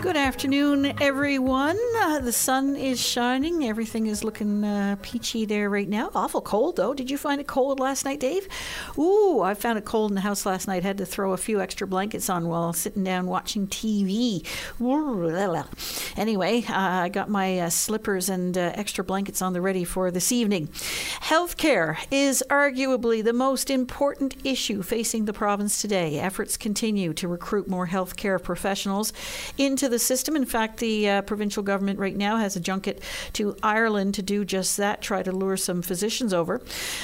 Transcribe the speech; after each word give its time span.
Good 0.00 0.16
afternoon, 0.16 0.94
everyone. 1.00 1.76
Uh, 1.98 2.20
the 2.20 2.32
sun 2.32 2.76
is 2.76 3.00
shining. 3.00 3.64
Everything 3.64 4.06
is 4.06 4.22
looking 4.22 4.62
uh, 4.62 4.94
peachy 5.02 5.44
there 5.44 5.68
right 5.68 5.88
now. 5.88 6.12
Awful 6.14 6.40
cold, 6.40 6.76
though. 6.76 6.94
Did 6.94 7.10
you 7.10 7.18
find 7.18 7.40
it 7.40 7.48
cold 7.48 7.80
last 7.80 8.04
night, 8.04 8.20
Dave? 8.20 8.46
Ooh, 8.96 9.40
I 9.40 9.54
found 9.54 9.76
it 9.76 9.84
cold 9.84 10.12
in 10.12 10.14
the 10.14 10.20
house 10.20 10.46
last 10.46 10.68
night. 10.68 10.84
Had 10.84 10.98
to 10.98 11.04
throw 11.04 11.32
a 11.32 11.36
few 11.36 11.60
extra 11.60 11.84
blankets 11.84 12.30
on 12.30 12.46
while 12.46 12.72
sitting 12.72 13.02
down 13.02 13.26
watching 13.26 13.66
TV. 13.66 14.46
Anyway, 16.16 16.64
uh, 16.68 16.74
I 16.74 17.08
got 17.08 17.28
my 17.28 17.58
uh, 17.58 17.68
slippers 17.68 18.28
and 18.28 18.56
uh, 18.56 18.70
extra 18.74 19.02
blankets 19.02 19.42
on 19.42 19.52
the 19.52 19.60
ready 19.60 19.82
for 19.82 20.12
this 20.12 20.30
evening. 20.30 20.68
Healthcare 20.68 21.96
is 22.12 22.44
arguably 22.48 23.24
the 23.24 23.32
most 23.32 23.68
important 23.68 24.36
issue 24.44 24.80
facing 24.82 25.24
the 25.24 25.32
province 25.32 25.80
today. 25.82 26.20
Efforts 26.20 26.56
continue 26.56 27.12
to 27.14 27.26
recruit 27.26 27.66
more 27.66 27.88
healthcare 27.88 28.40
professionals 28.40 29.12
into 29.58 29.87
the 29.88 29.98
system. 29.98 30.36
In 30.36 30.44
fact, 30.44 30.78
the 30.78 31.08
uh, 31.08 31.22
provincial 31.22 31.62
government 31.62 31.98
right 31.98 32.16
now 32.16 32.36
has 32.36 32.56
a 32.56 32.60
junket 32.60 33.02
to 33.34 33.56
Ireland 33.62 34.14
to 34.14 34.22
do 34.22 34.44
just 34.44 34.76
that, 34.76 35.02
try 35.02 35.22
to 35.22 35.32
lure 35.32 35.56
some 35.56 35.82
physicians 35.82 36.32
over. 36.32 36.60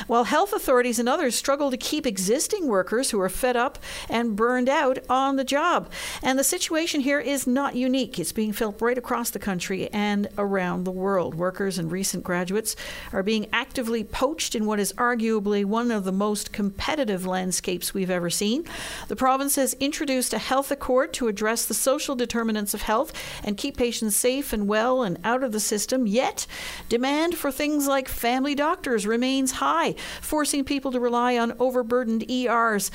While 0.06 0.24
health 0.24 0.52
authorities 0.52 0.98
and 0.98 1.08
others 1.08 1.34
struggle 1.34 1.70
to 1.70 1.76
keep 1.76 2.06
existing 2.06 2.68
workers 2.68 3.10
who 3.10 3.20
are 3.20 3.28
fed 3.28 3.56
up 3.56 3.78
and 4.08 4.36
burned 4.36 4.68
out 4.68 4.98
on 5.08 5.36
the 5.36 5.44
job. 5.44 5.90
And 6.22 6.38
the 6.38 6.44
situation 6.44 7.00
here 7.00 7.20
is 7.20 7.46
not 7.46 7.76
unique. 7.76 8.18
It's 8.18 8.32
being 8.32 8.52
felt 8.52 8.80
right 8.80 8.98
across 8.98 9.30
the 9.30 9.38
country 9.38 9.88
and 9.92 10.28
around 10.36 10.84
the 10.84 10.90
world. 10.90 11.34
Workers 11.34 11.78
and 11.78 11.90
recent 11.90 12.24
graduates 12.24 12.76
are 13.12 13.22
being 13.22 13.46
actively 13.52 14.04
poached 14.04 14.54
in 14.54 14.66
what 14.66 14.80
is 14.80 14.92
arguably 14.94 15.64
one 15.64 15.90
of 15.90 16.04
the 16.04 16.12
most 16.12 16.52
competitive 16.52 17.26
landscapes 17.26 17.94
we've 17.94 18.10
ever 18.10 18.30
seen. 18.30 18.64
The 19.08 19.16
province 19.16 19.56
has 19.56 19.74
introduced 19.74 20.32
a 20.32 20.38
health 20.38 20.70
accord 20.70 21.12
to 21.14 21.28
address 21.28 21.66
the 21.66 21.74
social 21.74 22.14
determinants 22.14 22.73
of 22.74 22.82
health 22.82 23.12
and 23.42 23.56
keep 23.56 23.76
patients 23.76 24.16
safe 24.16 24.52
and 24.52 24.68
well 24.68 25.02
and 25.02 25.18
out 25.24 25.42
of 25.42 25.52
the 25.52 25.60
system. 25.60 26.06
Yet, 26.06 26.46
demand 26.88 27.36
for 27.36 27.50
things 27.50 27.86
like 27.86 28.08
family 28.08 28.54
doctors 28.54 29.06
remains 29.06 29.52
high, 29.52 29.94
forcing 30.20 30.64
people 30.64 30.92
to 30.92 31.00
rely 31.00 31.38
on 31.38 31.54
overburdened 31.58 32.30
ERs. 32.30 32.90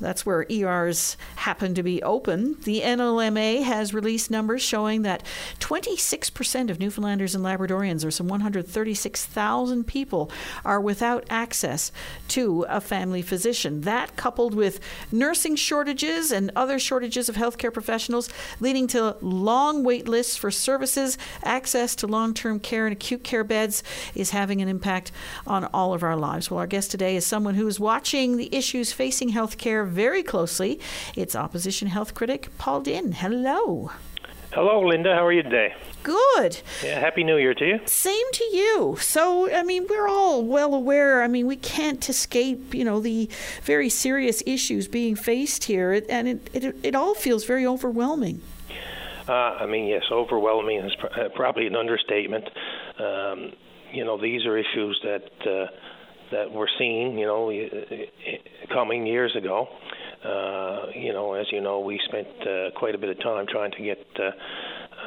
That's 0.00 0.24
where 0.24 0.46
ERs 0.50 1.16
happen 1.36 1.74
to 1.74 1.82
be 1.82 2.02
open. 2.02 2.56
The 2.62 2.82
NLMA 2.82 3.62
has 3.62 3.94
released 3.94 4.30
numbers 4.30 4.62
showing 4.62 5.02
that 5.02 5.22
26% 5.60 6.70
of 6.70 6.78
Newfoundlanders 6.78 7.34
and 7.34 7.44
Labradorians, 7.44 8.04
or 8.04 8.10
some 8.10 8.28
136,000 8.28 9.86
people, 9.86 10.30
are 10.64 10.80
without 10.80 11.24
access 11.30 11.90
to 12.28 12.64
a 12.68 12.80
family 12.80 13.22
physician. 13.22 13.82
That, 13.82 14.16
coupled 14.16 14.54
with 14.54 14.80
nursing 15.10 15.56
shortages 15.56 16.30
and 16.30 16.50
other 16.54 16.78
shortages 16.78 17.28
of 17.28 17.36
healthcare 17.36 17.72
professionals, 17.72 18.28
leading 18.60 18.86
to 18.88 19.07
long 19.20 19.84
wait 19.84 20.08
lists 20.08 20.36
for 20.36 20.50
services, 20.50 21.18
access 21.42 21.94
to 21.96 22.06
long 22.06 22.34
term 22.34 22.60
care 22.60 22.86
and 22.86 22.92
acute 22.92 23.24
care 23.24 23.44
beds, 23.44 23.82
is 24.14 24.30
having 24.30 24.60
an 24.60 24.68
impact 24.68 25.12
on 25.46 25.64
all 25.66 25.94
of 25.94 26.02
our 26.02 26.16
lives. 26.16 26.50
Well, 26.50 26.60
our 26.60 26.66
guest 26.66 26.90
today 26.90 27.16
is 27.16 27.26
someone 27.26 27.54
who 27.54 27.66
is 27.66 27.80
watching 27.80 28.36
the 28.36 28.54
issues 28.54 28.92
facing 28.92 29.32
healthcare 29.32 29.86
very 29.86 30.22
closely. 30.22 30.80
It's 31.16 31.36
opposition 31.36 31.88
health 31.88 32.14
critic 32.14 32.48
Paul 32.58 32.80
Dinn. 32.80 33.12
Hello. 33.12 33.90
Hello, 34.52 34.80
Linda. 34.80 35.14
How 35.14 35.26
are 35.26 35.32
you 35.32 35.42
today? 35.42 35.74
Good. 36.02 36.62
Yeah, 36.82 36.98
Happy 36.98 37.22
New 37.22 37.36
Year 37.36 37.52
to 37.52 37.66
you. 37.66 37.80
Same 37.84 38.32
to 38.32 38.44
you. 38.44 38.96
So, 38.98 39.52
I 39.52 39.62
mean, 39.62 39.86
we're 39.88 40.08
all 40.08 40.42
well 40.42 40.74
aware. 40.74 41.22
I 41.22 41.28
mean, 41.28 41.46
we 41.46 41.56
can't 41.56 42.08
escape, 42.08 42.74
you 42.74 42.82
know, 42.82 42.98
the 42.98 43.28
very 43.62 43.90
serious 43.90 44.42
issues 44.46 44.88
being 44.88 45.16
faced 45.16 45.64
here, 45.64 46.02
and 46.08 46.28
it, 46.28 46.50
it, 46.54 46.76
it 46.82 46.94
all 46.94 47.14
feels 47.14 47.44
very 47.44 47.66
overwhelming. 47.66 48.40
Uh, 49.28 49.32
I 49.32 49.66
mean, 49.66 49.86
yes, 49.86 50.04
overwhelming 50.10 50.78
is 50.78 50.92
uh, 51.02 51.28
probably 51.34 51.66
an 51.66 51.76
understatement. 51.76 52.44
Um, 52.98 53.52
you 53.92 54.04
know, 54.04 54.20
these 54.20 54.46
are 54.46 54.56
issues 54.56 54.98
that 55.04 55.50
uh, 55.50 55.66
that 56.30 56.50
we're 56.52 56.68
seeing, 56.78 57.18
you 57.18 57.26
know, 57.26 57.50
coming 58.72 59.06
years 59.06 59.34
ago. 59.36 59.68
Uh, 60.24 60.90
you 60.94 61.12
know, 61.12 61.34
as 61.34 61.46
you 61.52 61.60
know, 61.60 61.80
we 61.80 62.00
spent 62.08 62.26
uh, 62.40 62.70
quite 62.76 62.94
a 62.94 62.98
bit 62.98 63.10
of 63.10 63.20
time 63.22 63.46
trying 63.48 63.70
to 63.72 63.82
get 63.82 64.04
uh, 64.18 64.30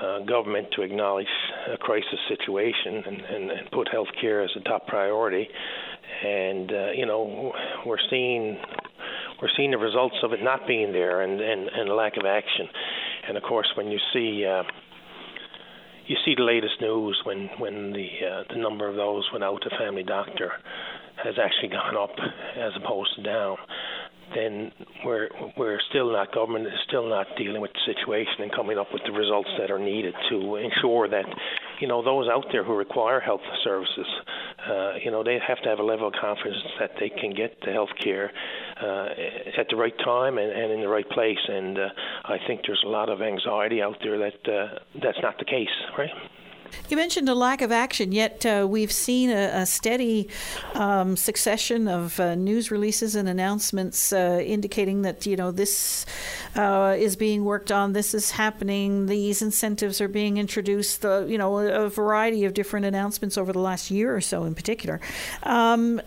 uh, 0.06 0.20
government 0.26 0.68
to 0.76 0.84
acknowledge 0.84 1.28
a 1.72 1.78
crisis 1.78 2.20
situation 2.28 3.03
and, 3.06 3.22
and, 3.22 3.52
and 3.52 3.72
put 3.72 3.90
health 3.92 4.08
care 4.20 4.42
as 4.42 4.50
a 4.56 4.62
top 4.62 4.88
priority. 4.88 5.48
And 6.24 6.72
uh, 6.72 6.92
you 6.96 7.06
know, 7.06 7.53
we're 7.86 7.98
seeing 8.09 8.58
we're 9.42 9.50
seeing 9.58 9.72
the 9.72 9.78
results 9.78 10.16
of 10.24 10.34
it 10.34 10.44
not 10.44 10.68
being 10.68 10.92
there 10.92 11.22
and 11.22 11.42
and, 11.42 11.68
and 11.70 11.90
lack 11.90 12.18
of 12.18 12.26
action. 12.26 12.68
And 13.31 13.38
of 13.38 13.44
course, 13.46 13.72
when 13.78 13.88
you 13.88 13.97
see 14.12 14.46
uh, 14.46 14.64
you 16.06 16.18
see 16.25 16.36
the 16.36 16.44
latest 16.44 16.81
news 16.81 17.18
when 17.24 17.50
when 17.59 17.94
the 17.94 18.09
uh, 18.28 18.44
the 18.50 18.59
number 18.59 18.90
of 18.90 18.97
those 18.97 19.24
without 19.31 19.66
a 19.66 19.69
family 19.78 20.03
doctor 20.03 20.52
has 21.16 21.36
actually 21.41 21.70
gone 21.70 21.96
up 21.96 22.12
as 22.58 22.74
opposed 22.75 23.16
to 23.16 23.24
down 23.24 23.56
then 24.36 24.72
we're 25.06 25.30
we're 25.58 25.80
still 25.90 26.12
not 26.12 26.34
government 26.34 26.68
is 26.68 26.74
still 26.88 27.08
not 27.08 27.28
dealing 27.38 27.62
with 27.62 27.72
the 27.74 27.94
situation 27.94 28.44
and 28.44 28.52
coming 28.52 28.78
up 28.78 28.88
with 28.94 29.02
the 29.06 29.12
results 29.12 29.50
that 29.59 29.72
are 29.72 29.80
needed 29.80 30.14
to 30.30 30.56
ensure 30.56 31.08
that 31.08 31.25
you 31.80 31.88
know 31.88 32.03
those 32.03 32.28
out 32.28 32.46
there 32.52 32.64
who 32.64 32.75
require 32.75 33.20
health 33.20 33.41
services 33.64 34.08
uh, 34.70 34.94
you 35.03 35.12
know 35.12 35.24
they 35.24 35.38
have 35.46 35.62
to 35.62 35.70
have 35.70 35.80
a 35.80 35.84
level 35.84 36.08
of 36.08 36.14
confidence 36.20 36.58
that 36.80 36.91
they 37.00 37.09
can 37.09 37.34
get 37.34 37.58
the 37.66 37.72
health 37.72 37.90
care 38.02 38.31
uh, 38.81 39.08
at 39.58 39.68
the 39.69 39.75
right 39.75 39.97
time 40.03 40.38
and, 40.38 40.52
and 40.52 40.72
in 40.72 40.81
the 40.81 40.88
right 40.88 41.09
place. 41.09 41.40
And 41.47 41.78
uh, 41.78 41.90
I 42.25 42.38
think 42.47 42.62
there's 42.66 42.84
a 42.86 42.90
lot 42.90 43.09
of 43.09 43.22
anxiety 43.22 43.81
out 43.81 43.97
there 44.02 44.18
that 44.18 44.47
uh, 44.47 44.80
that's 45.02 45.19
not 45.22 45.38
the 45.38 45.46
case 45.46 45.69
right 45.97 46.12
you 46.90 46.98
mentioned 46.98 47.30
a 47.30 47.36
lack 47.36 47.62
of 47.62 47.72
action, 47.72 48.12
yet 48.12 48.46
uh, 48.46 48.66
we've 48.70 48.92
seen 48.92 49.30
a, 49.30 49.62
a 49.62 49.66
steady 49.66 50.30
um, 50.74 51.16
succession 51.16 51.88
of 51.88 52.20
uh, 52.20 52.36
news 52.36 52.72
releases 52.72 53.16
and 53.16 53.28
announcements 53.28 54.14
uh, 54.14 54.42
indicating 54.46 55.02
that 55.04 55.26
you 55.26 55.36
know 55.36 55.52
this 55.52 56.06
uh, 56.56 56.96
is 56.98 57.16
being 57.16 57.46
worked 57.46 57.72
on, 57.72 57.94
this 57.94 58.14
is 58.14 58.32
happening, 58.32 59.06
these 59.06 59.42
incentives 59.42 60.02
are 60.02 60.08
being 60.08 60.38
introduced. 60.38 61.02
The 61.02 61.26
you 61.28 61.38
know 61.38 61.58
a, 61.58 61.90
variety 61.90 62.46
of 62.46 62.54
different 62.54 62.86
announcements 62.86 63.38
over 63.38 63.52
the 63.52 63.59
last 63.59 63.92
year 63.92 64.16
or 64.16 64.22
so, 64.22 64.44
in 64.44 64.56
particular. 64.56 65.00
Um, 65.44 66.02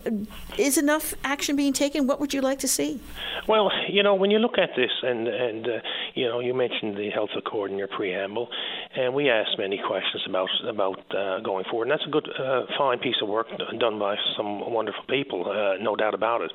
is 0.57 0.77
enough 0.77 1.13
action 1.23 1.55
being 1.55 1.73
taken? 1.73 2.07
What 2.07 2.19
would 2.19 2.33
you 2.33 2.41
like 2.41 2.59
to 2.59 2.67
see? 2.67 2.99
Well, 3.47 3.71
you 3.89 4.03
know, 4.03 4.15
when 4.15 4.31
you 4.31 4.39
look 4.39 4.57
at 4.57 4.69
this, 4.75 4.91
and 5.03 5.27
and 5.27 5.67
uh, 5.67 5.79
you 6.13 6.27
know, 6.27 6.39
you 6.39 6.53
mentioned 6.53 6.97
the 6.97 7.09
health 7.09 7.29
accord 7.37 7.71
in 7.71 7.77
your 7.77 7.87
preamble, 7.87 8.49
and 8.95 9.13
we 9.13 9.29
asked 9.29 9.57
many 9.57 9.79
questions 9.85 10.23
about 10.27 10.49
about 10.67 10.99
uh, 11.15 11.39
going 11.41 11.65
forward. 11.69 11.89
And 11.89 11.91
that's 11.91 12.07
a 12.07 12.11
good, 12.11 12.27
uh, 12.27 12.65
fine 12.77 12.99
piece 12.99 13.15
of 13.21 13.29
work 13.29 13.47
done 13.79 13.99
by 13.99 14.15
some 14.37 14.71
wonderful 14.71 15.03
people, 15.09 15.45
uh, 15.49 15.81
no 15.81 15.95
doubt 15.95 16.13
about 16.13 16.41
it. 16.41 16.51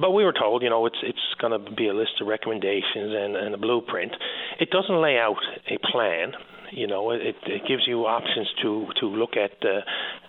But 0.00 0.12
we 0.12 0.24
were 0.24 0.32
told, 0.32 0.62
you 0.62 0.70
know, 0.70 0.86
it's 0.86 0.96
it's 1.02 1.34
going 1.40 1.52
to 1.52 1.70
be 1.74 1.88
a 1.88 1.94
list 1.94 2.20
of 2.20 2.26
recommendations 2.26 3.12
and, 3.14 3.36
and 3.36 3.54
a 3.54 3.58
blueprint. 3.58 4.12
It 4.58 4.70
doesn't 4.70 5.02
lay 5.02 5.18
out 5.18 5.42
a 5.68 5.78
plan. 5.90 6.32
You 6.72 6.86
know, 6.86 7.10
it, 7.10 7.36
it 7.46 7.62
gives 7.68 7.82
you 7.86 8.06
options 8.06 8.48
to 8.62 8.86
to 9.00 9.06
look 9.06 9.36
at 9.36 9.52
uh, 9.64 9.82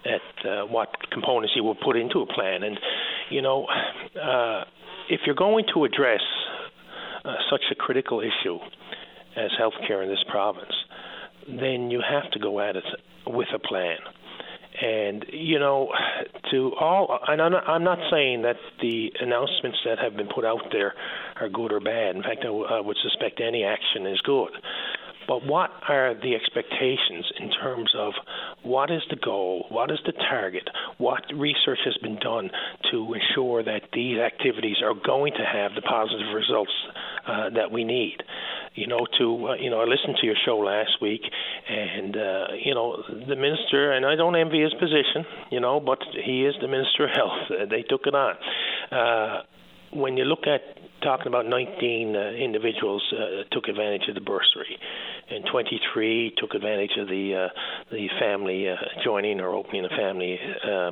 at 0.06 0.46
uh, 0.46 0.66
what 0.66 0.90
components 1.12 1.54
you 1.56 1.64
will 1.64 1.76
put 1.76 1.96
into 1.96 2.20
a 2.20 2.26
plan. 2.26 2.64
And 2.64 2.78
you 3.30 3.42
know, 3.42 3.66
uh, 4.22 4.66
if 5.10 5.22
you're 5.26 5.36
going 5.36 5.66
to 5.74 5.86
address 5.86 6.22
uh, 7.24 7.36
such 7.50 7.64
a 7.72 7.76
critical 7.76 8.20
issue 8.20 8.60
as 9.36 9.52
healthcare 9.60 10.04
in 10.04 10.10
this 10.10 10.24
province, 10.30 10.74
then 11.48 11.90
you 11.90 12.02
have 12.02 12.30
to 12.32 12.40
go 12.40 12.60
at 12.60 12.76
it 12.76 12.84
with 13.26 13.48
a 13.54 13.60
plan. 13.60 13.98
And 14.80 15.26
you 15.32 15.58
know, 15.58 15.90
to 16.52 16.72
all, 16.80 17.20
and 17.28 17.42
I'm 17.42 17.52
not, 17.52 17.68
I'm 17.68 17.84
not 17.84 17.98
saying 18.12 18.44
that 18.44 18.58
the 18.80 19.12
announcements 19.20 19.80
that 19.86 19.98
have 19.98 20.16
been 20.16 20.28
put 20.28 20.46
out 20.46 20.62
there 20.72 20.94
are 21.42 21.50
good 21.50 21.72
or 21.72 21.80
bad. 21.80 22.16
In 22.16 22.22
fact, 22.22 22.42
I, 22.42 22.54
w- 22.54 22.66
I 22.66 22.80
would 22.80 22.98
suspect 23.02 23.42
any 23.42 23.64
action 23.64 24.06
is 24.06 24.22
good. 24.22 24.52
But 25.28 25.46
what 25.46 25.72
are 25.90 26.14
the 26.16 26.36
expectations 26.36 27.26
in 27.40 27.52
terms 27.52 27.94
of 27.98 28.14
what 28.64 28.90
is 28.90 29.02
the 29.10 29.18
goal, 29.18 29.66
what 29.70 29.92
is 29.92 30.00
the 30.06 30.14
target, 30.14 30.68
what 30.98 31.24
research 31.34 31.80
has 31.86 31.98
been 31.98 32.18
done 32.20 32.50
to 32.92 33.14
ensure 33.14 33.64
that 33.64 33.90
these 33.94 34.20
activities 34.20 34.78
are 34.84 34.94
going 34.94 35.34
to 35.34 35.46
have 35.46 35.72
the 35.76 35.82
positive 35.82 36.34
results 36.34 36.72
uh, 37.28 37.50
that 37.52 37.72
we 37.72 37.84
need? 37.84 38.18
You 38.76 38.88
know, 38.88 39.06
to 39.18 39.48
uh, 39.50 39.54
you 39.56 39.70
know, 39.70 39.82
I 39.82 39.86
listened 39.86 40.18
to 40.22 40.26
your 40.26 40.36
show 40.46 40.58
last 40.58 41.02
week, 41.02 41.22
and 41.68 42.16
uh, 42.16 42.46
you 42.64 42.74
know, 42.74 43.04
the 43.28 43.36
minister, 43.36 43.92
and 43.92 44.06
I 44.06 44.16
don't 44.16 44.36
envy 44.36 44.62
his 44.62 44.74
position, 44.76 45.26
you 45.52 45.60
know, 45.60 45.80
but 45.80 46.00
he 46.14 46.46
is 46.46 46.56
the 46.62 46.68
minister 46.68 47.06
of 47.06 47.12
health. 47.16 47.70
they 47.70 47.82
took 47.82 48.02
it 48.06 48.16
on. 48.16 48.36
Uh, 48.92 49.42
when 49.94 50.18
you 50.18 50.26
look 50.26 50.48
at 50.48 50.62
talking 51.02 51.28
about 51.28 51.46
19 51.46 52.16
uh, 52.16 52.32
individuals 52.32 53.04
uh, 53.14 53.44
took 53.52 53.68
advantage 53.68 54.08
of 54.10 54.16
the 54.16 54.22
bursary, 54.22 54.78
and 55.30 55.46
23 55.52 56.34
took 56.38 56.54
advantage 56.54 56.92
of 57.00 57.08
the 57.08 57.48
uh, 57.48 57.54
the 57.92 58.08
family 58.20 58.70
uh, 58.70 58.76
joining 59.04 59.40
or 59.40 59.50
opening 59.50 59.86
a 59.86 59.90
family 59.90 60.40
uh, 60.64 60.92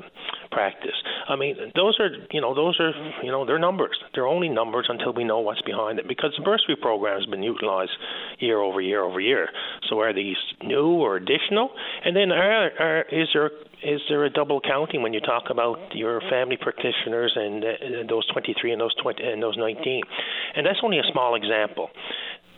practice. 0.52 0.96
I 1.28 1.36
mean, 1.36 1.56
those 1.76 1.98
are 2.00 2.10
you 2.32 2.42
know 2.42 2.54
those 2.54 2.80
are 2.80 2.92
you 3.24 3.32
know 3.32 3.46
they're 3.46 3.60
numbers. 3.60 3.98
They're 4.14 4.28
only 4.28 4.50
numbers 4.50 4.86
until 4.90 5.14
we 5.14 5.24
know 5.24 5.40
what's 5.40 5.62
behind 5.62 6.00
it 6.00 6.08
because 6.08 6.34
the 6.38 6.44
bursary 6.44 6.76
program 6.76 7.20
has 7.20 7.26
been 7.30 7.44
utilized 7.44 7.92
year 8.40 8.60
over 8.60 8.82
year 8.82 9.02
over 9.02 9.20
year. 9.20 9.50
So 9.90 10.00
are 10.00 10.14
these 10.14 10.38
new 10.64 10.88
or 10.88 11.18
additional? 11.18 11.72
And 12.04 12.16
then 12.16 12.32
are, 12.32 12.70
are 12.80 13.06
is 13.12 13.28
there 13.34 13.52
is 13.86 14.02
there 14.10 14.26
a 14.26 14.30
double 14.30 14.60
counting 14.60 15.04
when 15.04 15.14
you 15.14 15.20
talk 15.20 15.44
about 15.52 15.78
your 15.94 16.20
family 16.30 16.58
practitioners 16.60 17.34
and 17.36 17.64
uh, 17.64 17.68
those 18.10 18.26
23 18.34 18.72
and 18.72 18.82
those 18.82 18.96
20 18.96 19.24
and 19.24 19.42
those 19.42 19.58
19? 19.58 20.02
And 20.56 20.66
that's 20.66 20.80
only 20.84 20.98
a 20.98 21.04
small 21.12 21.36
example. 21.36 21.90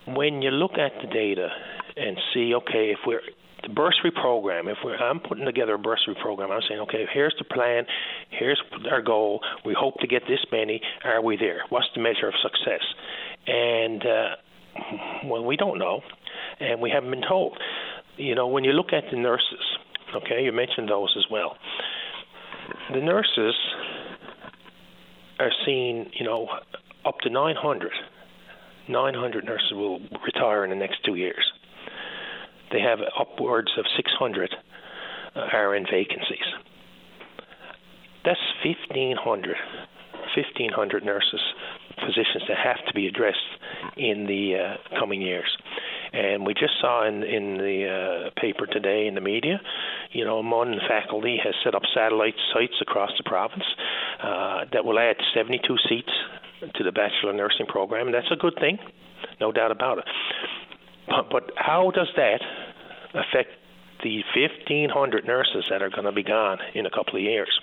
When 0.08 0.42
you 0.42 0.52
look 0.52 0.74
at 0.80 0.94
the 1.02 1.08
data 1.08 1.50
and 1.98 2.18
see, 2.34 2.54
okay, 2.56 2.96
if 2.96 3.00
we're 3.06 3.20
the 3.64 3.74
bursary 3.74 4.12
program, 4.12 4.70
if 4.70 4.78
I'm 5.02 5.20
putting 5.20 5.44
together 5.44 5.74
a 5.74 5.80
bursary 5.80 6.16
program, 6.22 6.50
I'm 6.52 6.62
saying, 6.68 6.80
okay, 6.82 7.06
here's 7.14 7.36
the 7.38 7.44
plan, 7.44 7.86
here's 8.30 8.62
our 8.90 9.02
goal. 9.02 9.42
We 9.66 9.76
hope 9.78 9.96
to 10.00 10.08
get 10.08 10.22
this 10.30 10.40
many. 10.52 10.80
Are 11.04 11.22
we 11.22 11.36
there? 11.36 11.64
What's 11.70 11.88
the 11.94 12.02
measure 12.02 12.30
of 12.30 12.36
success? 12.42 12.86
And 13.48 14.02
uh, 14.06 15.26
well, 15.26 15.44
we 15.44 15.58
don't 15.58 15.80
know, 15.80 16.02
and 16.62 16.80
we 16.80 16.90
haven't 16.90 17.10
been 17.10 17.28
told. 17.28 17.58
You 18.16 18.36
know, 18.36 18.48
when 18.48 18.64
you 18.64 18.72
look 18.72 18.94
at 18.94 19.04
the 19.12 19.18
nurses, 19.18 19.77
Okay, 20.16 20.44
you 20.44 20.52
mentioned 20.52 20.90
those 20.90 21.14
as 21.18 21.26
well. 21.30 21.58
The 22.94 23.02
nurses 23.02 23.56
are 25.40 25.52
seeing, 25.66 26.10
you 26.14 26.26
know, 26.26 26.48
up 27.06 27.20
to 27.22 27.30
900. 27.30 27.92
900 28.88 29.46
nurses 29.46 29.72
will 29.74 30.00
retire 30.26 30.64
in 30.64 30.70
the 30.70 30.76
next 30.76 31.04
two 31.06 31.16
years. 31.16 31.52
They 32.72 32.80
have 32.82 33.00
upwards 33.20 33.72
of 33.78 33.86
600 33.96 34.56
uh, 35.36 35.58
RN 35.58 35.86
vacancies. 35.92 36.48
That's 38.26 38.40
1,500, 38.66 39.56
1,500 40.36 41.06
nurses, 41.06 41.40
physicians 42.06 42.44
that 42.48 42.58
have 42.58 42.86
to 42.88 42.94
be 42.94 43.08
addressed 43.08 43.38
in 43.96 44.26
the 44.26 44.56
uh, 44.56 45.00
coming 45.00 45.22
years. 45.22 45.58
And 46.14 46.46
we 46.46 46.54
just 46.54 46.74
saw 46.80 47.08
in 47.08 47.24
in 47.24 47.58
the 47.58 48.28
uh, 48.28 48.42
paper 48.42 48.66
today 48.66 49.08
in 49.08 49.16
the 49.16 49.22
media, 49.22 49.60
you 50.12 50.26
know, 50.26 50.42
MUN 50.42 50.80
faculty 50.88 51.38
has 51.44 51.54
set 51.64 51.76
up 51.76 51.84
satellite 51.94 52.36
sites 52.54 52.76
across 52.82 53.12
the 53.18 53.24
province 53.24 53.66
uh, 54.22 54.66
that 54.72 54.86
will 54.86 55.00
add 55.00 55.18
72 55.34 55.78
seats 55.90 56.12
to 56.76 56.84
the 56.84 56.92
bachelor 56.92 57.34
nursing 57.34 57.66
program, 57.66 58.08
and 58.08 58.16
that's 58.16 58.32
a 58.32 58.36
good 58.36 58.56
thing, 58.60 58.80
no 59.40 59.52
doubt 59.52 59.72
about 59.72 60.00
it. 60.00 60.06
But, 61.08 61.30
but 61.30 61.52
how 61.56 61.92
does 61.92 62.10
that 62.16 62.42
affect 63.14 63.52
the 64.04 64.24
1,500 64.36 65.26
nurses 65.26 65.66
that 65.70 65.82
are 65.82 65.90
going 65.90 66.06
to 66.06 66.12
be 66.12 66.24
gone 66.24 66.60
in 66.74 66.86
a 66.86 66.90
couple 66.90 67.16
of 67.16 67.22
years? 67.22 67.60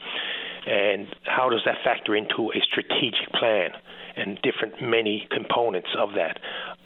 And 0.67 1.09
how 1.25 1.51
does 1.51 1.61
that 1.67 1.79
factor 1.85 2.17
into 2.17 2.51
a 2.53 2.61
strategic 2.61 3.31
plan? 3.33 3.71
And 4.17 4.39
different 4.43 4.83
many 4.83 5.27
components 5.31 5.89
of 5.99 6.11
that. 6.15 6.39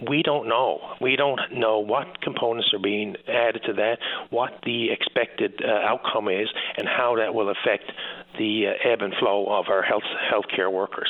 We 0.09 0.23
don't 0.23 0.49
know. 0.49 0.81
We 1.01 1.17
don't 1.17 1.41
know 1.53 1.81
what 1.81 2.21
components 2.21 2.71
are 2.73 2.79
being 2.79 3.17
added 3.27 3.63
to 3.67 3.73
that, 3.75 3.99
what 4.31 4.61
the 4.65 4.91
expected 4.91 5.61
uh, 5.65 5.69
outcome 5.69 6.29
is, 6.29 6.49
and 6.77 6.87
how 6.89 7.17
that 7.17 7.35
will 7.35 7.51
affect 7.51 7.91
the 8.39 8.69
uh, 8.69 8.89
ebb 8.89 9.03
and 9.03 9.15
flow 9.15 9.47
of 9.47 9.69
our 9.69 9.83
health 9.83 10.05
healthcare 10.33 10.73
workers 10.73 11.09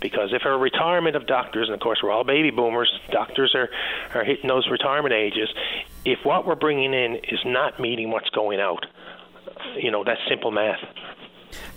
because 0.00 0.32
if 0.32 0.42
our 0.44 0.58
retirement 0.58 1.16
of 1.16 1.26
doctors, 1.26 1.68
and 1.68 1.74
of 1.74 1.80
course 1.80 2.00
we're 2.02 2.10
all 2.10 2.24
baby 2.24 2.50
boomers, 2.50 2.90
doctors 3.10 3.54
are, 3.54 3.68
are 4.14 4.24
hitting 4.24 4.48
those 4.48 4.68
retirement 4.70 5.12
ages, 5.12 5.48
if 6.04 6.18
what 6.24 6.46
we're 6.46 6.54
bringing 6.54 6.94
in 6.94 7.16
is 7.16 7.40
not 7.44 7.78
meeting 7.78 8.10
what's 8.10 8.30
going 8.30 8.60
out, 8.60 8.86
you 9.76 9.90
know, 9.90 10.04
that's 10.04 10.20
simple 10.28 10.50
math. 10.50 10.80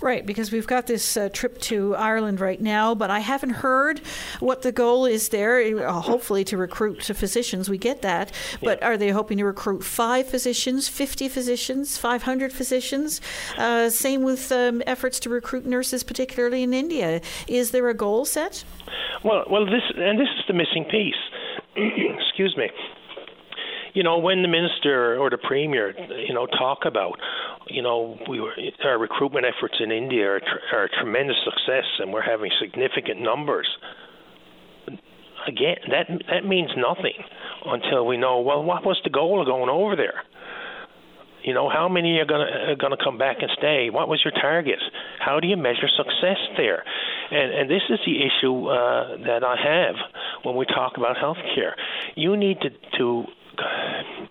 Right, 0.00 0.24
because 0.24 0.52
we've 0.52 0.66
got 0.66 0.86
this 0.86 1.16
uh, 1.16 1.28
trip 1.32 1.60
to 1.62 1.94
Ireland 1.96 2.40
right 2.40 2.60
now, 2.60 2.94
but 2.94 3.10
I 3.10 3.20
haven't 3.20 3.50
heard 3.50 4.00
what 4.40 4.62
the 4.62 4.72
goal 4.72 5.06
is 5.06 5.28
there. 5.30 5.88
Uh, 5.88 6.00
hopefully, 6.00 6.44
to 6.44 6.56
recruit 6.56 7.02
physicians, 7.02 7.68
we 7.68 7.78
get 7.78 8.02
that. 8.02 8.32
But 8.62 8.82
are 8.82 8.96
they 8.96 9.10
hoping 9.10 9.38
to 9.38 9.44
recruit 9.44 9.84
five 9.84 10.28
physicians, 10.28 10.88
50 10.88 11.28
physicians, 11.28 11.98
500 11.98 12.52
physicians? 12.52 13.20
Uh, 13.56 13.90
same 13.90 14.22
with 14.22 14.50
um, 14.52 14.82
efforts 14.86 15.18
to 15.20 15.30
recruit 15.30 15.66
nurses, 15.66 16.02
particularly 16.02 16.62
in 16.62 16.74
India. 16.74 17.20
Is 17.48 17.70
there 17.70 17.88
a 17.88 17.94
goal 17.94 18.24
set? 18.24 18.64
Well, 19.22 19.44
well, 19.50 19.64
this 19.64 19.82
and 19.96 20.18
this 20.18 20.28
is 20.38 20.44
the 20.46 20.54
missing 20.54 20.84
piece. 20.90 21.14
Excuse 21.76 22.56
me 22.56 22.68
you 23.94 24.02
know, 24.02 24.18
when 24.18 24.42
the 24.42 24.48
minister 24.48 25.16
or 25.16 25.30
the 25.30 25.38
premier, 25.38 25.94
you 26.26 26.34
know, 26.34 26.46
talk 26.46 26.80
about, 26.84 27.18
you 27.68 27.80
know, 27.80 28.18
we 28.28 28.40
were, 28.40 28.52
our 28.84 28.98
recruitment 28.98 29.46
efforts 29.46 29.76
in 29.80 29.92
India 29.92 30.26
are, 30.26 30.40
are 30.72 30.84
a 30.84 30.88
tremendous 30.88 31.36
success, 31.44 31.84
and 32.00 32.12
we're 32.12 32.22
having 32.22 32.50
significant 32.60 33.20
numbers. 33.20 33.68
Again, 35.46 35.76
that 35.90 36.06
that 36.30 36.46
means 36.46 36.70
nothing 36.76 37.22
until 37.66 38.06
we 38.06 38.16
know. 38.16 38.40
Well, 38.40 38.64
what 38.64 38.84
was 38.84 38.98
the 39.04 39.10
goal 39.10 39.40
of 39.40 39.46
going 39.46 39.68
over 39.68 39.94
there? 39.94 40.24
You 41.44 41.52
know, 41.52 41.68
how 41.68 41.88
many 41.88 42.18
are 42.18 42.24
gonna 42.24 42.70
are 42.70 42.76
gonna 42.76 42.96
come 42.96 43.18
back 43.18 43.36
and 43.42 43.50
stay? 43.58 43.90
What 43.90 44.08
was 44.08 44.22
your 44.24 44.32
target? 44.32 44.78
How 45.20 45.40
do 45.40 45.46
you 45.46 45.58
measure 45.58 45.88
success 45.94 46.38
there? 46.56 46.82
And 47.30 47.52
and 47.52 47.70
this 47.70 47.82
is 47.90 47.98
the 48.06 48.16
issue 48.24 48.68
uh, 48.68 49.18
that 49.26 49.44
I 49.44 49.56
have 49.62 49.96
when 50.42 50.56
we 50.56 50.64
talk 50.64 50.96
about 50.96 51.16
healthcare. 51.16 51.72
You 52.16 52.36
need 52.36 52.60
to 52.62 52.70
to 52.98 53.24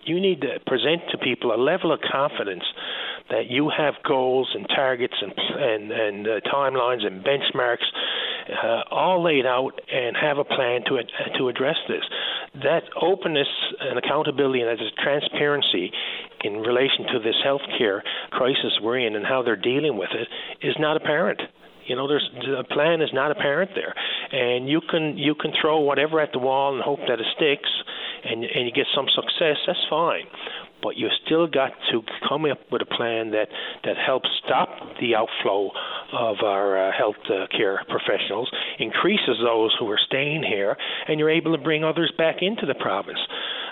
you 0.04 0.20
need 0.20 0.40
to 0.42 0.58
present 0.66 1.02
to 1.10 1.18
people 1.18 1.54
a 1.54 1.60
level 1.60 1.92
of 1.92 2.00
confidence 2.00 2.64
that 3.30 3.46
you 3.48 3.70
have 3.74 3.94
goals 4.06 4.50
and 4.54 4.66
targets 4.68 5.14
and 5.20 5.32
and, 5.36 5.92
and 5.92 6.26
uh, 6.26 6.40
timelines 6.52 7.06
and 7.06 7.24
benchmarks 7.24 7.86
uh, 8.50 8.82
all 8.90 9.22
laid 9.22 9.46
out 9.46 9.80
and 9.92 10.16
have 10.16 10.38
a 10.38 10.44
plan 10.44 10.82
to 10.84 11.00
to 11.38 11.48
address 11.48 11.76
this. 11.88 12.04
That 12.62 12.82
openness 13.00 13.48
and 13.80 13.98
accountability 13.98 14.60
and 14.60 14.68
that 14.68 14.84
transparency 15.02 15.90
in 16.44 16.60
relation 16.60 17.06
to 17.12 17.18
this 17.18 17.36
healthcare 17.44 18.00
crisis 18.30 18.78
we're 18.82 18.98
in 18.98 19.16
and 19.16 19.24
how 19.24 19.42
they're 19.42 19.56
dealing 19.56 19.96
with 19.96 20.10
it 20.12 20.28
is 20.66 20.76
not 20.78 20.96
apparent. 20.96 21.40
You 21.86 21.96
know, 21.96 22.08
there's 22.08 22.28
the 22.34 22.64
plan 22.70 23.02
is 23.02 23.10
not 23.12 23.30
apparent 23.30 23.72
there, 23.74 23.94
and 24.32 24.68
you 24.68 24.80
can 24.88 25.18
you 25.18 25.34
can 25.34 25.52
throw 25.60 25.80
whatever 25.80 26.20
at 26.20 26.32
the 26.32 26.38
wall 26.38 26.74
and 26.74 26.82
hope 26.82 27.00
that 27.08 27.20
it 27.20 27.26
sticks 27.36 27.68
and 28.24 28.44
and 28.44 28.66
you 28.66 28.72
get 28.72 28.86
some 28.94 29.06
success, 29.14 29.56
that's 29.66 29.86
fine. 29.88 30.24
But 30.82 30.96
you 30.96 31.08
still 31.24 31.46
got 31.46 31.72
to 31.92 32.02
come 32.28 32.44
up 32.44 32.60
with 32.70 32.82
a 32.82 32.86
plan 32.86 33.30
that 33.30 33.48
that 33.84 33.96
helps 33.96 34.28
stop 34.44 34.68
the 35.00 35.14
outflow 35.14 35.70
of 36.12 36.36
our 36.44 36.88
uh, 36.88 36.92
health 36.96 37.16
uh, 37.30 37.46
care 37.56 37.80
professionals, 37.88 38.50
increases 38.78 39.36
those 39.42 39.74
who 39.78 39.90
are 39.90 40.00
staying 40.06 40.42
here, 40.42 40.76
and 41.08 41.18
you're 41.18 41.30
able 41.30 41.56
to 41.56 41.62
bring 41.62 41.84
others 41.84 42.12
back 42.18 42.36
into 42.42 42.66
the 42.66 42.74
province. 42.74 43.20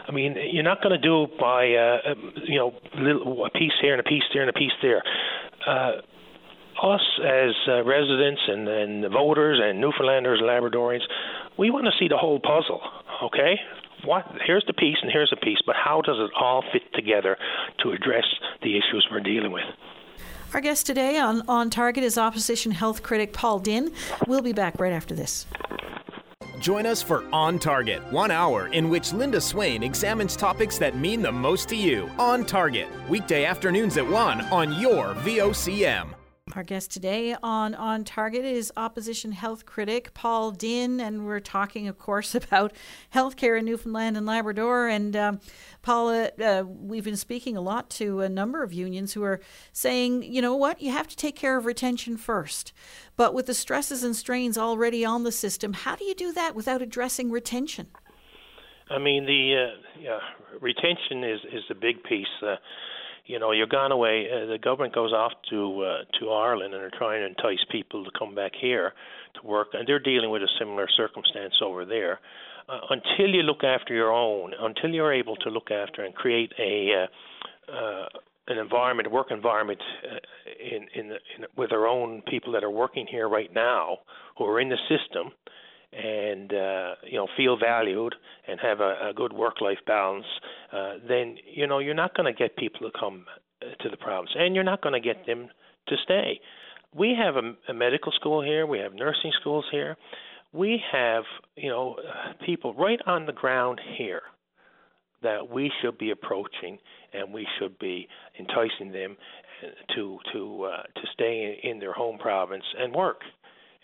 I 0.09 0.12
mean, 0.12 0.37
you're 0.50 0.65
not 0.65 0.83
going 0.83 0.99
to 0.99 1.07
do 1.07 1.25
it 1.25 1.38
by 1.38 1.75
uh, 1.75 2.15
you 2.45 2.59
know 2.59 2.75
little, 2.99 3.47
a 3.47 3.50
piece 3.50 3.73
here 3.81 3.93
and 3.93 4.00
a 4.00 4.09
piece 4.09 4.25
there 4.33 4.43
and 4.43 4.50
a 4.50 4.55
piece 4.55 4.73
there. 4.83 5.03
Uh, 5.67 5.93
us 6.83 7.21
as 7.25 7.55
uh, 7.69 7.85
residents 7.85 8.41
and, 8.49 8.67
and 8.67 9.05
the 9.05 9.09
voters 9.09 9.61
and 9.62 9.81
Newfoundlanders, 9.81 10.41
and 10.41 10.49
Labradorians, 10.49 11.03
we 11.59 11.71
want 11.71 11.87
to 11.87 11.93
see 11.99 12.09
the 12.09 12.17
whole 12.17 12.41
puzzle. 12.41 12.81
Okay, 13.23 13.55
what 14.04 14.25
here's 14.47 14.64
the 14.66 14.73
piece 14.73 14.97
and 15.02 15.11
here's 15.11 15.30
the 15.30 15.37
piece, 15.37 15.59
but 15.66 15.76
how 15.76 16.00
does 16.00 16.16
it 16.18 16.30
all 16.38 16.62
fit 16.73 16.82
together 16.94 17.37
to 17.82 17.90
address 17.90 18.25
the 18.62 18.76
issues 18.76 19.06
we're 19.11 19.21
dealing 19.21 19.52
with? 19.52 19.64
Our 20.54 20.61
guest 20.61 20.87
today 20.87 21.18
on 21.18 21.42
On 21.49 21.71
Target 21.71 22.04
is 22.04 22.18
opposition 22.18 22.73
health 22.73 23.02
critic 23.02 23.32
Paul 23.32 23.59
Dinn. 23.59 23.92
We'll 24.26 24.42
be 24.42 24.52
back 24.52 24.78
right 24.78 24.92
after 24.92 25.14
this. 25.14 25.47
Join 26.61 26.87
us 26.87 27.02
for 27.02 27.25
On 27.32 27.59
Target, 27.59 28.02
one 28.12 28.30
hour 28.30 28.68
in 28.68 28.88
which 28.88 29.12
Linda 29.12 29.40
Swain 29.40 29.82
examines 29.82 30.37
topics 30.37 30.78
that 30.78 30.97
mean 30.97 31.23
the 31.23 31.32
most 31.32 31.68
to 31.71 31.76
you. 31.76 32.09
On 32.18 32.44
Target, 32.44 32.88
weekday 33.09 33.44
afternoons 33.44 33.97
at 33.97 34.06
1 34.06 34.42
on 34.42 34.78
your 34.80 35.14
VOCM. 35.14 36.14
Our 36.54 36.62
guest 36.62 36.90
today 36.90 37.35
on 37.42 37.75
On 37.75 38.04
Target 38.04 38.44
is 38.44 38.71
opposition 38.76 39.32
health 39.32 39.64
critic 39.64 40.12
Paul 40.12 40.50
Dinn, 40.50 41.00
and 41.00 41.25
we're 41.25 41.40
talking, 41.40 41.88
of 41.88 41.99
course, 41.99 42.35
about 42.37 42.75
healthcare 43.14 43.59
in 43.59 43.64
Newfoundland 43.64 44.18
and 44.18 44.26
Labrador. 44.26 44.88
And 44.88 45.16
um, 45.16 45.40
Paula, 45.80 46.30
uh, 46.38 46.64
we've 46.66 47.04
been 47.04 47.16
speaking 47.16 47.56
a 47.56 47.62
lot 47.62 47.88
to 47.90 48.21
a 48.21 48.28
number 48.28 48.62
of 48.62 48.73
unions 48.73 49.14
who 49.14 49.23
are 49.23 49.40
saying, 49.73 50.25
you 50.25 50.42
know 50.42 50.54
what, 50.54 50.82
you 50.82 50.90
have 50.90 51.09
to 51.09 51.16
take 51.16 51.37
care 51.37 51.56
of 51.56 51.64
retention 51.64 52.18
first. 52.18 52.75
But 53.16 53.32
with 53.32 53.47
the 53.47 53.54
stresses 53.54 54.04
and 54.04 54.14
strains 54.14 54.59
already 54.59 55.06
on 55.06 55.23
the 55.23 55.32
system, 55.32 55.73
how 55.73 55.97
do 55.97 56.04
you 56.04 56.14
do 56.14 56.32
that 56.32 56.54
without 56.54 56.82
addressing 56.82 57.30
retention? 57.30 57.87
I 58.90 58.99
mean, 58.99 59.25
the 59.25 59.68
uh, 59.71 60.00
yeah, 60.00 60.18
retention 60.61 61.25
is 61.25 61.40
is 61.50 61.64
a 61.71 61.75
big 61.75 62.02
piece. 62.04 62.26
Uh, 62.42 62.56
you 63.26 63.38
know, 63.38 63.52
you're 63.52 63.67
gone 63.67 63.93
away. 63.93 64.26
Uh, 64.31 64.47
the 64.47 64.59
government 64.59 64.95
goes 64.95 65.12
off 65.12 65.33
to 65.50 65.83
uh, 65.83 66.19
to 66.21 66.31
Ireland 66.31 66.75
and 66.75 66.83
are 66.83 66.91
trying 66.97 67.21
to 67.21 67.26
entice 67.26 67.64
people 67.71 68.05
to 68.05 68.11
come 68.19 68.35
back 68.35 68.52
here 68.61 68.93
to 69.41 69.47
work, 69.47 69.69
and 69.73 69.87
they're 69.87 70.00
dealing 70.00 70.31
with 70.31 70.43
a 70.43 70.49
similar 70.59 70.88
circumstance 70.97 71.55
over 71.62 71.85
there. 71.85 72.21
Uh, 72.69 72.79
until 72.91 73.35
you 73.35 73.43
look 73.43 73.64
after 73.64 73.95
your 73.95 74.12
own, 74.12 74.52
until 74.61 74.91
you're 74.91 75.12
able 75.12 75.37
to 75.37 75.50
look 75.50 75.71
after 75.71 76.05
and 76.05 76.14
create 76.14 76.52
a 76.59 77.07
uh, 77.71 77.73
uh, 77.73 78.07
an 78.49 78.59
environment, 78.59 79.11
work 79.11 79.29
environment, 79.31 79.81
uh, 80.05 80.17
in, 80.61 80.83
in, 80.95 81.12
in 81.12 81.47
with 81.57 81.73
our 81.73 81.87
own 81.87 82.23
people 82.23 82.52
that 82.52 82.64
are 82.64 82.71
working 82.71 83.07
here 83.09 83.29
right 83.29 83.52
now, 83.55 83.99
who 84.37 84.45
are 84.45 84.61
in 84.61 84.69
the 84.69 84.79
system, 84.88 85.31
and 85.93 86.53
uh, 86.53 86.95
you 87.05 87.17
know 87.19 87.27
feel 87.37 87.57
valued 87.59 88.15
and 88.49 88.59
have 88.61 88.81
a, 88.81 89.11
a 89.11 89.13
good 89.15 89.33
work-life 89.33 89.79
balance, 89.87 90.27
uh, 90.73 90.95
then 91.07 91.37
you 91.53 91.67
know 91.67 91.79
you're 91.79 91.95
not 91.95 92.15
going 92.17 92.33
to 92.33 92.39
get 92.39 92.57
people 92.57 92.91
to 92.91 92.99
come 92.99 93.27
uh, 93.63 93.83
to 93.83 93.89
the 93.89 93.97
province, 93.97 94.31
and 94.37 94.55
you're 94.55 94.65
not 94.65 94.83
going 94.83 94.95
to 94.95 95.01
get 95.01 95.27
them 95.27 95.49
to 95.89 95.97
stay. 96.03 96.41
We 96.95 97.17
have 97.19 97.37
a, 97.37 97.53
a 97.71 97.75
medical 97.75 98.13
school 98.13 98.43
here. 98.43 98.67
We 98.67 98.79
have 98.79 98.95
nursing 98.95 99.33
schools 99.41 99.65
here. 99.71 99.97
We 100.53 100.83
have 100.93 101.25
you 101.57 101.71
know 101.71 101.97
uh, 101.99 102.45
people 102.45 102.75
right 102.75 103.01
on 103.07 103.27
the 103.27 103.33
ground 103.33 103.81
here 103.97 104.23
that 105.23 105.49
we 105.49 105.71
should 105.81 105.99
be 105.99 106.11
approaching, 106.11 106.79
and 107.13 107.33
we 107.33 107.47
should 107.59 107.79
be 107.79 108.09
enticing 108.39 108.93
them 108.93 109.17
uh, 109.63 109.95
to 109.95 110.19
to 110.33 110.65
uh, 110.65 110.83
to 110.83 111.03
stay 111.13 111.59
in, 111.63 111.73
in 111.73 111.79
their 111.81 111.93
home 111.93 112.19
province 112.19 112.65
and 112.79 112.95
work 112.95 113.21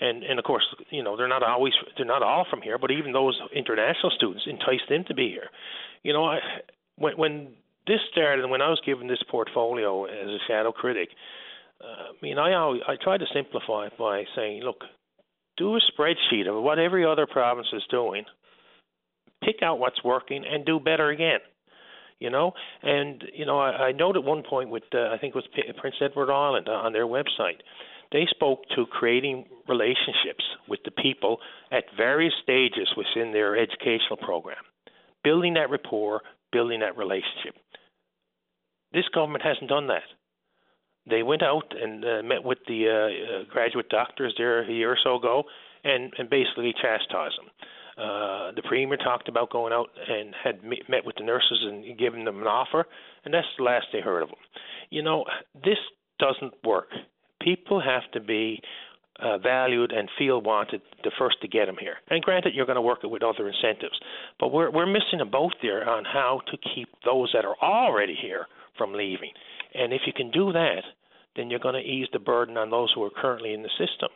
and 0.01 0.23
and 0.23 0.39
of 0.39 0.45
course 0.45 0.65
you 0.91 1.03
know 1.03 1.17
they're 1.17 1.29
not 1.29 1.43
always 1.43 1.73
they're 1.97 2.07
not 2.07 2.23
all 2.23 2.47
from 2.49 2.63
here 2.63 2.79
but 2.79 2.91
even 2.91 3.13
those 3.13 3.39
international 3.55 4.11
students 4.11 4.45
entice 4.47 4.81
them 4.89 5.05
to 5.09 5.15
be 5.15 5.29
here. 5.29 5.49
You 6.03 6.13
know 6.13 6.25
i 6.25 6.39
when 6.97 7.17
when 7.17 7.49
this 7.87 8.01
started 8.13 8.43
and 8.43 8.51
when 8.51 8.63
i 8.63 8.69
was 8.69 8.81
given 8.85 9.09
this 9.09 9.23
portfolio 9.31 10.05
as 10.05 10.29
a 10.29 10.39
shadow 10.47 10.73
critic 10.73 11.09
uh, 11.81 12.11
i 12.11 12.17
mean 12.23 12.39
i 12.39 12.55
always 12.55 12.83
i 12.87 12.97
try 13.03 13.17
to 13.17 13.27
simplify 13.33 13.87
it 13.87 13.93
by 13.99 14.25
saying 14.37 14.63
look 14.63 14.85
do 15.57 15.75
a 15.75 15.81
spreadsheet 15.93 16.49
of 16.49 16.63
what 16.63 16.79
every 16.79 17.05
other 17.05 17.27
province 17.27 17.69
is 17.73 17.83
doing 17.91 18.25
pick 19.43 19.63
out 19.63 19.79
what's 19.79 20.03
working 20.05 20.45
and 20.45 20.65
do 20.65 20.79
better 20.79 21.11
again 21.11 21.41
you 22.21 22.31
know? 22.31 22.53
And 22.83 23.23
you 23.33 23.47
know 23.47 23.59
i, 23.59 23.89
I 23.89 23.93
noted 23.93 24.25
one 24.25 24.43
point 24.43 24.71
with 24.71 24.85
uh, 24.95 25.09
i 25.09 25.19
think 25.19 25.35
it 25.35 25.37
was 25.37 25.75
prince 25.79 25.97
edward 26.01 26.33
island 26.33 26.69
uh, 26.69 26.73
on 26.73 26.93
their 26.93 27.07
website 27.07 27.61
they 28.13 28.27
spoke 28.31 28.61
to 28.75 28.87
creating 28.87 29.45
relationships 29.69 30.45
with 30.69 30.81
the 30.85 30.91
people 30.91 31.39
at 31.71 31.85
various 31.97 32.33
stages 32.43 32.89
within 32.97 33.33
their 33.33 33.57
educational 33.57 34.17
program, 34.17 34.63
building 35.23 35.55
that 35.55 35.71
rapport, 35.71 36.23
building 36.53 36.81
that 36.81 36.97
relationship. 36.97 37.55
This 38.93 39.09
government 39.15 39.45
hasn't 39.45 39.69
done 39.69 39.89
that. 39.89 40.05
They 41.09 41.23
went 41.23 41.43
out 41.43 41.75
and 41.81 42.05
uh, 42.05 42.23
met 42.23 42.45
with 42.45 42.59
the 42.67 42.89
uh, 42.89 43.41
uh, 43.41 43.45
graduate 43.51 43.89
doctors 43.89 44.35
there 44.37 44.63
a 44.63 44.73
year 44.73 44.91
or 44.91 44.99
so 45.03 45.17
ago 45.17 45.45
and, 45.85 46.13
and 46.19 46.29
basically 46.29 46.75
chastised 46.81 47.39
them. 47.39 47.51
Uh, 47.99 48.53
the 48.55 48.63
premier 48.65 48.97
talked 48.97 49.29
about 49.29 49.51
going 49.51 49.73
out 49.73 49.89
and 50.09 50.35
had 50.43 50.63
met 50.63 51.05
with 51.05 51.17
the 51.17 51.25
nurses 51.25 51.59
and 51.63 51.99
given 51.99 52.25
them 52.25 52.41
an 52.41 52.47
offer, 52.47 52.87
and 53.25 53.35
that's 53.35 53.47
the 53.57 53.65
last 53.65 53.87
they 53.93 54.01
heard 54.01 54.23
of 54.23 54.29
them. 54.29 54.39
You 54.91 55.03
know, 55.03 55.25
this 55.55 55.79
doesn't 56.21 56.55
work 56.65 56.89
people 57.49 57.81
have 57.81 58.11
to 58.13 58.21
be 58.21 58.61
uh, 59.21 59.39
valued 59.39 59.91
and 59.93 60.09
feel 60.17 60.41
wanted 60.41 60.81
the 61.03 61.11
first 61.19 61.41
to 61.43 61.49
get 61.49 61.67
them 61.67 61.77
here. 61.81 61.97
And 62.09 62.23
granted, 62.23 62.55
you're 62.55 62.67
going 62.67 62.77
to 62.77 62.83
work 62.83 63.01
it 63.03 63.11
with 63.11 63.23
other 63.23 63.49
incentives, 63.49 63.99
but 64.39 64.53
we're 64.53 64.71
we're 64.71 64.87
missing 64.87 65.21
a 65.21 65.27
boat 65.27 65.55
there 65.61 65.89
on 65.89 66.05
how 66.05 66.41
to 66.51 66.57
keep 66.75 66.89
those 67.05 67.31
that 67.35 67.45
are 67.45 67.57
already 67.63 68.17
here 68.21 68.47
from 68.77 68.93
leaving. 68.93 69.33
And 69.75 69.93
if 69.93 70.03
you 70.07 70.13
can 70.13 70.31
do 70.31 70.53
that, 70.53 70.83
then 71.37 71.51
you're 71.51 71.59
going 71.59 71.75
to 71.75 71.91
ease 71.95 72.09
the 72.13 72.19
burden 72.19 72.57
on 72.57 72.71
those 72.71 72.93
who 72.95 73.03
are 73.03 73.11
currently 73.11 73.53
in 73.55 73.63
the 73.63 73.71
system. 73.71 74.11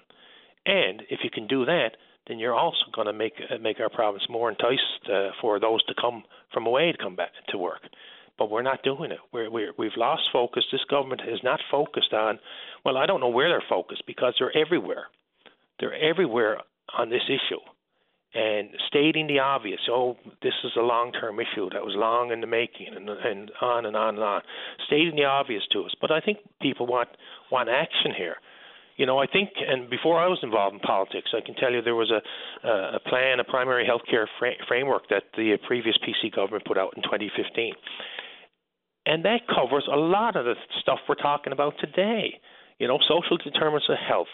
And 0.64 1.02
if 1.10 1.20
you 1.24 1.30
can 1.30 1.46
do 1.48 1.64
that, 1.64 1.90
then 2.28 2.38
you're 2.38 2.54
also 2.54 2.84
going 2.94 3.08
to 3.08 3.12
make 3.12 3.34
uh, 3.50 3.58
make 3.58 3.80
our 3.80 3.90
province 3.90 4.24
more 4.30 4.48
enticed 4.50 5.02
uh, 5.12 5.30
for 5.40 5.58
those 5.58 5.82
to 5.86 5.94
come 6.00 6.22
from 6.52 6.66
away 6.66 6.92
to 6.92 6.98
come 6.98 7.16
back 7.16 7.32
to 7.48 7.58
work 7.58 7.82
but 8.38 8.50
we're 8.50 8.62
not 8.62 8.82
doing 8.82 9.10
it. 9.10 9.18
We're, 9.32 9.50
we're, 9.50 9.72
we've 9.78 9.96
lost 9.96 10.22
focus. 10.32 10.64
This 10.72 10.84
government 10.88 11.22
is 11.28 11.40
not 11.42 11.60
focused 11.70 12.12
on, 12.12 12.38
well, 12.84 12.96
I 12.96 13.06
don't 13.06 13.20
know 13.20 13.28
where 13.28 13.48
they're 13.48 13.62
focused 13.68 14.04
because 14.06 14.34
they're 14.38 14.56
everywhere. 14.56 15.06
They're 15.80 15.94
everywhere 15.94 16.58
on 16.96 17.10
this 17.10 17.22
issue. 17.26 17.60
And 18.34 18.70
stating 18.88 19.26
the 19.26 19.40
obvious, 19.40 19.80
oh, 19.90 20.16
this 20.42 20.54
is 20.64 20.72
a 20.78 20.80
long 20.80 21.12
term 21.12 21.38
issue 21.38 21.68
that 21.72 21.84
was 21.84 21.94
long 21.94 22.32
in 22.32 22.40
the 22.40 22.46
making, 22.46 22.88
and, 22.96 23.06
and 23.08 23.50
on 23.60 23.84
and 23.84 23.94
on 23.94 24.14
and 24.14 24.24
on. 24.24 24.40
Stating 24.86 25.16
the 25.16 25.24
obvious 25.24 25.62
to 25.72 25.82
us. 25.82 25.92
But 26.00 26.10
I 26.10 26.20
think 26.20 26.38
people 26.62 26.86
want, 26.86 27.10
want 27.50 27.68
action 27.68 28.12
here 28.16 28.36
you 28.96 29.06
know, 29.06 29.18
I 29.18 29.26
think, 29.26 29.50
and 29.56 29.88
before 29.88 30.20
I 30.20 30.26
was 30.28 30.38
involved 30.42 30.74
in 30.74 30.80
politics, 30.80 31.30
I 31.34 31.40
can 31.44 31.54
tell 31.54 31.72
you 31.72 31.80
there 31.82 31.94
was 31.94 32.10
a 32.10 32.20
a 32.66 33.00
plan, 33.00 33.40
a 33.40 33.44
primary 33.44 33.86
health 33.86 34.02
care 34.08 34.28
fra- 34.38 34.60
framework 34.68 35.08
that 35.08 35.24
the 35.36 35.56
previous 35.66 35.96
PC 35.98 36.34
government 36.34 36.64
put 36.66 36.78
out 36.78 36.92
in 36.96 37.02
2015, 37.02 37.72
and 39.06 39.24
that 39.24 39.40
covers 39.48 39.88
a 39.92 39.96
lot 39.96 40.36
of 40.36 40.44
the 40.44 40.54
stuff 40.80 40.98
we're 41.08 41.14
talking 41.16 41.52
about 41.52 41.74
today. 41.80 42.40
You 42.78 42.88
know, 42.88 42.98
social 43.08 43.36
determinants 43.36 43.86
of 43.88 43.96
health, 43.96 44.32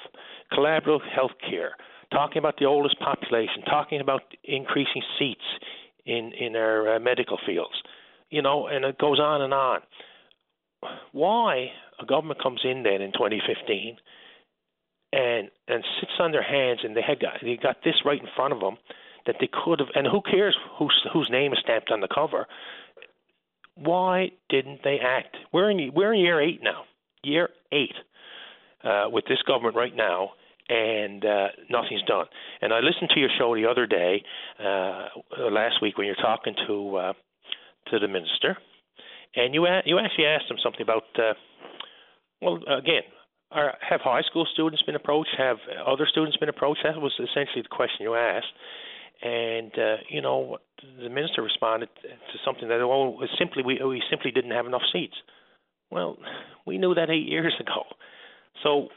collaborative 0.53 1.01
health 1.15 1.33
care, 1.49 1.73
talking 2.13 2.39
about 2.39 2.57
the 2.59 2.67
oldest 2.67 2.99
population, 3.01 3.63
talking 3.69 4.01
about 4.01 4.23
increasing 4.45 5.03
seats 5.19 5.45
in 6.07 6.33
in 6.39 6.57
our 6.57 6.97
uh, 6.97 6.99
medical 7.01 7.39
fields. 7.47 7.75
You 8.31 8.43
know, 8.43 8.67
and 8.67 8.85
it 8.85 8.99
goes 8.99 9.19
on 9.21 9.43
and 9.43 9.55
on. 9.55 9.81
Why 11.13 11.69
a 12.01 12.07
government 12.07 12.43
comes 12.43 12.61
in 12.65 12.83
then 12.83 13.03
in 13.03 13.13
2015 13.13 13.97
and 15.13 15.49
and 15.67 15.85
sits 16.01 16.13
on 16.19 16.33
their 16.33 16.43
hands 16.43 16.81
and 16.85 16.97
they 16.97 17.03
had 17.03 17.21
got 17.21 17.35
they 17.43 17.59
got 17.61 17.79
this 17.85 17.97
right 18.05 18.21
in 18.21 18.29
front 18.37 18.53
of 18.53 18.61
them 18.61 18.77
that 19.27 19.37
they 19.41 19.49
could 19.49 19.81
have 19.81 19.89
and 19.95 20.07
who 20.07 20.21
cares 20.21 20.57
whose 20.79 21.07
whose 21.13 21.29
name 21.31 21.53
is 21.53 21.59
stamped 21.63 21.91
on 21.91 22.01
the 22.01 22.09
cover 22.09 22.47
why 23.83 24.31
didn't 24.49 24.81
they 24.85 24.99
act? 25.03 25.37
We're 25.53 25.71
in 25.71 25.93
we're 25.95 26.15
in 26.15 26.21
year 26.21 26.41
eight 26.41 26.61
now, 26.63 26.83
year 27.23 27.49
eight 27.73 27.95
uh, 28.85 29.05
with 29.11 29.25
this 29.29 29.39
government 29.47 29.77
right 29.77 29.95
now, 29.95 30.31
and 30.69 31.25
uh, 31.25 31.49
nothing's 31.71 32.03
done. 32.03 32.27
And 32.61 32.73
I 32.73 32.81
listened 32.81 33.11
to 33.15 33.21
your 33.21 33.31
show 33.39 33.55
the 33.55 33.67
other 33.67 33.87
day, 33.87 34.23
uh, 34.59 35.07
last 35.51 35.77
week, 35.83 35.97
when 35.99 36.07
you're 36.07 36.17
talking 36.17 36.55
to 36.67 36.97
uh, 36.97 37.13
to 37.91 37.99
the 37.99 38.09
minister, 38.09 38.57
and 39.37 39.55
you 39.55 39.67
a- 39.67 39.83
you 39.85 39.99
actually 39.99 40.27
asked 40.27 40.51
him 40.51 40.59
something 40.63 40.83
about. 40.83 41.05
Uh, 41.17 41.35
well, 42.41 42.57
again, 42.69 43.03
are, 43.51 43.75
have 43.81 44.01
high 44.01 44.23
school 44.23 44.47
students 44.53 44.83
been 44.83 44.95
approached? 44.95 45.31
Have 45.37 45.57
other 45.87 46.07
students 46.11 46.37
been 46.37 46.49
approached? 46.49 46.81
That 46.85 47.01
was 47.01 47.13
essentially 47.15 47.63
the 47.63 47.69
question 47.69 47.99
you 48.01 48.15
asked. 48.15 48.47
And 49.23 49.73
uh, 49.77 49.97
you 50.09 50.23
know, 50.23 50.59
the 51.03 51.09
minister 51.09 51.43
responded 51.43 51.89
to 52.03 52.39
something 52.45 52.69
that 52.69 52.81
oh, 52.81 53.19
simply 53.39 53.63
we 53.65 53.81
we 53.85 54.03
simply 54.09 54.31
didn't 54.31 54.53
have 54.53 54.67
enough 54.67 54.83
seats. 54.93 55.17
Well, 55.91 56.19
we 56.67 56.79
knew 56.79 56.95
that 56.95 57.11
eight 57.11 57.27
years 57.27 57.55
ago. 57.61 57.85
So, 58.63 58.89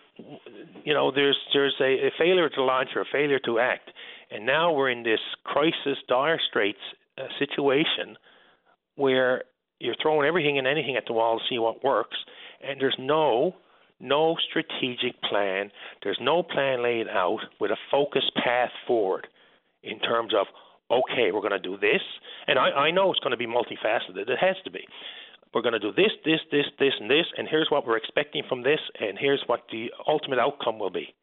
you 0.84 0.94
know, 0.94 1.12
there's 1.12 1.38
there's 1.54 1.76
a, 1.80 2.08
a 2.08 2.12
failure 2.18 2.50
to 2.50 2.64
launch 2.64 2.90
or 2.96 3.02
a 3.02 3.06
failure 3.12 3.40
to 3.46 3.60
act, 3.60 3.90
and 4.30 4.46
now 4.46 4.72
we're 4.74 4.92
in 4.92 5.04
this 5.04 5.20
crisis, 5.44 5.98
dire 6.08 6.40
straits 6.50 6.80
uh, 7.18 7.24
situation 7.40 8.18
where 8.96 9.44
you're 9.80 9.96
throwing 10.02 10.28
everything 10.28 10.60
and 10.60 10.68
anything 10.68 10.96
at 10.96 11.04
the 11.08 11.14
wall 11.14 11.40
to 11.40 11.46
see 11.50 11.58
what 11.58 11.84
works, 11.84 12.18
and 12.64 12.80
there's 12.80 12.98
no 13.00 13.56
no 14.00 14.36
strategic 14.50 15.20
plan. 15.24 15.72
There's 16.04 16.20
no 16.22 16.44
plan 16.44 16.84
laid 16.84 17.08
out 17.08 17.40
with 17.60 17.72
a 17.72 17.78
focused 17.90 18.32
path 18.36 18.72
forward 18.86 19.28
in 19.84 20.00
terms 20.00 20.34
of 20.34 20.48
okay, 20.92 21.32
we're 21.32 21.40
going 21.40 21.52
to 21.52 21.60
do 21.60 21.78
this, 21.78 22.02
and 22.48 22.60
I, 22.60 22.70
I 22.70 22.92
know 22.92 23.12
it's 23.12 23.20
going 23.22 23.32
to 23.32 23.38
be 23.38 23.48
multifaceted. 23.48 24.28
It 24.28 24.40
has 24.40 24.58
to 24.66 24.72
be. 24.72 24.82
We're 25.54 25.62
going 25.62 25.74
to 25.74 25.80
do 25.80 25.92
this, 25.92 26.12
this, 26.26 26.40
this, 26.52 26.66
this, 26.80 26.94
and 27.00 27.10
this, 27.10 27.26
and 27.38 27.48
here's 27.50 27.70
what 27.70 27.86
we're 27.86 27.98
expecting 27.98 28.44
from 28.48 28.64
this, 28.64 28.80
and 29.00 29.18
here's 29.18 29.44
what 29.48 29.64
the 29.72 29.88
ultimate 30.08 30.40
outcome 30.40 30.80
will 30.80 30.90
be. 30.90 31.14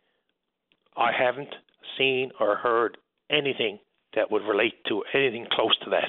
I 0.97 1.13
haven't 1.13 1.55
seen 1.97 2.31
or 2.41 2.57
heard 2.57 2.99
anything 3.31 3.79
that 4.15 4.31
would 4.31 4.43
relate 4.43 4.75
to 4.89 5.03
anything 5.15 5.47
close 5.53 5.77
to 5.85 5.91
that. 5.91 6.09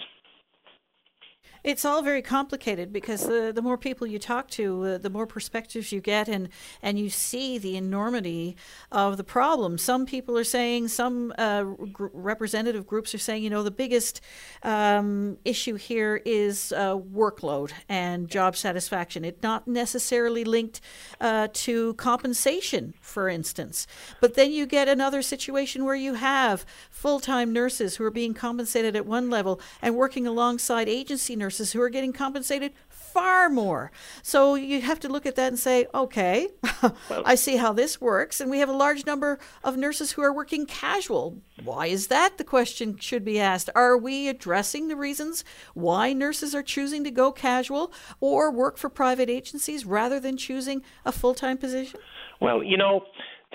It's 1.64 1.84
all 1.84 2.02
very 2.02 2.22
complicated 2.22 2.94
because 2.94 3.24
the, 3.24 3.52
the 3.54 3.62
more 3.62 3.78
people 3.78 4.08
you 4.08 4.18
talk 4.18 4.50
to, 4.52 4.84
uh, 4.84 4.98
the 4.98 5.10
more 5.10 5.28
perspectives 5.28 5.92
you 5.92 6.00
get, 6.00 6.30
and, 6.30 6.48
and 6.82 6.98
you 6.98 7.10
see 7.10 7.58
the 7.58 7.76
enormity 7.76 8.56
of 8.92 9.18
the 9.18 9.26
problem. 9.26 9.78
Some 9.78 10.06
people 10.06 10.38
are 10.38 10.46
saying, 10.46 10.88
some 10.88 11.34
uh, 11.38 11.64
gr- 11.64 12.08
representative 12.14 12.88
groups 12.88 13.14
are 13.14 13.20
saying, 13.20 13.44
you 13.44 13.50
know, 13.50 13.64
the 13.64 13.72
biggest 13.72 14.22
um, 14.64 15.38
issue 15.44 15.76
here 15.76 16.22
is 16.26 16.72
uh, 16.72 16.96
workload 16.96 17.72
and 17.90 18.30
job 18.30 18.56
satisfaction. 18.56 19.26
It's 19.26 19.44
not 19.44 19.68
necessarily 19.68 20.46
linked 20.46 20.80
uh, 21.20 21.50
to 21.52 21.94
compensation, 21.96 22.94
for 23.02 23.28
instance. 23.28 23.86
But 24.22 24.36
then 24.36 24.54
you 24.54 24.66
get 24.66 24.88
another 24.88 25.22
situation 25.22 25.84
where 25.84 25.96
you 25.96 26.14
have 26.14 26.66
full 26.90 27.20
time 27.20 27.52
nurses 27.52 27.98
who 27.98 28.06
are 28.06 28.12
being 28.12 28.34
compensated 28.34 28.96
at 28.96 29.06
one 29.06 29.30
level 29.30 29.60
and 29.82 29.96
working 29.96 30.26
alongside 30.26 30.88
agency 30.88 31.36
nurses 31.36 31.49
nurses 31.50 31.72
who 31.72 31.82
are 31.82 31.90
getting 31.90 32.14
compensated 32.14 32.72
far 32.88 33.50
more. 33.50 33.92
So 34.22 34.54
you 34.54 34.82
have 34.82 35.00
to 35.00 35.10
look 35.10 35.26
at 35.26 35.36
that 35.36 35.48
and 35.48 35.58
say, 35.58 35.88
okay, 35.96 36.50
I 37.26 37.34
see 37.34 37.56
how 37.56 37.74
this 37.74 38.00
works. 38.00 38.40
And 38.40 38.52
we 38.52 38.60
have 38.60 38.70
a 38.70 38.84
large 38.86 39.04
number 39.08 39.40
of 39.64 39.76
nurses 39.76 40.12
who 40.12 40.22
are 40.22 40.32
working 40.32 40.68
casual. 40.68 41.40
Why 41.64 41.88
is 41.88 42.06
that? 42.08 42.38
The 42.38 42.44
question 42.44 43.00
should 43.00 43.26
be 43.26 43.40
asked. 43.40 43.68
Are 43.74 43.98
we 43.98 44.28
addressing 44.28 44.90
the 44.90 44.96
reasons 44.96 45.44
why 45.74 46.14
nurses 46.14 46.54
are 46.54 46.62
choosing 46.62 47.04
to 47.04 47.10
go 47.10 47.32
casual 47.32 47.92
or 48.20 48.52
work 48.52 48.78
for 48.78 48.90
private 48.90 49.28
agencies 49.28 49.88
rather 49.88 50.20
than 50.20 50.38
choosing 50.38 50.84
a 51.04 51.12
full 51.12 51.34
time 51.34 51.58
position? 51.58 52.00
Well, 52.40 52.62
you 52.62 52.78
know, 52.78 53.02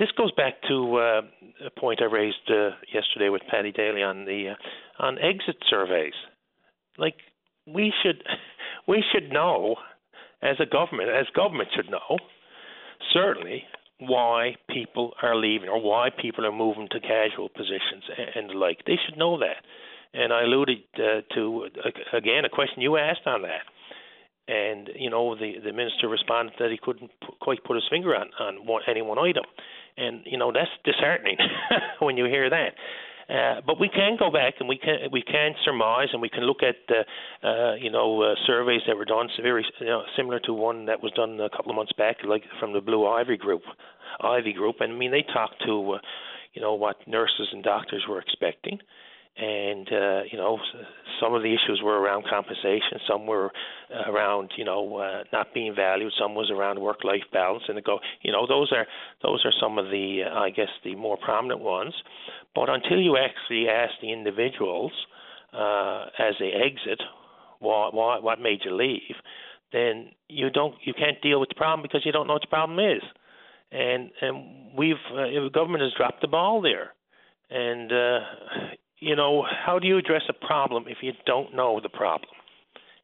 this 0.01 0.09
goes 0.19 0.33
back 0.33 0.55
to 0.69 0.97
uh, 0.97 1.21
a 1.65 1.81
point 1.81 2.03
I 2.03 2.07
raised 2.07 2.51
uh, 2.51 2.71
yesterday 2.93 3.29
with 3.29 3.43
Paddy 3.49 3.71
Daly 3.71 4.03
on 4.03 4.25
the 4.25 4.55
uh, 4.55 5.05
on 5.05 5.17
exit 5.21 5.59
surveys. 5.71 6.15
Like 6.99 7.15
we 7.67 7.93
should 8.03 8.23
we 8.89 9.03
should 9.13 9.31
know 9.31 9.77
as 10.43 10.57
a 10.61 10.67
government, 10.67 11.09
as 11.09 11.27
government 11.35 11.71
should 11.75 11.91
know, 11.91 12.19
certainly 13.13 13.65
why 13.99 14.57
people 14.69 15.13
are 15.23 15.37
leaving 15.37 15.69
or 15.69 15.81
why 15.81 16.11
people 16.11 16.45
are 16.45 16.53
moving 16.53 16.89
to 16.91 17.01
casual 17.01 17.49
positions 17.49 18.05
and, 18.35 18.51
the 18.51 18.55
like. 18.55 18.81
They 18.87 18.99
should 19.07 19.17
know 19.17 19.39
that. 19.39 19.65
And 20.13 20.33
I 20.33 20.43
alluded 20.43 20.79
uh, 20.97 21.23
to 21.35 21.69
uh, 21.85 22.17
again 22.17 22.45
a 22.45 22.49
question 22.49 22.83
you 22.83 22.97
asked 22.97 23.27
on 23.27 23.43
that, 23.43 23.63
and 24.47 24.91
you 24.95 25.11
know 25.11 25.35
the 25.35 25.55
the 25.65 25.73
minister 25.73 26.09
responded 26.09 26.55
that 26.61 26.71
he 26.71 26.79
couldn't 26.81 27.11
p- 27.21 27.35
quite 27.41 27.65
put 27.65 27.75
his 27.75 27.85
finger 27.91 28.15
on 28.15 28.29
on 28.39 28.67
one, 28.67 28.83
any 28.87 29.03
one 29.03 29.19
item, 29.19 29.45
and 29.97 30.21
you 30.25 30.39
know 30.39 30.53
that's 30.53 30.71
disheartening 30.85 31.37
when 31.99 32.17
you 32.17 32.27
hear 32.27 32.49
that. 32.49 32.75
Uh, 33.29 33.61
but 33.67 33.81
we 33.81 33.89
can 33.89 34.17
go 34.19 34.31
back 34.31 34.55
and 34.61 34.69
we 34.69 34.77
can 34.77 34.97
we 35.11 35.23
can 35.23 35.53
surmise 35.65 36.09
and 36.13 36.21
we 36.21 36.29
can 36.29 36.43
look 36.45 36.63
at 36.63 36.77
uh, 36.91 37.47
uh, 37.47 37.75
you 37.75 37.91
know 37.91 38.21
uh, 38.23 38.35
surveys 38.47 38.83
that 38.87 38.97
were 38.97 39.05
done 39.05 39.29
very 39.41 39.65
you 39.81 39.87
know, 39.87 40.03
similar 40.17 40.39
to 40.41 40.53
one 40.53 40.85
that 40.87 41.03
was 41.03 41.11
done 41.13 41.41
a 41.41 41.49
couple 41.49 41.71
of 41.71 41.77
months 41.77 41.93
back, 41.93 42.17
like 42.27 42.43
from 42.61 42.75
the 42.75 42.81
Blue 42.81 43.07
Ivy 43.07 43.39
Group, 43.39 43.63
Ivy 44.21 44.53
Group, 44.53 44.77
and 44.81 44.93
I 44.93 44.97
mean 44.97 45.11
they 45.11 45.23
talked 45.23 45.63
to 45.65 45.93
uh, 45.93 45.99
you 46.53 46.61
know 46.61 46.75
what 46.75 46.97
nurses 47.09 47.49
and 47.53 47.63
doctors 47.63 48.05
were 48.09 48.21
expecting 48.21 48.79
and 49.37 49.89
uh, 49.93 50.21
you 50.31 50.39
know 50.39 50.59
some 51.21 51.35
of 51.35 51.43
the 51.43 51.49
issues 51.49 51.81
were 51.83 52.01
around 52.01 52.25
compensation, 52.29 52.99
some 53.09 53.27
were 53.27 53.51
uh, 53.93 54.11
around 54.11 54.51
you 54.57 54.65
know 54.65 54.97
uh, 54.97 55.25
not 55.33 55.53
being 55.53 55.75
valued, 55.75 56.13
some 56.19 56.35
was 56.35 56.51
around 56.51 56.81
work-life 56.81 57.23
balance, 57.33 57.65
and 57.69 57.83
go 57.83 57.99
you 58.23 58.31
know 58.31 58.47
those 58.47 58.73
are 58.73 58.87
those 59.23 59.45
are 59.45 59.53
some 59.61 59.79
of 59.79 59.87
the 59.87 60.23
uh, 60.25 60.39
I 60.39 60.51
guess 60.51 60.69
the 60.85 60.95
more 60.95 61.17
prominent 61.17 61.61
ones. 61.61 61.95
But 62.55 62.69
until 62.69 63.01
you 63.01 63.17
actually 63.17 63.69
ask 63.69 63.93
the 64.01 64.13
individuals 64.13 64.93
uh, 65.53 66.07
as 66.19 66.35
they 66.39 66.53
exit, 66.53 67.03
what 67.59 67.93
what 67.93 68.23
what 68.23 68.41
made 68.41 68.61
you 68.65 68.77
leave, 68.77 69.17
then 69.73 70.11
you 70.29 70.51
don't 70.51 70.77
you 70.85 70.95
can't 70.95 71.21
deal 71.23 71.41
with 71.41 71.49
the 71.49 71.57
problem 71.57 71.83
because 71.83 72.03
you 72.05 72.13
don't 72.13 72.29
know 72.29 72.35
what 72.35 72.43
the 72.43 72.49
problem 72.49 72.79
is, 72.79 73.03
and 73.73 74.11
and 74.21 74.77
we've 74.79 74.95
uh, 75.13 75.27
the 75.27 75.51
government 75.53 75.83
has 75.83 75.93
dropped 75.97 76.21
the 76.21 76.29
ball 76.29 76.63
there. 76.63 76.93
And 77.51 77.93
uh, 77.93 78.21
you 79.05 79.15
know, 79.15 79.45
how 79.45 79.79
do 79.79 79.87
you 79.87 79.99
address 79.99 80.23
a 80.29 80.33
problem 80.33 80.85
if 80.89 80.99
you 81.03 81.13
don't 81.27 81.55
know 81.55 81.79
the 81.83 81.91
problem? 81.91 82.33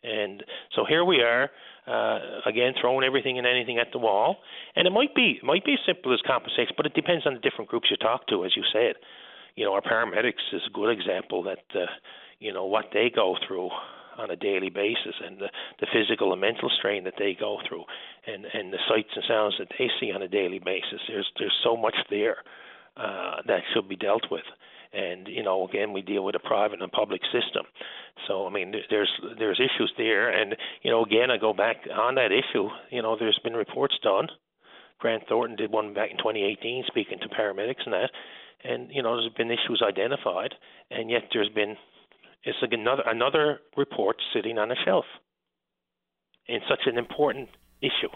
And 0.02 0.42
so 0.74 0.84
here 0.88 1.04
we 1.04 1.20
are, 1.20 1.50
uh, 1.86 2.40
again 2.46 2.72
throwing 2.80 3.04
everything 3.04 3.36
and 3.36 3.46
anything 3.46 3.78
at 3.78 3.88
the 3.92 3.98
wall. 3.98 4.36
And 4.76 4.86
it 4.86 4.90
might 4.90 5.14
be 5.14 5.38
it 5.42 5.44
might 5.44 5.64
be 5.64 5.74
as 5.74 5.80
simple 5.86 6.14
as 6.14 6.20
compensation, 6.26 6.74
but 6.76 6.86
it 6.86 6.94
depends 6.94 7.26
on 7.26 7.34
the 7.34 7.40
different 7.40 7.70
groups 7.70 7.88
you 7.90 7.96
talk 7.96 8.26
to, 8.28 8.44
as 8.44 8.52
you 8.56 8.62
said. 8.72 8.94
You 9.56 9.66
know, 9.66 9.74
our 9.74 9.82
paramedics 9.82 10.46
is 10.52 10.62
a 10.66 10.72
good 10.72 10.90
example 10.90 11.42
that 11.44 11.64
uh, 11.74 11.86
you 12.38 12.52
know 12.52 12.64
what 12.64 12.86
they 12.94 13.10
go 13.14 13.36
through 13.46 13.68
on 14.16 14.30
a 14.30 14.36
daily 14.36 14.70
basis 14.70 15.14
and 15.24 15.38
the, 15.38 15.48
the 15.80 15.86
physical 15.92 16.32
and 16.32 16.40
mental 16.40 16.70
strain 16.78 17.04
that 17.04 17.14
they 17.18 17.36
go 17.38 17.58
through 17.66 17.84
and, 18.26 18.44
and 18.52 18.72
the 18.72 18.78
sights 18.88 19.08
and 19.14 19.24
sounds 19.26 19.54
that 19.58 19.68
they 19.78 19.88
see 19.98 20.12
on 20.12 20.22
a 20.22 20.28
daily 20.28 20.58
basis. 20.58 21.00
There's 21.08 21.30
there's 21.38 21.58
so 21.62 21.76
much 21.76 21.96
there 22.08 22.38
uh, 22.96 23.36
that 23.46 23.60
should 23.72 23.88
be 23.88 23.96
dealt 23.96 24.24
with 24.30 24.44
and 24.92 25.28
you 25.28 25.42
know 25.42 25.66
again 25.68 25.92
we 25.92 26.02
deal 26.02 26.24
with 26.24 26.34
a 26.34 26.40
private 26.40 26.82
and 26.82 26.92
public 26.92 27.20
system. 27.32 27.64
So 28.26 28.46
i 28.46 28.50
mean 28.50 28.74
there's 28.90 29.10
there's 29.38 29.60
issues 29.60 29.92
there. 29.96 30.30
And 30.30 30.56
you 30.82 30.90
know 30.90 31.04
again 31.04 31.30
i 31.30 31.36
go 31.38 31.52
back 31.52 31.76
on 31.92 32.14
that 32.16 32.32
issue 32.32 32.68
you 32.90 33.02
know 33.02 33.16
there's 33.18 33.40
been 33.42 33.54
reports 33.54 33.94
done. 34.02 34.28
Grant 34.98 35.24
thornton 35.28 35.56
did 35.56 35.72
one 35.72 35.94
back 35.94 36.10
in 36.10 36.18
2018 36.18 36.84
speaking 36.86 37.18
to 37.20 37.28
paramedics 37.28 37.84
and 37.84 37.94
that. 37.94 38.10
And 38.64 38.90
you 38.92 39.02
know 39.02 39.16
there's 39.16 39.32
been 39.34 39.50
issues 39.50 39.82
identified. 39.86 40.54
And 40.90 41.10
yet 41.10 41.22
there's 41.32 41.50
been 41.50 41.76
it's 42.44 42.58
like 42.62 42.72
another 42.72 43.02
another 43.06 43.60
report 43.76 44.16
sitting 44.34 44.58
on 44.58 44.70
a 44.70 44.76
shelf. 44.84 45.04
In 46.48 46.60
such 46.68 46.80
an 46.86 46.98
important 46.98 47.48
issue 47.80 48.10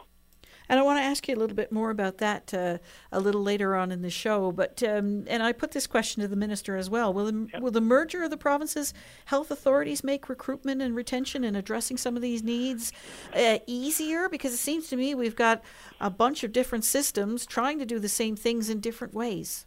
and 0.69 0.81
I 0.81 0.83
want 0.83 0.99
to 0.99 1.03
ask 1.03 1.29
you 1.29 1.35
a 1.35 1.37
little 1.37 1.57
bit 1.57 1.71
more 1.71 1.91
about 1.91 2.19
that 2.19 2.55
uh, 2.55 2.79
a 3.13 3.21
little 3.21 3.43
later 3.43 3.77
on 3.77 3.93
in 3.93 4.03
the 4.03 4.11
show. 4.11 4.53
But 4.53 4.83
um, 4.83 5.25
and 5.27 5.43
I 5.43 5.53
put 5.53 5.73
this 5.73 5.87
question 5.87 6.23
to 6.23 6.29
the 6.29 6.37
minister 6.37 6.77
as 6.77 6.89
well. 6.89 7.13
Will 7.13 7.27
the, 7.27 7.49
will 7.61 7.71
the 7.71 7.81
merger 7.81 8.23
of 8.23 8.31
the 8.31 8.37
provinces' 8.37 8.95
health 9.27 9.51
authorities 9.51 10.03
make 10.03 10.29
recruitment 10.29 10.81
and 10.83 10.95
retention 10.95 11.45
and 11.45 11.57
addressing 11.57 11.97
some 11.97 12.17
of 12.17 12.23
these 12.23 12.43
needs 12.43 12.93
uh, 13.35 13.59
easier? 13.67 14.29
Because 14.29 14.53
it 14.55 14.59
seems 14.59 14.89
to 14.89 14.97
me 14.97 15.15
we've 15.15 15.37
got 15.37 15.63
a 16.01 16.11
bunch 16.11 16.45
of 16.45 16.53
different 16.53 16.85
systems 16.85 17.47
trying 17.47 17.79
to 17.79 17.87
do 17.87 17.99
the 17.99 18.09
same 18.09 18.37
things 18.37 18.71
in 18.71 18.81
different 18.81 19.15
ways. 19.15 19.67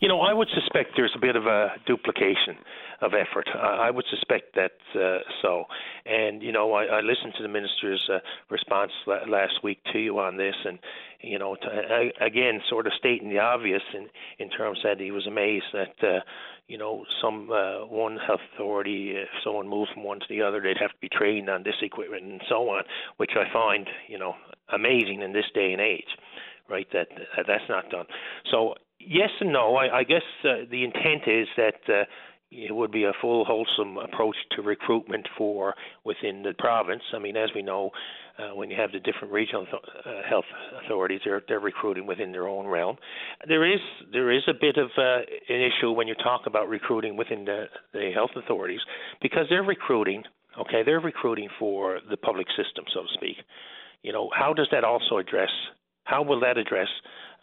You 0.00 0.08
know, 0.08 0.20
I 0.20 0.32
would 0.32 0.48
suspect 0.54 0.90
there's 0.96 1.14
a 1.16 1.20
bit 1.20 1.36
of 1.36 1.46
a 1.46 1.72
duplication 1.86 2.56
of 3.00 3.12
effort. 3.14 3.48
I 3.54 3.90
would 3.90 4.04
suspect 4.10 4.54
that 4.54 4.72
uh, 4.94 5.18
so. 5.42 5.64
And 6.06 6.42
you 6.42 6.52
know, 6.52 6.72
I, 6.72 6.84
I 6.84 7.00
listened 7.00 7.34
to 7.36 7.42
the 7.42 7.48
minister's 7.48 8.08
uh, 8.12 8.18
response 8.50 8.92
la- 9.06 9.24
last 9.28 9.62
week 9.62 9.78
to 9.92 9.98
you 9.98 10.18
on 10.18 10.36
this, 10.36 10.54
and 10.64 10.78
you 11.20 11.38
know, 11.38 11.56
I, 11.62 12.10
again, 12.24 12.60
sort 12.68 12.86
of 12.86 12.92
stating 12.98 13.30
the 13.30 13.38
obvious 13.38 13.82
in 13.94 14.08
in 14.38 14.50
terms 14.50 14.80
that 14.84 15.00
he 15.00 15.10
was 15.10 15.26
amazed 15.26 15.66
that. 15.72 15.94
Uh, 16.02 16.20
you 16.66 16.78
know, 16.78 17.04
some 17.20 17.50
uh, 17.50 17.84
one 17.84 18.16
health 18.16 18.40
authority, 18.54 19.10
if 19.10 19.28
someone 19.44 19.68
moved 19.68 19.90
from 19.92 20.02
one 20.02 20.18
to 20.18 20.24
the 20.30 20.40
other, 20.40 20.62
they'd 20.62 20.78
have 20.80 20.92
to 20.92 20.98
be 20.98 21.10
trained 21.10 21.50
on 21.50 21.62
this 21.62 21.74
equipment 21.82 22.22
and 22.22 22.40
so 22.48 22.70
on, 22.70 22.84
which 23.18 23.32
I 23.36 23.52
find, 23.52 23.86
you 24.08 24.18
know, 24.18 24.32
amazing 24.72 25.20
in 25.20 25.34
this 25.34 25.44
day 25.54 25.72
and 25.72 25.82
age 25.82 26.08
right? 26.68 26.86
That 26.92 27.08
uh, 27.12 27.42
that's 27.46 27.68
not 27.68 27.90
done. 27.90 28.06
So 28.50 28.74
yes 29.00 29.30
and 29.40 29.52
no. 29.52 29.76
I, 29.76 29.98
I 29.98 30.04
guess 30.04 30.22
uh, 30.44 30.64
the 30.70 30.84
intent 30.84 31.22
is 31.26 31.48
that 31.56 31.80
uh, 31.88 32.04
it 32.54 32.74
would 32.74 32.92
be 32.92 33.04
a 33.04 33.12
full, 33.20 33.44
wholesome 33.44 33.98
approach 33.98 34.36
to 34.52 34.62
recruitment 34.62 35.26
for 35.36 35.74
within 36.04 36.42
the 36.42 36.52
province. 36.58 37.02
I 37.14 37.18
mean, 37.18 37.36
as 37.36 37.50
we 37.54 37.62
know, 37.62 37.90
uh, 38.38 38.54
when 38.54 38.70
you 38.70 38.76
have 38.76 38.92
the 38.92 39.00
different 39.00 39.32
regional 39.32 39.64
th- 39.66 39.82
uh, 40.06 40.28
health 40.28 40.44
authorities, 40.84 41.20
they're 41.24 41.42
they're 41.46 41.60
recruiting 41.60 42.06
within 42.06 42.32
their 42.32 42.48
own 42.48 42.66
realm. 42.66 42.96
There 43.46 43.70
is 43.70 43.80
there 44.12 44.30
is 44.30 44.42
a 44.48 44.54
bit 44.58 44.76
of 44.76 44.90
uh, 44.96 45.18
an 45.48 45.60
issue 45.60 45.92
when 45.92 46.08
you 46.08 46.14
talk 46.14 46.42
about 46.46 46.68
recruiting 46.68 47.16
within 47.16 47.44
the, 47.44 47.66
the 47.92 48.10
health 48.14 48.30
authorities 48.36 48.80
because 49.22 49.46
they're 49.48 49.62
recruiting. 49.62 50.22
Okay, 50.58 50.82
they're 50.84 51.00
recruiting 51.00 51.48
for 51.58 51.98
the 52.08 52.16
public 52.16 52.46
system, 52.50 52.84
so 52.94 53.02
to 53.02 53.08
speak. 53.14 53.36
You 54.02 54.12
know, 54.12 54.30
how 54.36 54.52
does 54.52 54.68
that 54.70 54.84
also 54.84 55.18
address? 55.18 55.50
How 56.04 56.22
will 56.22 56.40
that 56.40 56.56
address 56.56 56.88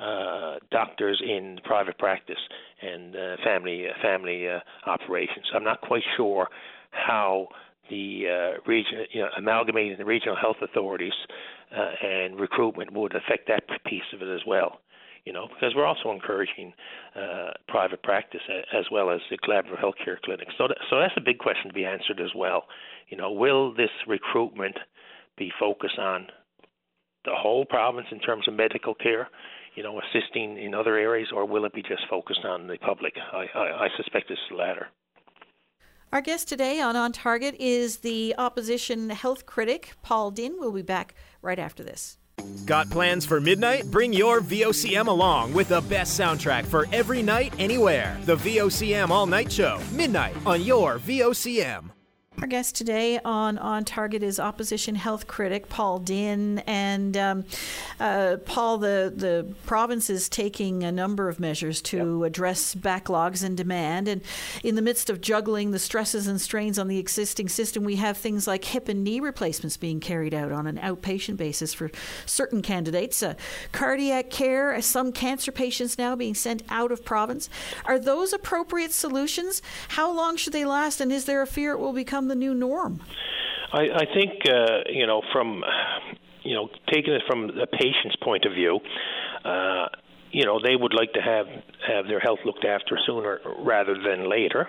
uh, 0.02 0.56
doctors 0.72 1.22
in 1.24 1.60
private 1.64 1.98
practice 2.00 2.40
and 2.82 3.16
uh, 3.16 3.36
family 3.44 3.86
uh, 3.88 3.94
family 4.02 4.48
uh, 4.48 4.60
operations. 4.90 5.46
I'm 5.54 5.64
not 5.64 5.82
quite 5.82 6.02
sure 6.18 6.48
how 6.90 7.48
the 7.90 8.24
uh, 8.58 8.62
region, 8.66 9.06
you 9.12 9.22
know, 9.22 9.30
amalgamating 9.38 9.98
the 9.98 10.06
regional 10.06 10.36
health 10.36 10.58
authorities 10.62 11.14
uh, 11.76 12.08
and 12.08 12.40
recruitment 12.40 12.92
would 12.94 13.14
affect 13.16 13.48
that 13.50 13.64
piece 13.86 14.02
of 14.14 14.22
it 14.22 14.34
as 14.34 14.42
well. 14.48 14.80
You 15.26 15.34
know, 15.34 15.48
because 15.48 15.76
we're 15.76 15.86
also 15.86 16.10
encouraging 16.10 16.74
private 17.68 18.02
practice 18.02 18.42
as 18.74 18.86
well 18.92 19.12
as 19.12 19.20
the 19.30 19.38
collaborative 19.38 19.80
healthcare 19.80 20.20
clinics. 20.26 20.52
So, 20.58 20.68
so 20.90 21.00
that's 21.00 21.14
a 21.16 21.22
big 21.22 21.38
question 21.38 21.68
to 21.68 21.74
be 21.76 21.86
answered 21.86 22.20
as 22.20 22.32
well. 22.36 22.64
You 23.10 23.18
know, 23.18 23.32
will 23.32 23.72
this 23.72 23.92
recruitment 24.08 24.78
be 25.38 25.52
focused 25.60 26.00
on 26.00 26.26
the 27.26 27.36
whole 27.36 27.66
province 27.66 28.08
in 28.12 28.20
terms 28.20 28.48
of 28.48 28.54
medical 28.54 28.96
care? 28.96 29.30
you 29.76 29.84
know, 29.84 30.00
assisting 30.00 30.58
in 30.58 30.74
other 30.74 30.98
areas, 30.98 31.30
or 31.34 31.46
will 31.46 31.66
it 31.66 31.74
be 31.74 31.82
just 31.82 32.02
focused 32.10 32.44
on 32.44 32.68
the 32.68 32.78
public? 32.78 33.14
I, 33.32 33.46
I, 33.56 33.86
I 33.86 33.88
suspect 33.98 34.30
it's 34.30 34.42
the 34.50 34.58
latter. 34.58 34.88
Our 36.12 36.22
guest 36.22 36.50
today 36.50 36.82
on 36.82 36.98
On 36.98 37.14
Target 37.14 37.56
is 37.58 38.00
the 38.00 38.36
opposition 38.38 39.10
health 39.12 39.46
critic, 39.46 39.94
Paul 40.02 40.32
Dinn. 40.32 40.56
We'll 40.60 40.74
be 40.74 40.82
back 40.82 41.16
right 41.42 41.60
after 41.60 41.84
this. 41.84 42.18
Got 42.66 42.90
plans 42.90 43.26
for 43.26 43.40
midnight? 43.40 43.90
Bring 43.90 44.12
your 44.12 44.42
VOCM 44.42 45.08
along 45.08 45.54
with 45.54 45.70
the 45.70 45.82
best 45.82 46.20
soundtrack 46.20 46.66
for 46.66 46.88
every 46.92 47.22
night, 47.22 47.54
anywhere. 47.60 48.18
The 48.26 48.36
VOCM 48.36 49.10
All 49.10 49.26
Night 49.26 49.52
Show, 49.52 49.80
midnight 49.94 50.36
on 50.46 50.64
your 50.64 51.00
VOCM. 51.00 51.92
Our 52.42 52.48
guest 52.48 52.74
today 52.74 53.20
on 53.24 53.60
On 53.60 53.86
Target 53.86 54.24
is 54.24 54.40
opposition 54.40 54.96
health 54.96 55.28
critic 55.28 55.70
Paul 55.70 56.00
Dinn. 56.00 56.58
And 56.66 57.16
um, 57.16 57.46
uh, 58.00 58.38
Paul, 58.44 58.80
the, 58.80 59.14
the 59.16 59.54
province 59.68 60.10
is 60.10 60.28
taking 60.28 60.84
a 60.84 60.92
number 60.92 61.30
of 61.30 61.40
measures 61.40 61.84
to 61.84 62.22
yep. 62.22 62.28
address 62.30 62.74
backlogs 62.74 63.44
and 63.44 63.56
demand. 63.56 64.08
And 64.08 64.24
in 64.64 64.74
the 64.74 64.82
midst 64.82 65.12
of 65.12 65.22
juggling 65.22 65.70
the 65.70 65.78
stresses 65.78 66.26
and 66.26 66.42
strains 66.42 66.80
on 66.80 66.88
the 66.88 66.98
existing 66.98 67.48
system, 67.48 67.84
we 67.84 67.98
have 67.98 68.18
things 68.18 68.48
like 68.48 68.66
hip 68.66 68.90
and 68.90 69.04
knee 69.04 69.20
replacements 69.20 69.78
being 69.78 70.00
carried 70.00 70.34
out 70.34 70.52
on 70.52 70.66
an 70.66 70.80
outpatient 70.80 71.38
basis 71.38 71.76
for 71.76 71.92
certain 72.26 72.64
candidates, 72.64 73.22
uh, 73.22 73.36
cardiac 73.72 74.32
care, 74.32 74.82
some 74.82 75.12
cancer 75.12 75.52
patients 75.52 76.00
now 76.00 76.16
being 76.16 76.34
sent 76.34 76.64
out 76.70 76.92
of 76.92 77.06
province. 77.06 77.52
Are 77.86 78.00
those 78.00 78.34
appropriate 78.34 78.94
solutions? 78.94 79.62
How 79.90 80.12
long 80.12 80.38
should 80.38 80.54
they 80.54 80.66
last? 80.66 81.00
And 81.00 81.12
is 81.12 81.26
there 81.26 81.44
a 81.44 81.48
fear 81.48 81.74
it 81.74 81.80
will 81.80 81.94
become 81.94 82.31
the 82.32 82.36
new 82.36 82.54
norm? 82.54 83.02
I, 83.74 83.82
I 84.04 84.06
think 84.14 84.32
uh, 84.48 84.90
you 84.90 85.06
know 85.06 85.22
from 85.34 85.64
you 86.44 86.56
know 86.56 86.70
taking 86.92 87.14
it 87.14 87.24
from 87.28 87.48
the 87.48 87.68
patient's 87.68 88.16
point 88.24 88.46
of 88.46 88.54
view. 88.54 88.80
Uh, 89.44 89.88
you 90.32 90.46
know 90.46 90.60
they 90.64 90.76
would 90.76 90.94
like 90.94 91.14
to 91.14 91.22
have 91.22 91.48
have 91.88 92.08
their 92.08 92.20
health 92.20 92.40
looked 92.46 92.66
after 92.66 92.98
sooner 93.06 93.40
rather 93.60 93.96
than 94.02 94.30
later. 94.30 94.68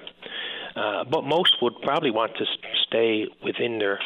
Uh, 0.74 1.04
but 1.04 1.22
most 1.22 1.56
would 1.60 1.74
probably 1.82 2.10
want 2.10 2.32
to 2.36 2.46
stay 2.86 3.26
within 3.44 3.78
their 3.78 4.00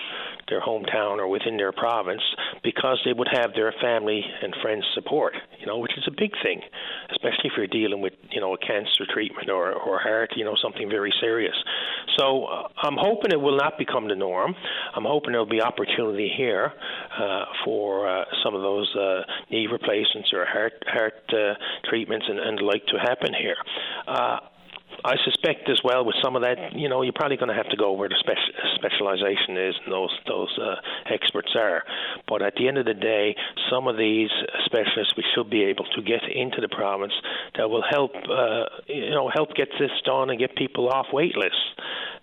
their 0.49 0.61
hometown 0.61 1.19
or 1.19 1.29
within 1.29 1.57
their 1.57 1.73
province 1.73 2.23
because 2.63 3.01
they 3.05 3.13
would 3.13 3.29
have 3.33 3.53
their 3.55 3.73
family 3.81 4.23
and 4.43 4.55
friends 4.63 4.85
support, 4.95 5.35
you 5.59 5.67
know, 5.67 5.79
which 5.79 5.97
is 5.97 6.05
a 6.07 6.11
big 6.11 6.33
thing, 6.43 6.61
especially 7.11 7.51
if 7.51 7.53
you're 7.57 7.67
dealing 7.67 8.01
with, 8.01 8.13
you 8.31 8.41
know, 8.41 8.55
a 8.55 8.59
cancer 8.59 9.05
treatment 9.13 9.51
or, 9.51 9.73
or 9.73 9.99
heart, 9.99 10.31
you 10.37 10.45
know, 10.45 10.55
something 10.63 10.89
very 10.89 11.13
serious. 11.21 11.55
So 12.19 12.45
uh, 12.45 12.69
I'm 12.83 12.97
hoping 12.97 13.33
it 13.33 13.41
will 13.41 13.57
not 13.57 13.79
become 13.79 14.09
the 14.09 14.15
norm. 14.15 14.55
I'm 14.95 15.05
hoping 15.05 15.33
there'll 15.33 15.47
be 15.47 15.61
opportunity 15.61 16.33
here 16.37 16.73
uh, 17.19 17.45
for 17.65 18.09
uh, 18.09 18.25
some 18.45 18.55
of 18.55 18.63
those 18.63 18.95
uh, 18.97 19.23
knee 19.51 19.67
replacements 19.71 20.31
or 20.33 20.47
heart 20.47 20.73
heart 20.87 21.15
uh, 21.33 21.55
treatments 21.89 22.27
and, 22.29 22.39
and 22.39 22.59
the 22.59 22.65
like 22.65 22.87
to 22.87 22.99
happen 22.99 23.33
here. 23.35 23.57
Uh, 24.07 24.39
I 25.05 25.17
suspect 25.25 25.69
as 25.69 25.81
well 25.85 26.05
with 26.05 26.17
some 26.23 26.37
of 26.37 26.43
that, 26.43 26.75
you 26.75 26.89
know, 26.89 27.03
you're 27.03 27.13
probably 27.13 27.37
going 27.37 27.49
to 27.49 27.55
have 27.55 27.69
to 27.71 27.77
go 27.77 27.93
where 27.93 28.09
the 28.09 28.17
special, 28.19 28.53
specialization 28.75 29.57
is 29.57 29.75
and 29.85 29.93
those 29.93 30.15
those 30.27 30.59
uh, 30.59 30.77
experts 31.13 31.55
are. 31.55 31.83
But 32.29 32.43
at 32.43 32.55
the 32.57 32.69
end 32.69 32.79
of 32.79 32.87
the 32.87 32.95
day, 32.95 33.37
some 33.71 33.89
of 33.89 33.97
these 33.97 34.31
specialists 34.65 35.15
we 35.17 35.25
should 35.35 35.51
be 35.51 35.65
able 35.65 35.87
to 35.97 36.03
get 36.03 36.23
into 36.33 36.61
the 36.61 36.69
province 36.69 37.13
that 37.57 37.69
will 37.69 37.85
help, 37.89 38.13
uh, 38.15 38.65
you 38.87 39.11
know, 39.11 39.31
help 39.33 39.55
get 39.55 39.69
this 39.79 39.91
done 40.05 40.31
and 40.31 40.39
get 40.39 40.57
people 40.57 40.89
off 40.89 41.07
wait 41.13 41.37
lists. 41.37 41.61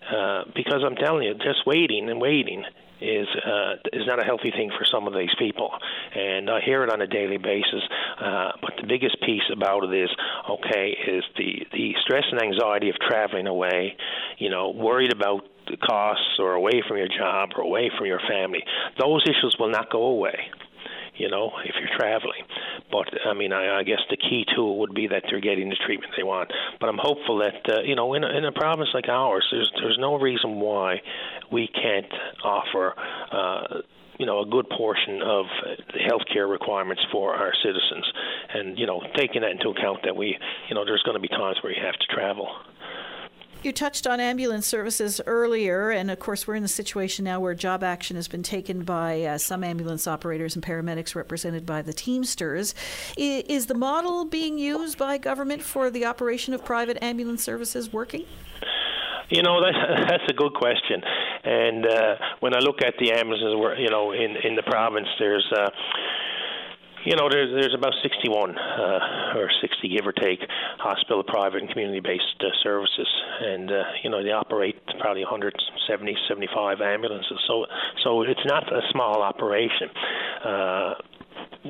Uh, 0.04 0.44
because 0.54 0.82
I'm 0.84 0.96
telling 0.96 1.24
you, 1.24 1.34
just 1.34 1.66
waiting 1.66 2.10
and 2.10 2.20
waiting 2.20 2.64
is 3.00 3.26
uh, 3.44 3.74
is 3.92 4.06
not 4.06 4.20
a 4.20 4.24
healthy 4.24 4.50
thing 4.50 4.70
for 4.76 4.84
some 4.84 5.06
of 5.06 5.14
these 5.14 5.34
people, 5.38 5.70
and 6.14 6.50
I 6.50 6.60
hear 6.60 6.82
it 6.84 6.90
on 6.90 7.00
a 7.00 7.06
daily 7.06 7.38
basis. 7.38 7.82
Uh, 8.20 8.52
but 8.60 8.72
the 8.80 8.86
biggest 8.86 9.20
piece 9.20 9.48
about 9.52 9.84
it 9.84 9.94
is 9.94 10.10
okay 10.50 10.96
is 11.06 11.24
the 11.36 11.66
the 11.72 11.94
stress 12.02 12.24
and 12.30 12.40
anxiety 12.40 12.90
of 12.90 12.96
traveling 12.96 13.46
away, 13.46 13.96
you 14.38 14.50
know, 14.50 14.70
worried 14.70 15.12
about 15.12 15.46
the 15.66 15.76
costs 15.76 16.38
or 16.38 16.52
away 16.52 16.82
from 16.86 16.98
your 16.98 17.08
job 17.08 17.50
or 17.56 17.62
away 17.62 17.90
from 17.96 18.06
your 18.06 18.20
family. 18.28 18.62
Those 18.98 19.22
issues 19.24 19.56
will 19.58 19.70
not 19.70 19.90
go 19.90 20.04
away 20.04 20.50
you 21.16 21.28
know, 21.28 21.52
if 21.64 21.74
you're 21.78 21.96
traveling. 21.98 22.42
But 22.90 23.08
I 23.26 23.34
mean, 23.34 23.52
I, 23.52 23.80
I 23.80 23.82
guess 23.82 24.00
the 24.10 24.16
key 24.16 24.44
to 24.54 24.70
it 24.70 24.76
would 24.78 24.94
be 24.94 25.08
that 25.08 25.24
they're 25.28 25.40
getting 25.40 25.68
the 25.68 25.76
treatment 25.86 26.12
they 26.16 26.22
want. 26.22 26.52
But 26.80 26.88
I'm 26.88 26.98
hopeful 26.98 27.38
that 27.38 27.68
uh, 27.68 27.82
you 27.82 27.94
know, 27.94 28.14
in 28.14 28.24
a, 28.24 28.28
in 28.28 28.44
a 28.44 28.52
province 28.52 28.90
like 28.94 29.08
ours, 29.08 29.46
there's 29.50 29.70
there's 29.80 29.98
no 29.98 30.18
reason 30.18 30.60
why 30.60 31.02
we 31.50 31.68
can't 31.68 32.12
offer. 32.42 32.94
Uh, 33.32 33.82
you 34.18 34.26
know, 34.26 34.40
a 34.42 34.46
good 34.46 34.68
portion 34.70 35.22
of 35.22 35.46
the 35.92 35.98
healthcare 35.98 36.48
requirements 36.48 37.02
for 37.10 37.34
our 37.34 37.52
citizens, 37.64 38.04
and 38.54 38.78
you 38.78 38.86
know, 38.86 39.02
taking 39.16 39.42
that 39.42 39.50
into 39.50 39.70
account 39.70 40.00
that 40.04 40.14
we, 40.14 40.38
you 40.68 40.74
know, 40.76 40.84
there's 40.84 41.02
going 41.02 41.16
to 41.16 41.20
be 41.20 41.26
times 41.26 41.56
where 41.62 41.72
you 41.72 41.82
have 41.82 41.94
to 41.94 42.06
travel. 42.14 42.48
You 43.64 43.72
touched 43.72 44.06
on 44.06 44.20
ambulance 44.20 44.66
services 44.66 45.22
earlier, 45.24 45.88
and 45.88 46.10
of 46.10 46.18
course, 46.18 46.46
we're 46.46 46.54
in 46.54 46.62
the 46.62 46.68
situation 46.68 47.24
now 47.24 47.40
where 47.40 47.54
job 47.54 47.82
action 47.82 48.14
has 48.16 48.28
been 48.28 48.42
taken 48.42 48.82
by 48.82 49.22
uh, 49.22 49.38
some 49.38 49.64
ambulance 49.64 50.06
operators 50.06 50.54
and 50.54 50.62
paramedics 50.62 51.14
represented 51.14 51.64
by 51.64 51.80
the 51.80 51.94
Teamsters. 51.94 52.74
I- 53.18 53.42
is 53.48 53.64
the 53.64 53.74
model 53.74 54.26
being 54.26 54.58
used 54.58 54.98
by 54.98 55.16
government 55.16 55.62
for 55.62 55.90
the 55.90 56.04
operation 56.04 56.52
of 56.52 56.62
private 56.62 57.02
ambulance 57.02 57.42
services 57.42 57.90
working? 57.90 58.26
You 59.30 59.42
know, 59.42 59.58
that's 59.64 60.10
that's 60.10 60.24
a 60.28 60.34
good 60.34 60.52
question. 60.52 61.00
And 61.44 61.86
uh, 61.86 62.16
when 62.40 62.54
I 62.54 62.58
look 62.58 62.82
at 62.82 62.92
the 62.98 63.12
ambulances, 63.12 63.78
you 63.80 63.88
know, 63.88 64.12
in 64.12 64.36
in 64.44 64.56
the 64.56 64.62
province, 64.62 65.08
there's. 65.18 65.50
Uh, 65.56 65.70
you 67.04 67.16
know, 67.16 67.28
there's 67.28 67.50
there's 67.52 67.74
about 67.74 67.92
61 68.02 68.56
uh, 68.56 69.36
or 69.36 69.50
60, 69.60 69.88
give 69.88 70.06
or 70.06 70.12
take, 70.12 70.40
hospital, 70.78 71.22
private, 71.22 71.60
and 71.60 71.70
community-based 71.70 72.40
uh, 72.40 72.48
services, 72.62 73.08
and 73.40 73.70
uh, 73.70 73.82
you 74.02 74.10
know 74.10 74.22
they 74.22 74.32
operate 74.32 74.76
probably 75.00 75.22
170, 75.22 76.16
75 76.28 76.80
ambulances. 76.80 77.38
So 77.46 77.66
so 78.02 78.22
it's 78.22 78.44
not 78.46 78.72
a 78.72 78.80
small 78.90 79.22
operation. 79.22 79.88
Uh, 80.44 80.94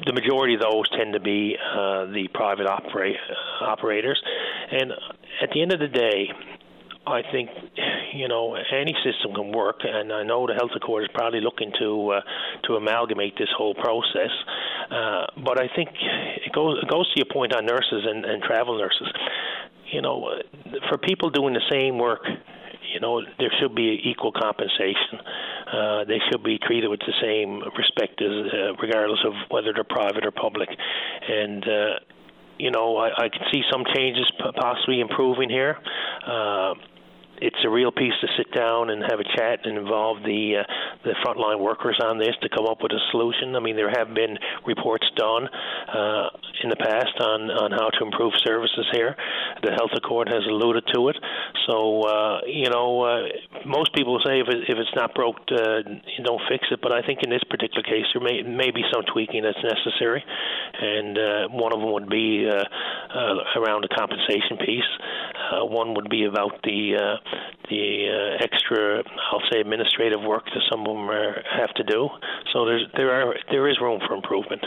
the 0.07 0.13
majority 0.13 0.55
of 0.55 0.61
those 0.61 0.89
tend 0.91 1.13
to 1.15 1.21
be 1.21 1.57
uh, 1.57 2.07
the 2.07 2.29
private 2.35 2.67
operate, 2.67 3.17
operators, 3.61 4.21
and 4.71 4.93
at 5.43 5.51
the 5.53 5.63
end 5.63 5.73
of 5.73 5.81
the 5.81 5.89
day, 5.89 6.31
I 7.07 7.23
think 7.31 7.51
you 8.15 8.29
know 8.29 8.55
any 8.55 8.95
system 9.05 9.35
can 9.35 9.53
work, 9.53 9.81
and 9.83 10.13
I 10.13 10.23
know 10.23 10.47
the 10.47 10.55
health 10.55 10.71
accord 10.75 11.05
is 11.05 11.11
probably 11.13 11.41
looking 11.41 11.73
to 11.79 12.11
uh, 12.11 12.21
to 12.65 12.77
amalgamate 12.77 13.37
this 13.39 13.51
whole 13.57 13.75
process. 13.75 14.31
Uh, 14.91 15.27
but 15.45 15.61
I 15.61 15.69
think 15.75 15.91
it 15.93 16.53
goes 16.53 16.79
it 16.83 16.89
goes 16.89 17.13
to 17.13 17.17
your 17.17 17.33
point 17.33 17.55
on 17.55 17.67
nurses 17.67 18.05
and, 18.07 18.25
and 18.25 18.43
travel 18.43 18.79
nurses. 18.79 19.09
You 19.93 20.03
know, 20.03 20.41
for 20.89 20.99
people 20.99 21.31
doing 21.31 21.55
the 21.55 21.63
same 21.71 21.99
work, 21.99 22.25
you 22.93 23.01
know, 23.01 23.21
there 23.39 23.53
should 23.61 23.75
be 23.75 24.01
equal 24.05 24.33
compensation. 24.33 25.21
Uh, 25.71 26.05
they 26.05 26.19
should 26.31 26.43
be 26.43 26.59
treated 26.59 26.89
with 26.89 27.01
the 27.01 27.13
same 27.21 27.61
respect 27.77 28.21
as, 28.23 28.53
uh, 28.53 28.75
regardless 28.81 29.21
of 29.27 29.33
whether 29.51 29.73
they're 29.75 29.85
private 29.85 30.25
or 30.25 30.31
public. 30.31 30.69
And 31.29 31.63
uh, 31.69 31.99
you 32.59 32.71
know, 32.71 32.97
I, 32.97 33.09
I 33.25 33.29
can 33.29 33.43
see 33.53 33.63
some 33.71 33.85
changes 33.95 34.31
possibly 34.57 35.01
improving 35.01 35.51
here. 35.51 35.77
Uh, 36.27 36.75
it's 37.41 37.59
a 37.65 37.71
real 37.71 37.91
piece 37.91 38.15
to 38.21 38.29
sit 38.37 38.53
down 38.53 38.91
and 38.91 39.03
have 39.03 39.21
a 39.21 39.25
chat 39.37 39.61
and 39.65 39.79
involve 39.79 40.23
the 40.23 40.63
uh, 40.63 40.73
the 41.05 41.15
frontline 41.25 41.61
workers 41.61 41.99
on 42.03 42.19
this 42.19 42.35
to 42.43 42.49
come 42.49 42.67
up 42.67 42.79
with 42.83 42.93
a 42.93 43.03
solution. 43.11 43.57
I 43.57 43.61
mean, 43.61 43.77
there 43.77 43.91
have 43.91 44.15
been 44.15 44.39
reports 44.67 45.07
done 45.17 45.49
uh, 45.49 46.29
in 46.63 46.69
the 46.71 46.77
past 46.77 47.15
on 47.21 47.51
on 47.51 47.71
how 47.73 47.91
to 47.91 48.05
improve 48.05 48.33
services 48.45 48.87
here. 48.93 49.17
The 49.63 49.73
health 49.73 49.91
accord 49.97 50.29
has 50.29 50.45
alluded 50.49 50.85
to 50.95 51.09
it. 51.09 51.17
So 51.69 52.03
uh, 52.03 52.41
you 52.47 52.71
know, 52.71 53.03
uh, 53.03 53.67
most 53.67 53.95
people 53.95 54.21
say 54.25 54.41
if 54.41 54.49
it, 54.49 54.69
if 54.69 54.79
it's 54.79 54.95
not 54.95 55.15
broke, 55.15 55.37
uh, 55.51 55.83
don't 56.23 56.43
fix 56.49 56.67
it. 56.71 56.81
But 56.83 56.93
I 56.93 57.03
think 57.03 57.21
in 57.23 57.31
this 57.31 57.45
particular 57.51 57.83
case, 57.83 58.07
there 58.15 58.23
may 58.23 58.43
may 58.43 58.71
be 58.71 58.83
some 58.93 59.03
tweaking 59.13 59.43
that's 59.43 59.63
necessary, 59.63 60.23
and 60.23 61.19
uh, 61.19 61.49
one 61.51 61.73
of 61.73 61.81
them 61.81 61.93
would 61.93 62.09
be 62.09 62.47
around 62.47 63.83
the 63.83 63.93
compensation 63.97 64.59
piece. 64.59 64.91
One 65.55 65.95
would 65.95 66.11
be 66.11 66.25
about 66.25 66.63
the 66.63 67.19
the 67.71 68.37
uh, 68.39 68.45
extra, 68.45 69.03
I'll 69.33 69.43
say, 69.51 69.61
administrative 69.61 70.21
work 70.21 70.45
that 70.47 70.63
some 70.71 70.81
of 70.81 70.87
them 70.87 71.11
are, 71.11 71.43
have 71.57 71.73
to 71.75 71.85
do. 71.85 72.09
So 72.53 72.65
there's 72.65 72.87
there 72.97 73.11
are 73.11 73.35
there 73.51 73.69
is 73.69 73.81
room 73.81 74.01
for 74.07 74.15
improvement. 74.15 74.65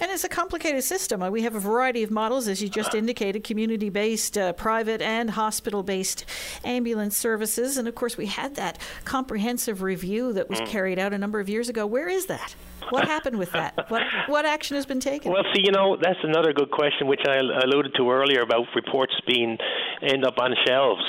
And 0.00 0.10
it's 0.10 0.24
a 0.24 0.28
complicated 0.28 0.84
system. 0.84 1.22
Uh, 1.22 1.30
we 1.30 1.42
have 1.42 1.54
a 1.54 1.60
variety 1.60 2.02
of 2.02 2.10
models, 2.10 2.48
as 2.48 2.62
you 2.62 2.68
just 2.68 2.94
indicated 2.94 3.44
community 3.44 3.88
based, 3.88 4.36
uh, 4.36 4.52
private, 4.52 5.00
and 5.02 5.30
hospital 5.30 5.82
based 5.82 6.24
ambulance 6.64 7.16
services. 7.16 7.76
And 7.76 7.88
of 7.88 7.94
course, 7.94 8.16
we 8.16 8.26
had 8.26 8.54
that 8.56 8.78
comprehensive 9.04 9.82
review 9.82 10.32
that 10.34 10.48
was 10.48 10.60
mm. 10.60 10.66
carried 10.66 10.98
out 10.98 11.12
a 11.12 11.18
number 11.18 11.40
of 11.40 11.48
years 11.48 11.68
ago. 11.68 11.86
Where 11.86 12.08
is 12.08 12.26
that? 12.26 12.54
What 12.90 13.06
happened 13.06 13.38
with 13.38 13.52
that? 13.52 13.90
What, 13.90 14.02
what 14.28 14.44
action 14.44 14.76
has 14.76 14.86
been 14.86 15.00
taken? 15.00 15.32
Well, 15.32 15.42
see, 15.54 15.62
you 15.64 15.72
know, 15.72 15.96
that's 16.00 16.20
another 16.22 16.52
good 16.52 16.70
question, 16.70 17.08
which 17.08 17.22
I 17.26 17.36
alluded 17.36 17.94
to 17.96 18.10
earlier 18.10 18.42
about 18.42 18.66
reports 18.76 19.14
being 19.26 19.58
end 20.02 20.24
up 20.24 20.38
on 20.38 20.54
shelves, 20.66 21.02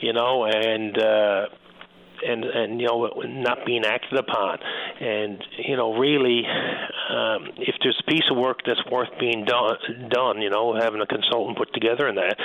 you 0.00 0.12
know, 0.12 0.44
and. 0.44 0.98
Uh, 0.98 1.46
and 2.24 2.44
and 2.44 2.80
you 2.80 2.86
know 2.86 3.10
not 3.26 3.64
being 3.66 3.84
acted 3.84 4.18
upon. 4.18 4.58
And 5.00 5.42
you 5.58 5.76
know 5.76 5.94
really 5.94 6.42
um, 7.10 7.48
if 7.56 7.74
there's 7.82 8.00
a 8.00 8.10
piece 8.10 8.24
of 8.30 8.36
work 8.36 8.60
that's 8.66 8.84
worth 8.90 9.10
being 9.18 9.44
done 9.44 9.76
done 10.10 10.40
you 10.40 10.50
know 10.50 10.74
having 10.74 11.00
a 11.00 11.06
consultant 11.06 11.58
put 11.58 11.72
together 11.74 12.08
in 12.08 12.14
that 12.16 12.36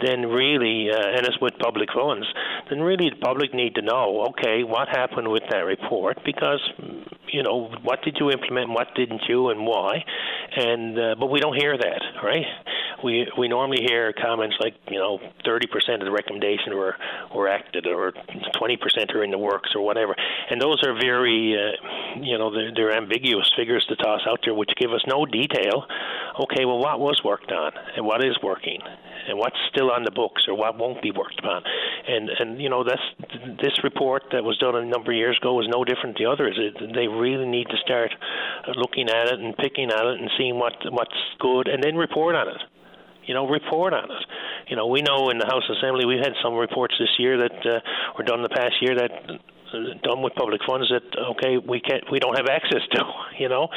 then 0.00 0.26
really 0.26 0.90
uh, 0.90 1.16
and 1.16 1.26
it's 1.26 1.40
with 1.40 1.54
public 1.58 1.88
funds 1.94 2.26
then 2.68 2.80
really 2.80 3.10
the 3.10 3.16
public 3.16 3.54
need 3.54 3.74
to 3.74 3.82
know 3.82 4.26
okay 4.30 4.64
what 4.64 4.88
happened 4.88 5.28
with 5.28 5.42
that 5.50 5.64
report? 5.64 6.18
Because 6.24 6.60
you 7.28 7.42
know 7.42 7.70
what 7.82 8.02
did 8.02 8.16
you 8.18 8.30
implement 8.30 8.70
what 8.70 8.88
didn't 8.94 9.22
you 9.28 9.48
and 9.48 9.66
why? 9.66 10.04
And 10.56 10.98
uh, 10.98 11.14
but 11.18 11.26
we 11.26 11.40
don't 11.40 11.56
hear 11.56 11.76
that 11.76 12.02
right 12.22 12.46
we 13.02 13.26
we 13.38 13.48
normally 13.48 13.82
hear 13.82 14.12
comments 14.12 14.56
like 14.60 14.74
you 14.88 14.98
know 14.98 15.18
30% 15.46 15.64
of 15.94 16.00
the 16.00 16.10
recommendation 16.10 16.76
were 16.76 16.96
were 17.34 17.48
acted 17.48 17.86
or 17.86 18.12
20% 18.12 19.14
are 19.14 19.24
in 19.24 19.30
the 19.30 19.38
works 19.38 19.70
or 19.74 19.84
whatever, 19.84 20.14
and 20.50 20.60
those 20.60 20.82
are 20.84 20.94
very 20.94 21.56
uh, 21.56 22.20
you 22.20 22.38
know 22.38 22.52
they're, 22.52 22.72
they're 22.74 22.96
ambiguous 22.96 23.50
figures 23.56 23.84
to 23.88 23.96
toss 23.96 24.20
out 24.26 24.40
there 24.44 24.54
which 24.54 24.70
give 24.78 24.92
us 24.92 25.02
no 25.06 25.26
detail. 25.26 25.86
Okay, 26.40 26.64
well 26.64 26.78
what 26.78 27.00
was 27.00 27.20
worked 27.24 27.52
on 27.52 27.72
and 27.96 28.04
what 28.04 28.24
is 28.24 28.36
working 28.42 28.80
and 29.28 29.38
what's 29.38 29.56
still 29.70 29.90
on 29.90 30.04
the 30.04 30.10
books 30.10 30.44
or 30.48 30.54
what 30.54 30.78
won't 30.78 31.02
be 31.02 31.10
worked 31.10 31.38
upon. 31.38 31.62
And 32.08 32.28
and 32.28 32.60
you 32.60 32.68
know 32.68 32.84
that's 32.84 33.02
this 33.62 33.82
report 33.84 34.24
that 34.32 34.44
was 34.44 34.58
done 34.58 34.76
a 34.76 34.84
number 34.84 35.12
of 35.12 35.16
years 35.16 35.38
ago 35.40 35.54
was 35.54 35.68
no 35.68 35.84
different 35.84 36.16
to 36.16 36.24
the 36.24 36.30
others. 36.30 36.58
It, 36.58 36.94
they 36.94 37.08
really 37.08 37.46
need 37.46 37.68
to 37.68 37.76
start 37.84 38.10
looking 38.76 39.08
at 39.08 39.28
it 39.32 39.40
and 39.40 39.56
picking 39.56 39.90
at 39.90 40.04
it 40.04 40.20
and 40.20 40.30
seeing 40.36 40.58
what 40.58 40.74
what's 40.90 41.16
good 41.38 41.68
and 41.68 41.82
then 41.82 41.96
report 41.96 42.34
on 42.34 42.48
it 42.48 42.60
you 43.30 43.34
know, 43.34 43.46
report 43.46 43.94
on 43.94 44.10
it. 44.10 44.26
You 44.66 44.74
know, 44.74 44.88
we 44.88 45.02
know 45.02 45.30
in 45.30 45.38
the 45.38 45.46
House 45.46 45.62
Assembly 45.70 46.04
we've 46.04 46.18
had 46.18 46.34
some 46.42 46.54
reports 46.54 46.96
this 46.98 47.14
year 47.16 47.38
that 47.46 47.62
uh, 47.62 47.78
were 48.18 48.24
done 48.24 48.42
the 48.42 48.48
past 48.50 48.74
year 48.82 48.96
that 48.98 49.38
done 50.02 50.20
with 50.20 50.34
public 50.34 50.60
funds 50.66 50.90
that 50.90 51.06
okay 51.30 51.54
we 51.56 51.78
can't 51.78 52.02
we 52.10 52.18
don't 52.18 52.34
have 52.34 52.50
access 52.50 52.82
to 52.90 53.04
you 53.38 53.48
know 53.48 53.68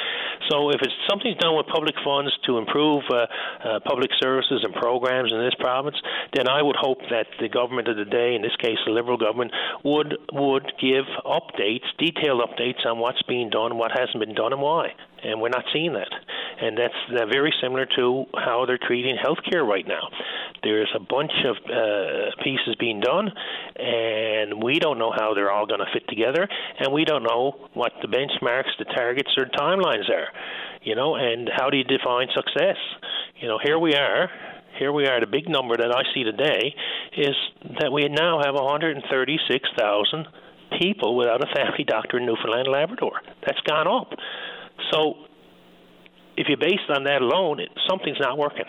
so 0.50 0.72
if 0.72 0.82
it's 0.82 0.98
something's 1.08 1.38
done 1.38 1.56
with 1.56 1.68
public 1.68 1.94
funds 2.04 2.34
to 2.44 2.58
improve 2.58 3.04
uh, 3.13 3.28
uh, 3.63 3.80
public 3.86 4.10
services 4.20 4.66
and 4.66 4.74
programs 4.74 5.32
in 5.32 5.38
this 5.38 5.54
province 5.60 5.96
then 6.34 6.50
I 6.50 6.63
would 6.63 6.76
hope 6.76 6.98
that 7.12 7.28
the 7.39 7.48
government 7.48 7.88
of 7.89 7.96
the 7.96 8.06
day 8.06 8.34
in 8.34 8.42
this 8.42 8.56
case 8.58 8.82
the 8.88 8.92
liberal 8.92 9.18
government 9.18 9.52
would 9.84 10.18
would 10.34 10.66
give 10.82 11.06
updates 11.30 11.86
detailed 12.00 12.42
updates 12.42 12.84
on 12.88 12.98
what's 12.98 13.22
being 13.30 13.52
done 13.52 13.78
what 13.78 13.92
hasn't 13.94 14.18
been 14.18 14.34
done 14.34 14.52
and 14.52 14.63
why 14.63 14.98
and 15.23 15.41
we're 15.41 15.49
not 15.49 15.65
seeing 15.73 15.93
that 15.93 16.12
and 16.62 16.77
that's 16.77 17.29
very 17.31 17.53
similar 17.62 17.86
to 17.86 18.25
how 18.36 18.65
they're 18.65 18.79
treating 18.79 19.17
healthcare 19.17 19.65
right 19.65 19.88
now 19.88 20.07
there's 20.63 20.89
a 20.95 20.99
bunch 20.99 21.31
of 21.45 21.57
uh, 21.69 22.31
pieces 22.41 22.75
being 22.79 23.01
done, 23.01 23.29
and 23.75 24.63
we 24.63 24.79
don't 24.79 24.97
know 24.97 25.12
how 25.12 25.33
they're 25.33 25.51
all 25.51 25.65
going 25.65 25.81
to 25.81 25.91
fit 25.93 26.07
together, 26.07 26.47
and 26.79 26.93
we 26.93 27.03
don't 27.03 27.23
know 27.23 27.69
what 27.73 27.91
the 28.01 28.07
benchmarks, 28.07 28.71
the 28.79 28.86
targets, 28.86 29.29
or 29.38 29.45
timelines 29.45 30.09
are. 30.09 30.27
You 30.83 30.95
know, 30.95 31.15
and 31.15 31.49
how 31.55 31.69
do 31.69 31.77
you 31.77 31.83
define 31.83 32.27
success? 32.33 32.77
You 33.41 33.47
know, 33.47 33.59
here 33.62 33.77
we 33.77 33.93
are. 33.95 34.29
Here 34.79 34.91
we 34.91 35.05
are. 35.05 35.19
The 35.19 35.27
big 35.27 35.49
number 35.49 35.75
that 35.77 35.91
I 35.95 36.01
see 36.13 36.23
today 36.23 36.73
is 37.17 37.36
that 37.79 37.91
we 37.91 38.07
now 38.09 38.41
have 38.43 38.55
136,000 38.55 40.27
people 40.79 41.15
without 41.15 41.43
a 41.43 41.47
family 41.53 41.83
doctor 41.86 42.17
in 42.17 42.25
Newfoundland 42.25 42.67
and 42.67 42.73
Labrador. 42.73 43.21
That's 43.45 43.59
gone 43.62 43.88
up. 43.88 44.17
So, 44.93 45.15
if 46.38 46.47
you're 46.47 46.58
based 46.58 46.89
on 46.89 47.06
that 47.06 47.21
alone, 47.21 47.60
it, 47.60 47.69
something's 47.89 48.19
not 48.19 48.38
working. 48.38 48.65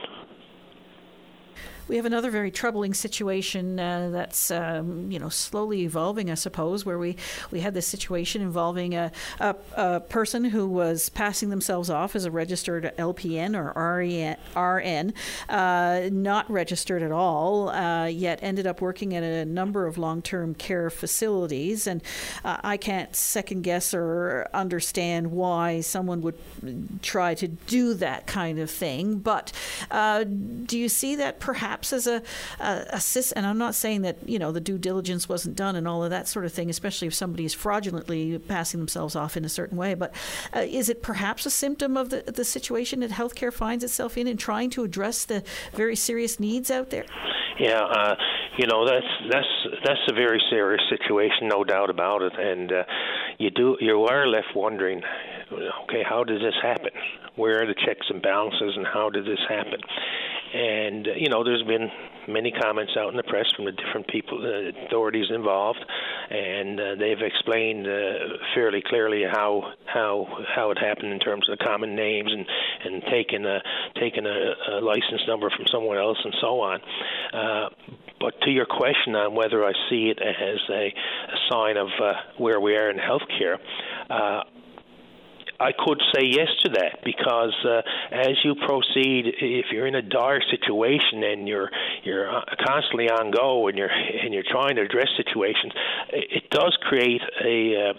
We 1.87 1.97
have 1.97 2.07
another 2.07 2.31
very 2.31 2.51
troubling 2.51 2.95
situation 2.95 3.79
uh, 3.79 4.09
that's 4.11 4.51
um, 4.51 5.11
you 5.11 5.19
know 5.19 5.29
slowly 5.29 5.83
evolving, 5.83 6.31
I 6.31 6.35
suppose, 6.35 6.87
where 6.87 6.99
we, 6.99 7.17
we 7.51 7.61
had 7.61 7.75
this 7.75 7.87
situation 7.87 8.41
involving 8.41 8.95
a, 8.95 9.13
a, 9.39 9.55
a, 9.77 10.01
person 10.01 10.45
who 10.45 10.67
was 10.67 11.11
passing 11.11 11.51
themselves 11.51 11.91
off 11.91 12.17
as 12.17 12.25
a 12.25 12.31
registered 12.31 12.93
LPN 12.97 13.55
or 13.55 13.75
RN, 14.57 15.13
uh, 15.49 16.09
not 16.11 16.51
registered 16.51 17.03
at 17.03 17.13
all, 17.13 17.69
uh, 17.69 18.07
yet 18.07 18.39
ended 18.41 18.67
up 18.67 18.81
working 18.81 19.15
at 19.15 19.23
a 19.23 19.45
number 19.45 19.87
of 19.87 19.99
long 19.99 20.23
term 20.23 20.55
care 20.55 20.89
facilities. 20.89 21.87
And 21.87 22.03
uh, 22.45 22.59
I 22.65 22.79
can't 22.79 23.15
second 23.15 23.63
guess 23.63 23.93
or 23.93 24.49
understand 24.55 25.33
why 25.33 25.83
someone 25.83 26.23
would 26.23 26.39
try 27.03 27.35
to 27.35 27.49
do 27.49 27.93
that 27.95 28.27
kind 28.27 28.59
of 28.59 28.71
thing. 28.71 29.19
But 29.19 29.53
uh, 29.91 30.25
do 30.25 30.79
you 30.79 30.89
see 30.89 31.17
that 31.17 31.41
perhaps? 31.41 31.74
Perhaps 31.75 31.93
as 31.93 32.07
a, 32.07 32.23
a, 32.61 32.87
a 32.93 33.03
and 33.37 33.47
I'm 33.47 33.59
not 33.59 33.75
saying 33.75 34.03
that 34.03 34.29
you 34.29 34.39
know 34.39 34.53
the 34.53 34.61
due 34.61 34.79
diligence 34.79 35.29
wasn't 35.29 35.57
done 35.57 35.75
and 35.75 35.89
all 35.89 36.05
of 36.05 36.11
that 36.11 36.29
sort 36.29 36.45
of 36.45 36.53
thing, 36.53 36.71
especially 36.71 37.09
if 37.09 37.15
somebody 37.15 37.45
is 37.45 37.53
fraudulently 37.53 38.39
passing 38.39 38.79
themselves 38.79 39.17
off 39.17 39.37
in 39.37 39.45
a 39.45 39.49
certain 39.49 39.77
way. 39.77 39.95
But 39.95 40.15
uh, 40.55 40.61
is 40.61 40.89
it 40.89 41.03
perhaps 41.03 41.47
a 41.47 41.51
symptom 41.51 41.97
of 41.97 42.11
the 42.11 42.23
the 42.27 42.45
situation 42.45 43.01
that 43.01 43.11
healthcare 43.11 43.53
finds 43.53 43.83
itself 43.83 44.17
in 44.17 44.29
in 44.29 44.37
trying 44.37 44.71
to 44.71 44.85
address 44.85 45.25
the 45.25 45.43
very 45.73 45.97
serious 45.97 46.39
needs 46.39 46.71
out 46.71 46.91
there? 46.91 47.07
Yeah, 47.59 47.83
uh, 47.83 48.15
you 48.57 48.67
know 48.67 48.87
that's 48.87 49.13
that's 49.33 49.55
that's 49.85 50.05
a 50.09 50.15
very 50.15 50.41
serious 50.51 50.83
situation, 50.89 51.49
no 51.49 51.65
doubt 51.65 51.91
about 51.91 52.23
it, 52.23 52.33
and 52.39 52.73
uh, 52.73 52.85
you 53.39 53.51
do 53.51 53.77
you 53.81 54.05
are 54.05 54.29
left 54.29 54.55
wondering, 54.55 55.03
okay, 55.85 56.05
how 56.09 56.23
did 56.23 56.41
this 56.41 56.55
happen? 56.63 56.91
Where 57.35 57.63
are 57.63 57.67
the 57.67 57.75
checks 57.75 58.07
and 58.11 58.23
balances, 58.23 58.75
and 58.77 58.87
how 58.87 59.11
did 59.11 59.25
this 59.25 59.43
happen? 59.49 59.81
And 60.95 61.09
uh, 61.09 61.11
you 61.17 61.29
know, 61.29 61.43
there's 61.43 61.63
been 61.65 61.91
many 62.29 62.53
comments 62.53 62.93
out 62.97 63.11
in 63.11 63.17
the 63.17 63.23
press 63.25 63.47
from 63.57 63.65
the 63.65 63.73
different 63.73 64.07
people, 64.09 64.39
uh, 64.39 64.87
authorities 64.87 65.27
involved, 65.31 65.85
and 66.31 66.79
uh, 66.79 66.95
they've 66.95 67.21
explained 67.21 67.87
uh, 67.87 68.39
fairly 68.55 68.83
clearly 68.87 69.25
how 69.25 69.73
how 69.87 70.27
how 70.55 70.71
it 70.71 70.79
happened 70.79 71.13
in 71.13 71.19
terms 71.19 71.49
of 71.49 71.59
the 71.59 71.65
common 71.65 71.97
names 71.97 72.31
and 72.33 72.47
and 72.85 73.03
taking 73.11 73.45
a 73.45 73.61
taking 73.99 74.27
a, 74.27 74.77
a 74.77 74.81
license 74.81 75.23
number 75.27 75.51
from 75.51 75.67
someone 75.67 75.99
else 75.99 76.19
and 76.25 76.35
so 76.41 76.61
on. 76.61 76.81
Uh, 77.33 77.69
but 78.21 78.41
to 78.43 78.51
your 78.51 78.67
question 78.67 79.17
on 79.17 79.35
whether 79.35 79.65
I 79.65 79.73
see 79.91 80.13
it 80.15 80.19
as 80.23 80.61
a, 80.71 80.87
a 80.87 81.39
sign 81.51 81.77
of 81.77 81.89
uh, 82.01 82.13
where 82.39 82.61
we 82.61 82.77
are 82.77 82.89
in 82.89 82.97
healthcare, 82.97 83.59
uh, 84.09 84.45
I 85.61 85.73
could 85.73 86.01
say 86.15 86.23
yes 86.25 86.49
to 86.63 86.69
that 86.71 87.05
because 87.05 87.55
uh, 87.65 87.83
as 88.11 88.37
you 88.45 88.55
proceed, 88.55 89.35
if 89.41 89.67
you're 89.73 89.87
in 89.87 89.95
a 89.95 90.03
dire 90.03 90.43
situation 90.51 91.23
and 91.23 91.49
you're 91.49 91.71
you're 92.03 92.29
uh, 92.29 92.43
constantly 92.67 93.09
on 93.09 93.31
go 93.31 93.69
and 93.69 93.79
you're 93.79 93.91
and 93.91 94.35
you're 94.35 94.45
trying 94.49 94.77
to 94.77 94.83
address 94.83 95.09
situations, 95.17 95.73
it 96.11 96.51
does 96.51 96.77
create 96.83 97.23
a 97.45 97.91
uh, 97.91 97.93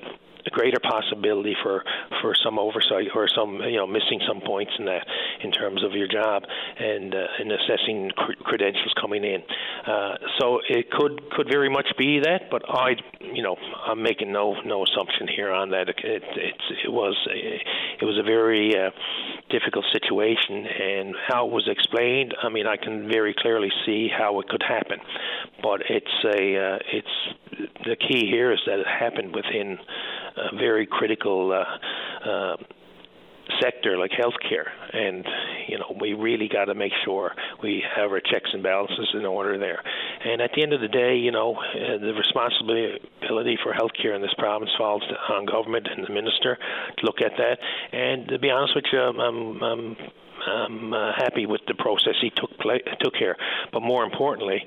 greater 0.52 0.80
possibility 0.80 1.56
for 1.64 1.84
for 2.22 2.34
some 2.44 2.60
oversight 2.60 3.08
or 3.16 3.28
some 3.28 3.60
you 3.62 3.78
know 3.78 3.88
missing 3.88 4.20
some 4.28 4.42
points 4.42 4.72
in 4.80 4.86
that 4.86 5.06
in 5.44 5.52
terms 5.52 5.84
of 5.84 5.94
your 5.94 6.08
job 6.08 6.44
and 6.80 7.14
uh, 7.14 7.28
in 7.40 7.52
assessing 7.52 8.12
cr- 8.16 8.44
credentials 8.44 8.94
coming 9.00 9.24
in. 9.24 9.42
Uh, 9.86 10.16
so 10.40 10.60
it 10.70 10.90
could 10.92 11.30
could 11.32 11.48
very 11.50 11.70
much 11.70 11.88
be 11.98 12.20
that, 12.20 12.50
but 12.50 12.64
I 12.70 12.96
you 13.20 13.44
know 13.44 13.56
I'm 13.86 14.02
making 14.02 14.32
no 14.32 14.56
no 14.66 14.84
assumption 14.84 15.28
here 15.28 15.52
on 15.52 15.70
that. 15.72 15.90
It 15.90 16.00
it, 16.04 16.24
it 16.86 16.92
was 16.92 17.16
a, 17.30 17.62
it 18.02 18.06
was 18.06 18.18
a 18.18 18.24
very 18.24 18.76
uh, 18.76 18.92
difficult 19.50 19.86
situation 19.92 20.66
and 20.66 21.16
how 21.28 21.48
it 21.48 21.52
was 21.52 21.68
explained. 21.68 22.34
I 22.42 22.50
mean 22.50 22.68
I 22.68 22.78
can 22.78 23.08
very 23.08 23.36
clearly 23.38 23.72
see 23.86 24.10
how 24.16 24.40
it 24.40 24.48
could 24.48 24.64
happen, 24.64 25.00
but 25.62 25.82
it's 25.90 26.24
a 26.24 26.58
uh, 26.58 26.80
it's 26.92 27.76
the 27.86 27.96
key 27.96 28.28
here 28.30 28.52
is 28.52 28.60
that 28.66 28.80
it 28.80 28.88
happened 28.88 29.36
within 29.36 29.78
a 30.38 30.56
very 30.56 30.86
critical 30.86 31.52
uh, 31.52 32.28
uh, 32.30 32.58
sector 33.62 33.98
like 33.98 34.12
healthcare, 34.12 34.68
and 34.94 35.26
you 35.68 35.78
know 35.78 35.96
we 36.00 36.14
really 36.14 36.48
got 36.48 36.66
to 36.66 36.76
make 36.76 36.92
sure 37.04 37.34
we 37.62 37.84
have 37.96 38.12
our 38.12 38.20
checks 38.20 38.50
and 38.54 38.64
balances 38.64 39.08
in 39.14 39.26
order 39.26 39.58
there. 39.58 39.82
And 40.24 40.42
at 40.42 40.52
the 40.56 40.64
end 40.64 40.74
of 40.74 40.82
the 40.82 40.88
day, 40.88 41.18
you 41.18 41.32
know 41.32 41.56
uh, 41.56 41.98
the 41.98 42.14
responsibility 42.14 43.58
for 43.64 43.74
healthcare 43.74 44.16
in 44.16 44.22
this 44.22 44.34
province 44.38 44.72
falls 44.78 45.04
on 45.30 45.46
government 45.46 45.88
and 45.90 46.06
the 46.06 46.12
minister 46.12 46.58
to 46.98 47.06
look 47.06 47.22
at 47.22 47.34
that. 47.38 47.60
And 47.92 48.28
to 48.30 48.40
be 48.40 48.50
honest 48.50 48.76
with 48.76 48.86
you, 48.92 49.00
I'm, 49.00 49.62
I'm 49.62 49.98
I'm 50.48 50.94
uh, 50.94 51.12
happy 51.16 51.46
with 51.46 51.62
the 51.68 51.76
process 51.76 52.16
he 52.22 52.30
took 52.30 52.58
play, 52.60 52.82
took 53.02 53.16
here. 53.16 53.36
But 53.72 53.82
more 53.82 54.04
importantly, 54.04 54.66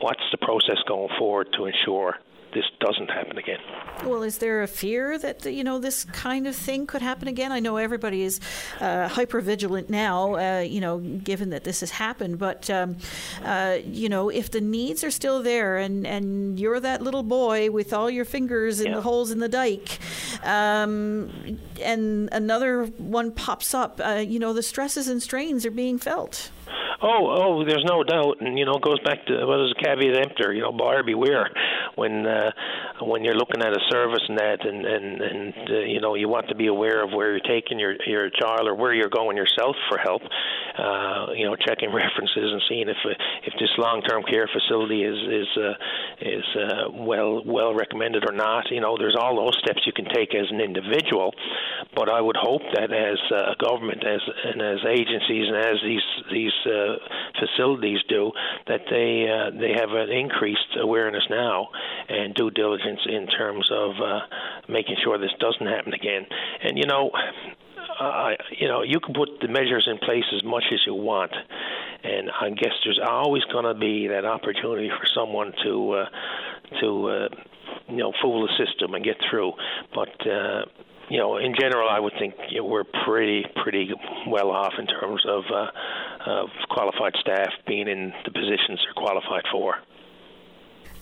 what's 0.00 0.22
the 0.30 0.38
process 0.38 0.78
going 0.86 1.10
forward 1.18 1.48
to 1.56 1.66
ensure 1.66 2.16
this 2.52 2.64
doesn't 2.80 3.10
happen 3.10 3.38
again. 3.38 3.58
Well, 4.04 4.22
is 4.22 4.38
there 4.38 4.62
a 4.62 4.66
fear 4.66 5.18
that 5.18 5.44
you 5.44 5.64
know 5.64 5.78
this 5.78 6.04
kind 6.04 6.46
of 6.46 6.54
thing 6.54 6.86
could 6.86 7.02
happen 7.02 7.28
again? 7.28 7.52
I 7.52 7.60
know 7.60 7.76
everybody 7.76 8.22
is 8.22 8.40
uh, 8.80 9.08
hyper 9.08 9.40
vigilant 9.40 9.88
now, 9.90 10.34
uh, 10.34 10.60
you 10.60 10.80
know, 10.80 10.98
given 10.98 11.50
that 11.50 11.64
this 11.64 11.80
has 11.80 11.90
happened. 11.90 12.38
But 12.38 12.68
um, 12.70 12.96
uh, 13.44 13.78
you 13.84 14.08
know, 14.08 14.28
if 14.28 14.50
the 14.50 14.60
needs 14.60 15.04
are 15.04 15.10
still 15.10 15.42
there, 15.42 15.78
and 15.78 16.06
and 16.06 16.58
you're 16.58 16.80
that 16.80 17.02
little 17.02 17.22
boy 17.22 17.70
with 17.70 17.92
all 17.92 18.10
your 18.10 18.24
fingers 18.24 18.80
in 18.80 18.88
yeah. 18.88 18.96
the 18.96 19.02
holes 19.02 19.30
in 19.30 19.38
the 19.38 19.48
dike, 19.48 19.98
um, 20.44 21.58
and 21.80 22.28
another 22.32 22.84
one 22.84 23.32
pops 23.32 23.74
up, 23.74 24.00
uh, 24.04 24.24
you 24.26 24.38
know, 24.38 24.52
the 24.52 24.62
stresses 24.62 25.08
and 25.08 25.22
strains 25.22 25.64
are 25.64 25.70
being 25.70 25.98
felt. 25.98 26.50
Oh, 27.02 27.34
oh, 27.34 27.64
there's 27.64 27.84
no 27.84 28.04
doubt, 28.04 28.40
and 28.40 28.58
you 28.58 28.64
know, 28.64 28.74
it 28.74 28.82
goes 28.82 29.00
back 29.00 29.26
to 29.26 29.44
what 29.44 29.60
is 29.60 29.74
a 29.76 29.82
caveat 29.82 30.16
emptor, 30.16 30.52
you 30.52 30.62
know, 30.62 30.72
buyer 30.72 31.02
beware. 31.02 31.50
When 31.96 32.26
uh, 32.26 32.52
when 33.02 33.24
you're 33.24 33.34
looking 33.34 33.60
at 33.60 33.72
a 33.72 33.80
service 33.90 34.22
that, 34.28 34.64
and 34.64 34.86
and 34.86 35.20
and 35.20 35.54
uh, 35.70 35.78
you 35.80 36.00
know, 36.00 36.14
you 36.14 36.28
want 36.28 36.48
to 36.48 36.54
be 36.54 36.66
aware 36.66 37.02
of 37.04 37.12
where 37.12 37.30
you're 37.32 37.40
taking 37.40 37.78
your 37.78 37.94
your 38.06 38.30
child 38.30 38.68
or 38.68 38.74
where 38.74 38.94
you're 38.94 39.10
going 39.10 39.36
yourself 39.36 39.76
for 39.88 39.98
help. 39.98 40.22
Uh, 40.78 41.32
you 41.34 41.44
know, 41.44 41.56
checking 41.56 41.92
references 41.94 42.52
and 42.52 42.62
seeing 42.68 42.88
if 42.88 42.96
uh, 43.04 43.14
if 43.46 43.52
this 43.58 43.70
long-term 43.78 44.22
care 44.24 44.48
facility 44.48 45.02
is 45.02 45.18
is 45.28 45.48
uh, 45.56 45.74
is 46.20 46.44
uh, 46.56 46.90
well 46.92 47.42
well 47.44 47.74
recommended 47.74 48.24
or 48.28 48.34
not. 48.34 48.70
You 48.70 48.80
know, 48.80 48.96
there's 48.96 49.16
all 49.18 49.36
those 49.36 49.58
steps 49.62 49.82
you 49.86 49.92
can 49.92 50.06
take 50.06 50.34
as 50.34 50.46
an 50.50 50.60
individual, 50.60 51.34
but 51.94 52.08
I 52.08 52.20
would 52.20 52.36
hope 52.36 52.62
that 52.74 52.92
as 52.92 53.18
a 53.30 53.56
government, 53.62 54.04
as 54.06 54.20
and 54.44 54.62
as 54.62 54.78
agencies, 54.88 55.48
and 55.48 55.56
as 55.56 55.76
these 55.84 56.06
these 56.32 56.56
uh, 56.66 56.96
facilities 57.38 57.98
do 58.08 58.32
that 58.66 58.82
they 58.90 59.28
uh, 59.28 59.50
they 59.58 59.72
have 59.78 59.90
an 59.90 60.10
increased 60.10 60.76
awareness 60.78 61.24
now 61.30 61.68
and 62.08 62.34
due 62.34 62.50
diligence 62.50 63.00
in 63.06 63.26
terms 63.26 63.68
of 63.72 63.90
uh, 64.02 64.20
making 64.68 64.96
sure 65.02 65.18
this 65.18 65.32
doesn't 65.38 65.66
happen 65.66 65.92
again. 65.92 66.26
And 66.62 66.78
you 66.78 66.86
know, 66.86 67.10
uh, 68.00 68.30
you 68.58 68.68
know, 68.68 68.82
you 68.82 69.00
can 69.00 69.14
put 69.14 69.40
the 69.40 69.48
measures 69.48 69.88
in 69.90 69.98
place 69.98 70.24
as 70.34 70.44
much 70.44 70.64
as 70.72 70.80
you 70.86 70.94
want, 70.94 71.32
and 72.02 72.30
I 72.30 72.50
guess 72.50 72.72
there's 72.84 73.00
always 73.04 73.44
going 73.44 73.64
to 73.64 73.74
be 73.74 74.08
that 74.08 74.24
opportunity 74.24 74.88
for 74.90 75.06
someone 75.06 75.52
to 75.64 75.92
uh, 75.92 76.06
to 76.80 77.08
uh, 77.08 77.28
you 77.88 77.96
know 77.96 78.12
fool 78.20 78.46
the 78.46 78.64
system 78.64 78.94
and 78.94 79.04
get 79.04 79.16
through. 79.30 79.52
But 79.94 80.26
uh, 80.26 80.64
you 81.08 81.18
know, 81.18 81.36
in 81.36 81.54
general, 81.58 81.88
I 81.88 82.00
would 82.00 82.14
think 82.18 82.34
you 82.48 82.58
know, 82.58 82.64
we're 82.64 82.84
pretty 83.04 83.44
pretty 83.62 83.90
well 84.26 84.50
off 84.50 84.74
in 84.78 84.86
terms 84.86 85.22
of 85.28 85.44
uh, 85.52 85.66
of 86.26 86.48
qualified 86.70 87.14
staff 87.20 87.50
being 87.66 87.88
in 87.88 88.12
the 88.24 88.30
positions 88.30 88.80
they're 88.84 88.94
qualified 88.94 89.44
for. 89.50 89.76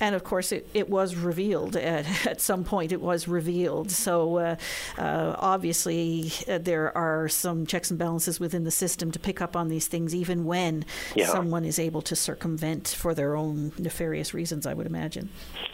And 0.01 0.15
of 0.15 0.25
course, 0.25 0.51
it, 0.51 0.67
it 0.75 0.89
was 0.89 1.15
revealed 1.15 1.77
at, 1.77 2.27
at 2.27 2.41
some 2.41 2.65
point. 2.65 2.93
It 2.93 3.01
was 3.01 3.29
revealed. 3.29 3.91
So 3.91 4.39
uh, 4.39 4.57
uh, 4.99 5.37
obviously, 5.39 6.33
uh, 6.49 6.59
there 6.59 6.97
are 6.97 7.29
some 7.29 7.67
checks 7.67 7.91
and 7.91 7.99
balances 7.99 8.41
within 8.41 8.65
the 8.65 8.71
system 8.71 9.13
to 9.13 9.19
pick 9.19 9.41
up 9.41 9.57
on 9.57 9.69
these 9.69 9.87
things, 9.87 10.15
even 10.15 10.45
when 10.45 10.85
yeah. 11.15 11.27
someone 11.27 11.65
is 11.65 11.79
able 11.79 12.03
to 12.03 12.17
circumvent 12.17 12.89
for 12.89 13.15
their 13.15 13.37
own 13.37 13.73
nefarious 13.79 14.35
reasons. 14.35 14.67
I 14.67 14.75
would 14.75 14.87
imagine. 14.87 15.29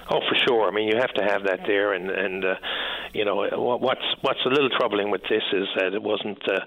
Oh, 0.08 0.20
for 0.20 0.36
sure. 0.46 0.68
I 0.68 0.70
mean, 0.70 0.88
you 0.88 0.96
have 0.98 1.12
to 1.14 1.24
have 1.24 1.44
that 1.44 1.60
there, 1.66 1.92
and 1.92 2.10
and 2.10 2.44
uh, 2.44 2.54
you 3.12 3.24
know 3.24 3.36
what's 3.36 4.06
what's 4.20 4.38
a 4.46 4.48
little 4.48 4.70
troubling 4.78 5.10
with 5.10 5.22
this 5.22 5.42
is 5.52 5.66
that 5.76 5.94
it 5.94 6.02
wasn't 6.02 6.38
uh, 6.48 6.60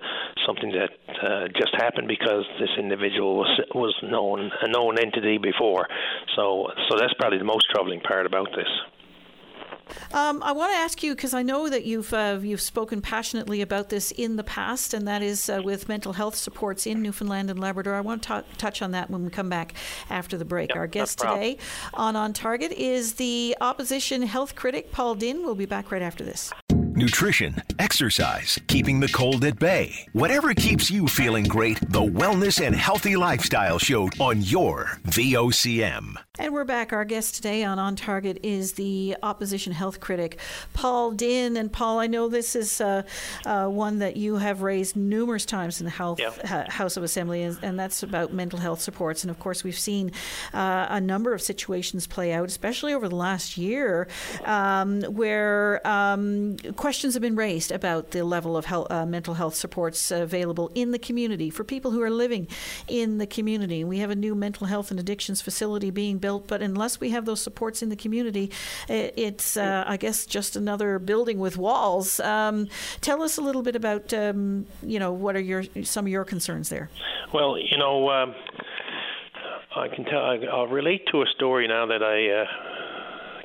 something 0.45 0.71
that 0.71 0.91
uh, 1.23 1.47
just 1.55 1.73
happened 1.77 2.07
because 2.07 2.43
this 2.59 2.69
individual 2.77 3.37
was 3.37 3.61
was 3.73 3.95
known 4.03 4.51
a 4.61 4.67
known 4.67 4.99
entity 4.99 5.37
before. 5.37 5.87
So 6.35 6.67
so 6.89 6.97
that's 6.99 7.13
probably 7.13 7.37
the 7.37 7.45
most 7.49 7.65
troubling 7.71 7.99
part 8.01 8.25
about 8.27 8.49
this. 8.55 8.67
Um, 10.13 10.43
I 10.43 10.51
want 10.51 10.71
to 10.71 10.77
ask 10.77 11.01
you 11.01 11.15
because 11.15 11.33
I 11.33 11.41
know 11.41 11.67
that 11.67 11.83
you've 11.83 12.13
uh, 12.13 12.39
you've 12.41 12.61
spoken 12.61 13.01
passionately 13.01 13.61
about 13.61 13.89
this 13.89 14.11
in 14.11 14.35
the 14.35 14.43
past, 14.43 14.93
and 14.93 15.07
that 15.07 15.23
is 15.23 15.49
uh, 15.49 15.61
with 15.63 15.89
mental 15.89 16.13
health 16.13 16.35
supports 16.35 16.85
in 16.85 17.01
Newfoundland 17.01 17.49
and 17.49 17.59
Labrador. 17.59 17.95
I 17.95 18.01
want 18.01 18.21
to 18.23 18.43
t- 18.47 18.57
touch 18.57 18.83
on 18.83 18.91
that 18.91 19.09
when 19.09 19.23
we 19.23 19.31
come 19.31 19.49
back 19.49 19.73
after 20.09 20.37
the 20.37 20.45
break. 20.45 20.69
Yep, 20.69 20.77
Our 20.77 20.87
guest 20.87 21.19
today 21.19 21.57
on 21.95 22.15
On 22.15 22.33
Target 22.33 22.71
is 22.73 23.15
the 23.15 23.55
opposition 23.61 24.21
health 24.21 24.53
critic 24.55 24.91
Paul 24.91 25.15
Dinn. 25.15 25.41
We'll 25.41 25.55
be 25.55 25.65
back 25.65 25.91
right 25.91 26.03
after 26.03 26.23
this 26.23 26.51
nutrition, 26.99 27.55
exercise, 27.79 28.59
keeping 28.67 28.99
the 28.99 29.07
cold 29.07 29.43
at 29.45 29.57
bay. 29.57 30.05
Whatever 30.13 30.53
keeps 30.53 30.91
you 30.91 31.07
feeling 31.07 31.45
great, 31.45 31.79
the 31.89 31.99
Wellness 31.99 32.63
and 32.63 32.75
Healthy 32.75 33.15
Lifestyle 33.15 33.79
Show 33.79 34.09
on 34.19 34.41
your 34.41 34.99
VOCM. 35.07 36.19
And 36.39 36.53
we're 36.53 36.63
back. 36.63 36.93
Our 36.93 37.03
guest 37.03 37.35
today 37.35 37.65
on 37.65 37.79
On 37.79 37.97
Target 37.97 38.39
is 38.43 38.73
the 38.73 39.17
opposition 39.21 39.73
health 39.73 39.99
critic, 39.99 40.39
Paul 40.73 41.11
Dinn. 41.11 41.57
And 41.57 41.69
Paul, 41.69 41.99
I 41.99 42.07
know 42.07 42.29
this 42.29 42.55
is 42.55 42.79
uh, 42.79 43.03
uh, 43.45 43.67
one 43.67 43.99
that 43.99 44.15
you 44.15 44.35
have 44.37 44.61
raised 44.61 44.95
numerous 44.95 45.45
times 45.45 45.81
in 45.81 45.85
the 45.85 45.91
health, 45.91 46.21
uh, 46.21 46.69
House 46.69 46.95
of 46.95 47.03
Assembly, 47.03 47.43
and, 47.43 47.59
and, 47.61 47.79
that's 47.79 48.03
about 48.03 48.31
mental 48.31 48.57
health 48.57 48.79
supports. 48.79 49.23
And 49.23 49.31
of 49.31 49.39
course, 49.39 49.65
we've 49.65 49.77
seen 49.77 50.11
uh, 50.53 50.87
a 50.89 51.01
number 51.01 51.33
of 51.33 51.41
situations 51.41 52.07
play 52.07 52.31
out, 52.31 52.47
especially 52.47 52.93
over 52.93 53.09
the 53.09 53.15
last 53.15 53.57
year, 53.57 54.07
um, 54.45 55.01
where 55.03 55.85
um, 55.85 56.55
questions 56.89 57.13
have 57.13 57.21
been 57.21 57.35
raised 57.35 57.71
about 57.71 58.09
the 58.09 58.23
level 58.23 58.57
of 58.57 58.65
health, 58.65 58.87
uh, 58.89 59.05
mental 59.05 59.35
health 59.35 59.53
supports 59.53 60.09
available 60.09 60.71
in 60.73 60.89
the 60.89 60.97
community 60.97 61.51
for 61.51 61.63
people 61.63 61.91
who 61.91 62.01
are 62.01 62.09
living 62.09 62.47
in 62.87 63.19
the 63.19 63.27
community. 63.27 63.83
We 63.83 63.99
have 63.99 64.09
a 64.09 64.15
new 64.15 64.33
mental 64.33 64.65
health 64.65 64.89
and 64.89 64.99
addictions 64.99 65.39
facility 65.39 65.91
being 65.91 66.17
built 66.17 66.47
but 66.47 66.63
unless 66.63 66.99
we 66.99 67.11
have 67.11 67.25
those 67.25 67.41
supports 67.41 67.83
in 67.83 67.89
the 67.89 67.95
community, 67.95 68.49
it's, 68.87 69.55
uh, 69.55 69.83
I 69.85 69.97
guess, 69.97 70.25
just 70.25 70.55
another 70.55 70.97
building 70.97 71.37
with 71.37 71.57
walls. 71.57 72.19
Um, 72.21 72.67
tell 73.01 73.21
us 73.21 73.37
a 73.37 73.41
little 73.41 73.61
bit 73.61 73.75
about, 73.75 74.11
um, 74.11 74.65
you 74.81 74.97
know, 74.97 75.13
what 75.13 75.35
are 75.35 75.45
your 75.51 75.65
some 75.83 76.07
of 76.07 76.11
your 76.11 76.25
concerns 76.25 76.69
there? 76.69 76.89
Well, 77.31 77.55
you 77.59 77.77
know, 77.77 78.09
um, 78.09 78.33
I 79.75 79.89
can 79.89 80.05
tell. 80.05 80.39
I'll 80.51 80.65
relate 80.65 81.01
to 81.11 81.21
a 81.21 81.27
story 81.35 81.67
now 81.67 81.85
that 81.85 82.01
I. 82.01 82.41
Uh, 82.41 82.78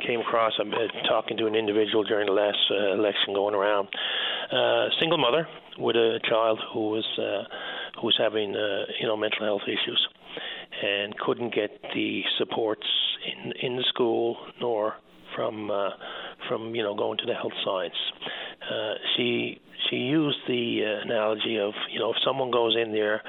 came 0.07 0.21
across. 0.21 0.53
I'm 0.59 0.73
talking 1.09 1.37
to 1.39 1.47
an 1.47 1.55
individual 1.55 2.05
during 2.05 2.27
the 2.27 2.33
last 2.33 2.59
uh, 2.71 2.93
election 2.93 3.35
going 3.35 3.55
around. 3.55 3.89
Uh, 4.53 4.89
single 5.01 5.19
mother 5.19 5.49
with 5.79 5.97
a 5.97 6.21
child 6.29 6.61
who 6.73 6.91
was 6.91 7.07
uh, 7.19 7.45
who 8.01 8.07
was 8.07 8.17
having 8.19 8.55
uh, 8.55 8.85
you 9.01 9.07
know 9.07 9.17
mental 9.17 9.45
health 9.45 9.63
issues 9.67 10.09
and 10.83 11.17
couldn't 11.19 11.55
get 11.55 11.81
the 11.95 12.23
supports 12.39 12.87
in 13.27 13.53
in 13.63 13.77
the 13.77 13.85
school 13.89 14.37
nor 14.61 14.95
from 15.35 15.71
uh, 15.71 15.91
from 16.49 16.75
you 16.75 16.83
know 16.83 16.95
going 16.95 17.19
to 17.19 17.27
the 17.27 17.35
health 17.35 17.53
science. 17.65 17.95
Uh, 18.63 18.95
she 19.17 19.61
she 19.91 19.97
used 19.97 20.39
the 20.47 20.81
uh, 20.85 21.05
analogy 21.05 21.59
of 21.59 21.73
you 21.91 21.99
know 21.99 22.11
if 22.11 22.17
someone 22.25 22.51
goes 22.51 22.77
in 22.77 22.93
there 22.93 23.23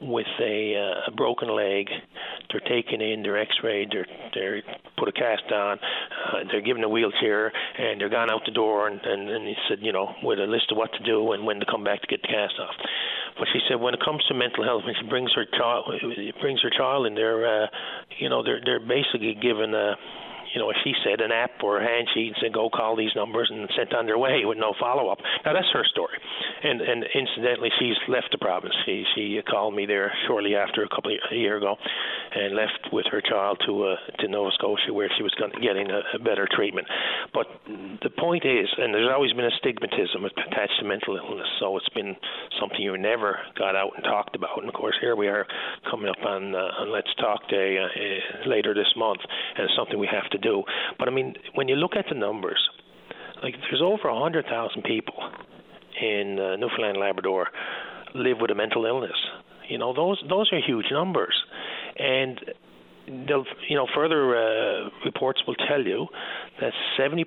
with 0.00 0.26
a, 0.40 0.76
uh, 0.76 1.10
a 1.10 1.14
broken 1.14 1.48
leg, 1.48 1.88
they're 2.50 2.60
taken 2.60 3.00
in, 3.00 3.22
they're 3.22 3.38
X-rayed, 3.38 3.90
they're 3.92 4.06
they're 4.34 4.62
put 4.98 5.08
a 5.08 5.12
cast 5.12 5.50
on, 5.52 5.78
uh, 5.78 6.38
they're 6.50 6.60
given 6.60 6.84
a 6.84 6.88
wheelchair, 6.88 7.52
and 7.78 8.00
they're 8.00 8.08
gone 8.08 8.30
out 8.30 8.42
the 8.44 8.52
door, 8.52 8.88
and, 8.88 9.00
and 9.02 9.28
and 9.28 9.46
he 9.46 9.54
said 9.68 9.78
you 9.80 9.92
know 9.92 10.14
with 10.22 10.38
a 10.38 10.46
list 10.46 10.70
of 10.70 10.76
what 10.76 10.92
to 10.92 11.02
do 11.04 11.32
and 11.32 11.44
when 11.44 11.60
to 11.60 11.66
come 11.66 11.84
back 11.84 12.00
to 12.02 12.06
get 12.06 12.22
the 12.22 12.28
cast 12.28 12.54
off. 12.60 12.74
But 13.38 13.48
she 13.52 13.60
said 13.68 13.80
when 13.80 13.94
it 13.94 14.00
comes 14.04 14.24
to 14.28 14.34
mental 14.34 14.64
health, 14.64 14.82
when 14.84 14.94
she 15.00 15.06
brings 15.08 15.32
her 15.34 15.46
child 15.58 15.84
brings 16.40 16.62
her 16.62 16.70
child 16.70 17.06
in, 17.06 17.14
they're 17.14 17.64
uh, 17.64 17.66
you 18.18 18.28
know 18.28 18.42
they're 18.42 18.60
they're 18.64 18.80
basically 18.80 19.34
given 19.34 19.74
a 19.74 19.96
you 20.56 20.62
know, 20.62 20.70
if 20.70 20.76
she 20.80 20.96
said 21.04 21.20
an 21.20 21.32
app 21.32 21.60
or 21.62 21.76
a 21.76 21.84
handsheet 21.84 22.32
and 22.32 22.36
said 22.40 22.52
go 22.54 22.70
call 22.70 22.96
these 22.96 23.12
numbers 23.14 23.52
and 23.52 23.68
sent 23.76 23.92
on 23.92 24.06
their 24.06 24.16
way 24.16 24.48
with 24.48 24.56
no 24.56 24.72
follow 24.80 25.12
up. 25.12 25.18
Now 25.44 25.52
that's 25.52 25.68
her 25.76 25.84
story, 25.84 26.16
and 26.64 26.80
and 26.80 27.04
incidentally, 27.12 27.68
she's 27.78 28.00
left 28.08 28.32
the 28.32 28.38
province. 28.38 28.72
She 28.86 29.04
she 29.14 29.38
called 29.44 29.74
me 29.74 29.84
there 29.84 30.10
shortly 30.26 30.56
after 30.56 30.82
a 30.82 30.88
couple 30.88 31.12
of, 31.12 31.20
a 31.30 31.36
year 31.36 31.58
ago, 31.58 31.76
and 32.32 32.56
left 32.56 32.88
with 32.90 33.04
her 33.12 33.20
child 33.20 33.60
to 33.66 33.84
uh, 33.84 33.96
to 34.20 34.28
Nova 34.28 34.48
Scotia 34.56 34.96
where 34.96 35.10
she 35.16 35.22
was 35.22 35.34
getting 35.60 35.90
a, 35.90 36.00
a 36.16 36.18
better 36.24 36.48
treatment. 36.50 36.88
But 37.34 37.46
the 38.00 38.08
point 38.16 38.46
is, 38.46 38.64
and 38.78 38.94
there's 38.94 39.12
always 39.12 39.34
been 39.34 39.44
a 39.44 39.56
stigmatism 39.60 40.24
attached 40.24 40.80
to 40.80 40.86
mental 40.88 41.16
illness, 41.20 41.48
so 41.60 41.76
it's 41.76 41.88
been 41.90 42.16
something 42.58 42.80
you 42.80 42.96
never 42.96 43.38
got 43.58 43.76
out 43.76 43.92
and 43.96 44.04
talked 44.04 44.34
about. 44.34 44.56
And 44.58 44.68
of 44.68 44.74
course, 44.74 44.96
here 45.00 45.16
we 45.16 45.28
are 45.28 45.46
coming 45.90 46.08
up 46.08 46.24
on, 46.24 46.54
uh, 46.54 46.80
on 46.80 46.92
Let's 46.92 47.12
Talk 47.20 47.48
Day 47.50 47.76
uh, 47.76 48.48
later 48.48 48.72
this 48.72 48.88
month, 48.96 49.20
and 49.56 49.64
it's 49.64 49.76
something 49.76 49.98
we 49.98 50.08
have 50.10 50.30
to 50.30 50.38
do. 50.48 50.62
But 50.98 51.08
I 51.08 51.12
mean, 51.12 51.34
when 51.54 51.68
you 51.68 51.76
look 51.76 51.94
at 51.96 52.06
the 52.08 52.18
numbers, 52.18 52.60
like 53.42 53.54
there's 53.68 53.82
over 53.82 54.08
hundred 54.10 54.46
thousand 54.46 54.82
people 54.84 55.18
in 56.00 56.38
uh, 56.38 56.56
Newfoundland, 56.56 56.98
Labrador 56.98 57.48
live 58.14 58.38
with 58.40 58.50
a 58.50 58.54
mental 58.54 58.84
illness. 58.86 59.18
You 59.68 59.78
know, 59.78 59.92
those 59.92 60.22
those 60.28 60.48
are 60.52 60.60
huge 60.60 60.86
numbers, 60.90 61.34
and 61.98 62.40
they'll 63.26 63.44
you 63.68 63.76
know 63.76 63.86
further 63.94 64.36
uh, 64.36 64.88
reports 65.04 65.40
will 65.46 65.56
tell 65.68 65.82
you 65.82 66.06
that 66.60 66.72
70% 66.98 67.24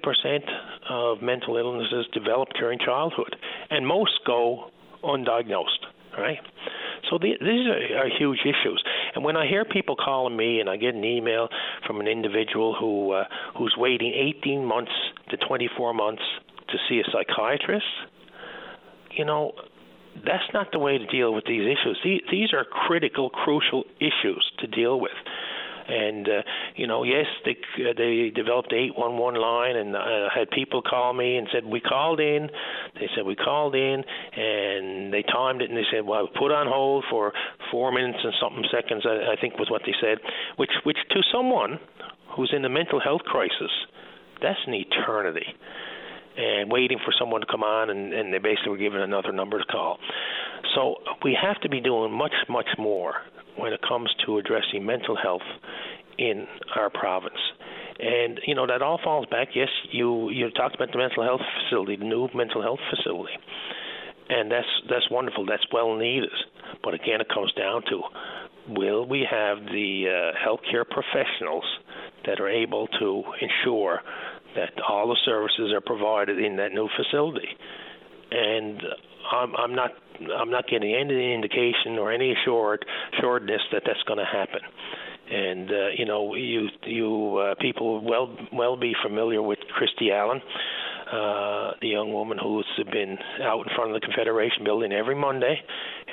of 0.90 1.22
mental 1.22 1.58
illnesses 1.58 2.08
develop 2.14 2.50
during 2.60 2.80
childhood, 2.80 3.36
and 3.70 3.86
most 3.86 4.20
go 4.26 4.72
undiagnosed. 5.04 5.84
Right. 6.20 6.40
So 7.10 7.18
the, 7.18 7.34
these 7.40 7.68
are, 7.68 8.06
are 8.06 8.10
huge 8.10 8.40
issues. 8.42 8.84
And 9.16 9.24
when 9.24 9.36
I 9.36 9.48
hear 9.48 9.66
people 9.66 9.96
calling 9.96 10.36
me, 10.36 10.60
and 10.60 10.70
I 10.70 10.78
get 10.78 10.94
an 10.94 11.04
email 11.04 11.48
from 11.88 12.00
an 12.00 12.08
individual 12.08 12.76
who 12.80 13.12
uh, 13.12 13.24
who's 13.58 13.76
waiting 13.78 14.14
18 14.42 14.64
months 14.64 14.92
to 15.30 15.38
24 15.38 15.94
months 15.94 16.22
to 16.70 16.78
see 16.88 17.00
a 17.00 17.04
psychiatrist, 17.12 17.86
you 19.12 19.26
know, 19.26 19.54
that's 20.26 20.44
not 20.54 20.72
the 20.72 20.80
way 20.80 20.98
to 20.98 21.06
deal 21.08 21.34
with 21.34 21.46
these 21.46 21.62
issues. 21.62 22.00
These 22.32 22.54
are 22.54 22.66
critical, 22.66 23.30
crucial 23.30 23.84
issues 24.00 24.52
to 24.60 24.68
deal 24.68 25.00
with. 25.00 25.12
And 25.90 26.30
uh, 26.30 26.42
you 26.76 26.86
know, 26.86 27.04
yes, 27.04 27.26
they 27.46 27.58
uh, 27.84 27.94
they 27.98 28.30
developed 28.30 28.70
the 28.70 28.78
811 28.78 29.42
line, 29.42 29.76
and 29.76 29.98
I 29.98 30.30
had 30.34 30.50
people 30.52 30.82
call 30.82 31.14
me 31.14 31.38
and 31.38 31.48
said 31.52 31.66
we 31.66 31.82
called 31.82 32.20
in. 32.20 32.50
They 32.96 33.10
said 33.16 33.26
we 33.26 33.36
called 33.36 33.74
in, 33.74 34.04
and 34.36 35.12
they 35.12 35.24
timed 35.24 35.62
it, 35.62 35.70
and 35.70 35.78
they 35.78 35.88
said, 35.92 36.06
well, 36.06 36.28
put 36.28 36.52
on 36.52 36.68
hold 36.68 37.06
for 37.10 37.34
four 37.72 37.92
minutes 37.92 38.20
and 38.24 38.34
something 38.40 38.66
seconds. 38.72 39.04
I, 39.06 39.34
I 39.34 39.42
think 39.42 39.58
was 39.58 39.72
what 39.72 39.82
they 39.86 39.96
said, 40.00 40.20
which 40.58 40.72
which 40.84 40.98
to 41.10 41.22
someone 41.34 41.80
who's 42.36 42.54
in 42.56 42.64
a 42.64 42.70
mental 42.70 43.00
health 43.00 43.22
crisis, 43.26 43.72
that's 44.42 44.60
an 44.68 44.76
eternity 44.76 45.56
and 46.38 46.72
waiting 46.72 47.00
for 47.04 47.14
someone 47.18 47.42
to 47.42 47.48
come 47.48 47.64
on, 47.64 47.90
and, 47.90 48.14
and 48.14 48.34
they 48.34 48.38
basically 48.38 48.72
were 48.72 48.78
given 48.78 49.02
another 49.02 49.32
number 49.32 49.60
to 49.60 49.66
call. 49.66 49.98
So 50.76 50.96
we 51.24 51.38
have 51.42 51.60
to 51.62 51.70
be 51.70 51.82
doing 51.82 52.12
much, 52.12 52.34
much 52.48 52.70
more 52.78 53.14
when 53.58 53.74
it 53.74 53.82
comes 53.88 54.10
to 54.26 54.38
addressing 54.38 54.86
mental 54.86 55.16
health 55.16 55.48
in 56.18 56.48
our 56.76 56.90
province. 56.90 57.40
And 58.00 58.40
you 58.46 58.56
know 58.56 58.66
that 58.68 58.82
all 58.82 59.00
falls 59.04 59.26
back. 59.26 59.50
Yes, 59.56 59.68
you 59.92 60.30
you 60.30 60.50
talked 60.52 60.76
about 60.76 60.92
the 60.92 60.98
mental 60.98 61.24
health 61.24 61.42
facility, 61.64 61.98
the 61.98 62.06
new 62.06 62.30
mental 62.34 62.62
health 62.62 62.80
facility, 62.90 63.34
and 64.30 64.50
that's 64.50 64.68
that's 64.90 65.10
wonderful. 65.12 65.46
That's 65.46 65.66
well 65.74 65.96
needed. 65.98 66.30
But 66.82 66.94
again, 66.94 67.20
it 67.20 67.28
comes 67.28 67.52
down 67.54 67.82
to 67.90 68.02
will 68.70 69.06
we 69.06 69.28
have 69.30 69.58
the 69.66 70.06
uh, 70.08 70.48
healthcare 70.48 70.86
professionals 70.88 71.66
that 72.26 72.40
are 72.40 72.50
able 72.50 72.88
to 73.00 73.24
ensure 73.42 74.00
that 74.56 74.72
all 74.88 75.08
the 75.08 75.18
services 75.26 75.72
are 75.74 75.82
provided 75.82 76.40
in 76.40 76.58
that 76.58 76.72
new 76.72 76.90
facility? 76.96 77.48
And 78.32 78.82
I'm, 79.32 79.56
I'm 79.56 79.76
not 79.76 79.92
I'm 80.20 80.52
not 80.52 80.68
getting 80.68 80.94
any 80.94 81.34
indication 81.34 81.98
or 81.98 82.12
any 82.12 82.34
assured 82.34 82.86
assuredness 83.18 83.62
that 83.72 83.84
that's 83.86 84.04
going 84.04 84.20
to 84.20 84.26
happen. 84.26 84.62
And 85.32 85.70
uh, 85.70 85.88
you 85.98 86.06
know, 86.06 86.36
you 86.36 86.68
you 86.86 87.38
uh, 87.38 87.56
people 87.62 88.02
well 88.04 88.36
well 88.52 88.76
be 88.76 88.94
familiar 89.04 89.42
with 89.42 89.60
Christy 89.76 90.12
Allen, 90.12 90.42
uh, 91.12 91.72
the 91.82 91.88
young 91.88 92.14
woman 92.14 92.38
who's 92.38 92.68
been 92.92 93.18
out 93.42 93.66
in 93.66 93.74
front 93.76 93.92
of 93.92 94.00
the 94.00 94.06
Confederation 94.06 94.64
building 94.64 94.92
every 94.92 95.16
Monday, 95.16 95.60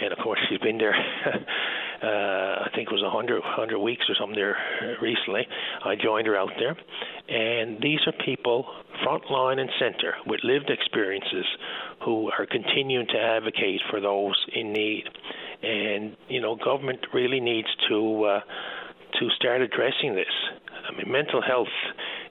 and 0.01 0.13
of 0.13 0.19
course 0.19 0.41
she's 0.49 0.59
been 0.61 0.79
there. 0.79 0.95
uh, 2.03 2.65
I 2.65 2.69
think 2.75 2.89
it 2.89 2.93
was 2.93 3.03
a 3.05 3.11
hundred 3.11 3.43
hundred 3.45 3.79
weeks 3.79 4.05
or 4.09 4.15
something 4.19 4.37
there 4.37 4.57
recently. 5.03 5.47
I 5.85 5.97
joined 5.97 6.27
her 6.27 6.37
out 6.37 6.53
there, 6.59 6.77
and 7.29 7.79
these 7.83 8.01
are 8.07 8.13
people 8.25 8.65
front 9.05 9.31
line 9.31 9.59
and 9.59 9.71
center 9.79 10.15
with 10.27 10.41
lived 10.43 10.71
experiences 10.71 11.45
who 12.05 12.31
are 12.31 12.47
continuing 12.47 13.07
to 13.09 13.19
advocate 13.19 13.81
for 13.91 14.01
those 14.01 14.37
in 14.55 14.73
need. 14.73 15.05
And 15.63 16.17
you 16.29 16.41
know, 16.41 16.57
government 16.57 17.01
really 17.13 17.41
needs 17.41 17.69
to 17.91 18.25
uh, 18.25 18.41
to 19.21 19.29
start 19.37 19.61
addressing 19.61 20.15
this. 20.15 20.33
I 20.89 20.97
mean, 20.97 21.11
mental 21.11 21.43
health 21.43 21.75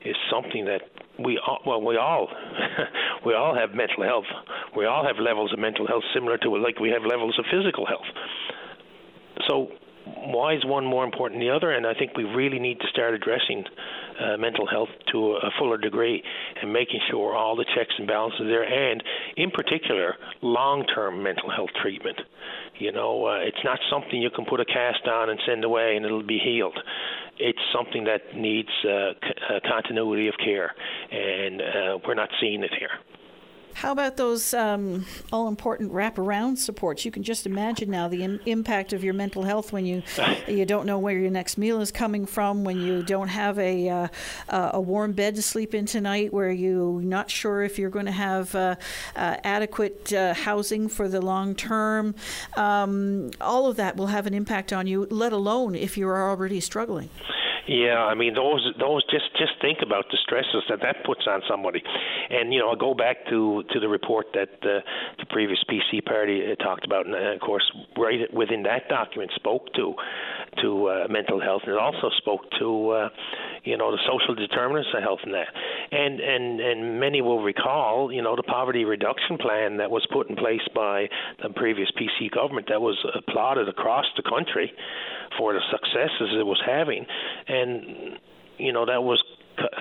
is 0.03 0.15
something 0.31 0.65
that 0.65 0.81
we 1.19 1.39
all, 1.45 1.59
well 1.65 1.81
we 1.81 1.97
all 1.97 2.27
we 3.25 3.33
all 3.33 3.55
have 3.55 3.73
mental 3.73 4.03
health. 4.03 4.25
We 4.75 4.85
all 4.85 5.05
have 5.05 5.17
levels 5.17 5.53
of 5.53 5.59
mental 5.59 5.87
health 5.87 6.03
similar 6.13 6.37
to 6.39 6.49
like 6.57 6.79
we 6.79 6.89
have 6.89 7.03
levels 7.03 7.37
of 7.39 7.45
physical 7.51 7.85
health. 7.85 8.05
So 9.47 9.69
why 10.05 10.55
is 10.55 10.65
one 10.65 10.85
more 10.85 11.03
important 11.03 11.39
than 11.39 11.47
the 11.47 11.55
other? 11.55 11.71
And 11.71 11.85
I 11.85 11.93
think 11.93 12.15
we 12.15 12.23
really 12.23 12.59
need 12.59 12.79
to 12.79 12.87
start 12.87 13.13
addressing 13.13 13.65
uh, 14.19 14.37
mental 14.37 14.67
health 14.67 14.89
to 15.11 15.33
a 15.33 15.49
fuller 15.59 15.77
degree 15.77 16.21
and 16.61 16.71
making 16.71 16.99
sure 17.09 17.35
all 17.35 17.55
the 17.55 17.65
checks 17.75 17.93
and 17.97 18.07
balances 18.07 18.41
are 18.41 18.47
there, 18.47 18.63
and 18.63 19.03
in 19.37 19.51
particular, 19.51 20.15
long-term 20.41 21.21
mental 21.21 21.49
health 21.49 21.69
treatment. 21.81 22.19
You 22.77 22.91
know, 22.91 23.25
uh, 23.27 23.37
it's 23.39 23.63
not 23.63 23.79
something 23.89 24.21
you 24.21 24.29
can 24.29 24.45
put 24.45 24.59
a 24.59 24.65
cast 24.65 25.07
on 25.07 25.29
and 25.29 25.39
send 25.47 25.63
away 25.63 25.95
and 25.95 26.05
it'll 26.05 26.23
be 26.23 26.39
healed. 26.39 26.77
It's 27.37 27.59
something 27.73 28.05
that 28.05 28.35
needs 28.35 28.69
uh, 28.83 29.11
c- 29.21 29.55
uh, 29.55 29.59
continuity 29.67 30.27
of 30.27 30.35
care, 30.43 30.73
and 31.11 31.61
uh, 31.61 31.97
we're 32.07 32.13
not 32.13 32.29
seeing 32.39 32.63
it 32.63 32.71
here. 32.79 32.89
How 33.75 33.91
about 33.91 34.15
those 34.15 34.53
um, 34.53 35.05
all 35.33 35.49
important 35.49 35.91
wraparound 35.91 36.57
supports? 36.57 37.03
You 37.03 37.11
can 37.11 37.23
just 37.23 37.45
imagine 37.45 37.91
now 37.91 38.07
the 38.07 38.23
Im- 38.23 38.39
impact 38.45 38.93
of 38.93 39.03
your 39.03 39.13
mental 39.13 39.43
health 39.43 39.73
when 39.73 39.85
you 39.85 40.01
you 40.47 40.65
don't 40.65 40.85
know 40.85 40.97
where 40.97 41.19
your 41.19 41.29
next 41.29 41.57
meal 41.57 41.81
is 41.81 41.91
coming 41.91 42.25
from, 42.25 42.63
when 42.63 42.79
you 42.79 43.03
don't 43.03 43.27
have 43.27 43.59
a 43.59 43.89
uh, 43.89 44.07
a 44.47 44.79
warm 44.79 45.11
bed 45.11 45.35
to 45.35 45.41
sleep 45.41 45.75
in 45.75 45.85
tonight, 45.85 46.31
where 46.33 46.51
you're 46.51 47.01
not 47.01 47.29
sure 47.29 47.63
if 47.63 47.77
you're 47.77 47.89
going 47.89 48.05
to 48.05 48.13
have 48.13 48.55
uh, 48.55 48.75
uh, 49.17 49.35
adequate 49.43 50.13
uh, 50.13 50.33
housing 50.33 50.87
for 50.87 51.09
the 51.09 51.21
long 51.21 51.53
term. 51.53 52.15
Um, 52.55 53.31
all 53.41 53.67
of 53.67 53.75
that 53.75 53.97
will 53.97 54.07
have 54.07 54.25
an 54.25 54.33
impact 54.33 54.71
on 54.71 54.87
you, 54.87 55.05
let 55.11 55.33
alone 55.33 55.75
if 55.75 55.97
you 55.97 56.07
are 56.07 56.29
already 56.29 56.61
struggling. 56.61 57.09
Yeah, 57.67 58.05
I 58.05 58.13
mean 58.13 58.35
those 58.35 58.61
those 58.79 59.03
just 59.09 59.25
just 59.39 59.53
think 59.59 59.79
about 59.81 60.05
the 60.11 60.17
stresses 60.21 60.63
that 60.69 60.81
that 60.81 61.03
puts 61.03 61.21
on 61.27 61.41
somebody, 61.49 61.81
and 62.29 62.53
you 62.53 62.59
know 62.59 62.69
I'll 62.69 62.75
go 62.75 62.93
back 62.93 63.25
to 63.29 63.63
to 63.73 63.79
the 63.79 63.87
report 63.89 64.27
that 64.33 64.49
uh, 64.61 64.85
the 65.17 65.25
previous 65.29 65.57
PC 65.67 66.05
party 66.05 66.43
uh, 66.45 66.55
talked 66.63 66.85
about, 66.85 67.07
and 67.07 67.15
uh, 67.15 67.33
of 67.33 67.39
course 67.41 67.63
right 67.97 68.31
within 68.31 68.61
that 68.63 68.87
document 68.87 69.31
spoke 69.33 69.73
to 69.73 69.95
to 70.61 70.87
uh, 70.87 71.07
mental 71.09 71.41
health, 71.41 71.63
and 71.65 71.73
it 71.73 71.79
also 71.79 72.11
spoke 72.17 72.41
to 72.59 72.89
uh, 72.89 73.09
you 73.63 73.77
know 73.77 73.91
the 73.91 73.99
social 74.07 74.35
determinants 74.35 74.89
of 74.95 75.01
health 75.01 75.19
and 75.23 75.33
that, 75.33 75.47
and 75.91 76.19
and 76.19 76.59
and 76.59 76.99
many 76.99 77.21
will 77.21 77.41
recall 77.41 78.11
you 78.11 78.21
know 78.21 78.35
the 78.35 78.43
poverty 78.43 78.85
reduction 78.85 79.39
plan 79.39 79.77
that 79.77 79.89
was 79.89 80.05
put 80.13 80.29
in 80.29 80.35
place 80.35 80.61
by 80.75 81.09
the 81.41 81.49
previous 81.49 81.89
PC 81.97 82.29
government 82.29 82.67
that 82.69 82.79
was 82.81 83.03
applauded 83.15 83.67
across 83.67 84.05
the 84.17 84.23
country 84.23 84.71
for 85.37 85.53
the 85.53 85.61
successes 85.71 86.35
it 86.37 86.45
was 86.45 86.61
having, 86.65 87.05
and 87.47 88.19
you 88.57 88.73
know 88.73 88.85
that 88.85 89.03
was 89.03 89.23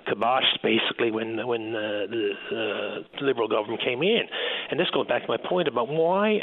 kiboshed 0.06 0.62
basically 0.62 1.10
when 1.10 1.46
when 1.46 1.74
uh, 1.74 2.06
the 2.08 2.30
uh, 2.52 3.24
liberal 3.24 3.48
government 3.48 3.82
came 3.82 4.02
in, 4.02 4.22
and 4.70 4.78
this 4.78 4.88
goes 4.90 5.06
back 5.06 5.22
to 5.22 5.28
my 5.28 5.36
point 5.36 5.68
about 5.68 5.88
why 5.88 6.40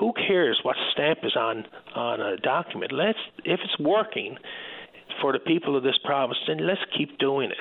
who 0.00 0.12
cares 0.26 0.58
what 0.62 0.76
stamp 0.92 1.20
is 1.22 1.36
on 1.36 1.64
on 1.94 2.20
a 2.20 2.36
document? 2.38 2.92
Let's 2.92 3.18
if 3.44 3.60
it's 3.62 3.78
working 3.78 4.36
for 5.20 5.32
the 5.32 5.38
people 5.38 5.76
of 5.76 5.82
this 5.82 5.98
province, 6.04 6.38
then 6.46 6.66
let's 6.66 6.80
keep 6.96 7.18
doing 7.18 7.50
it. 7.50 7.58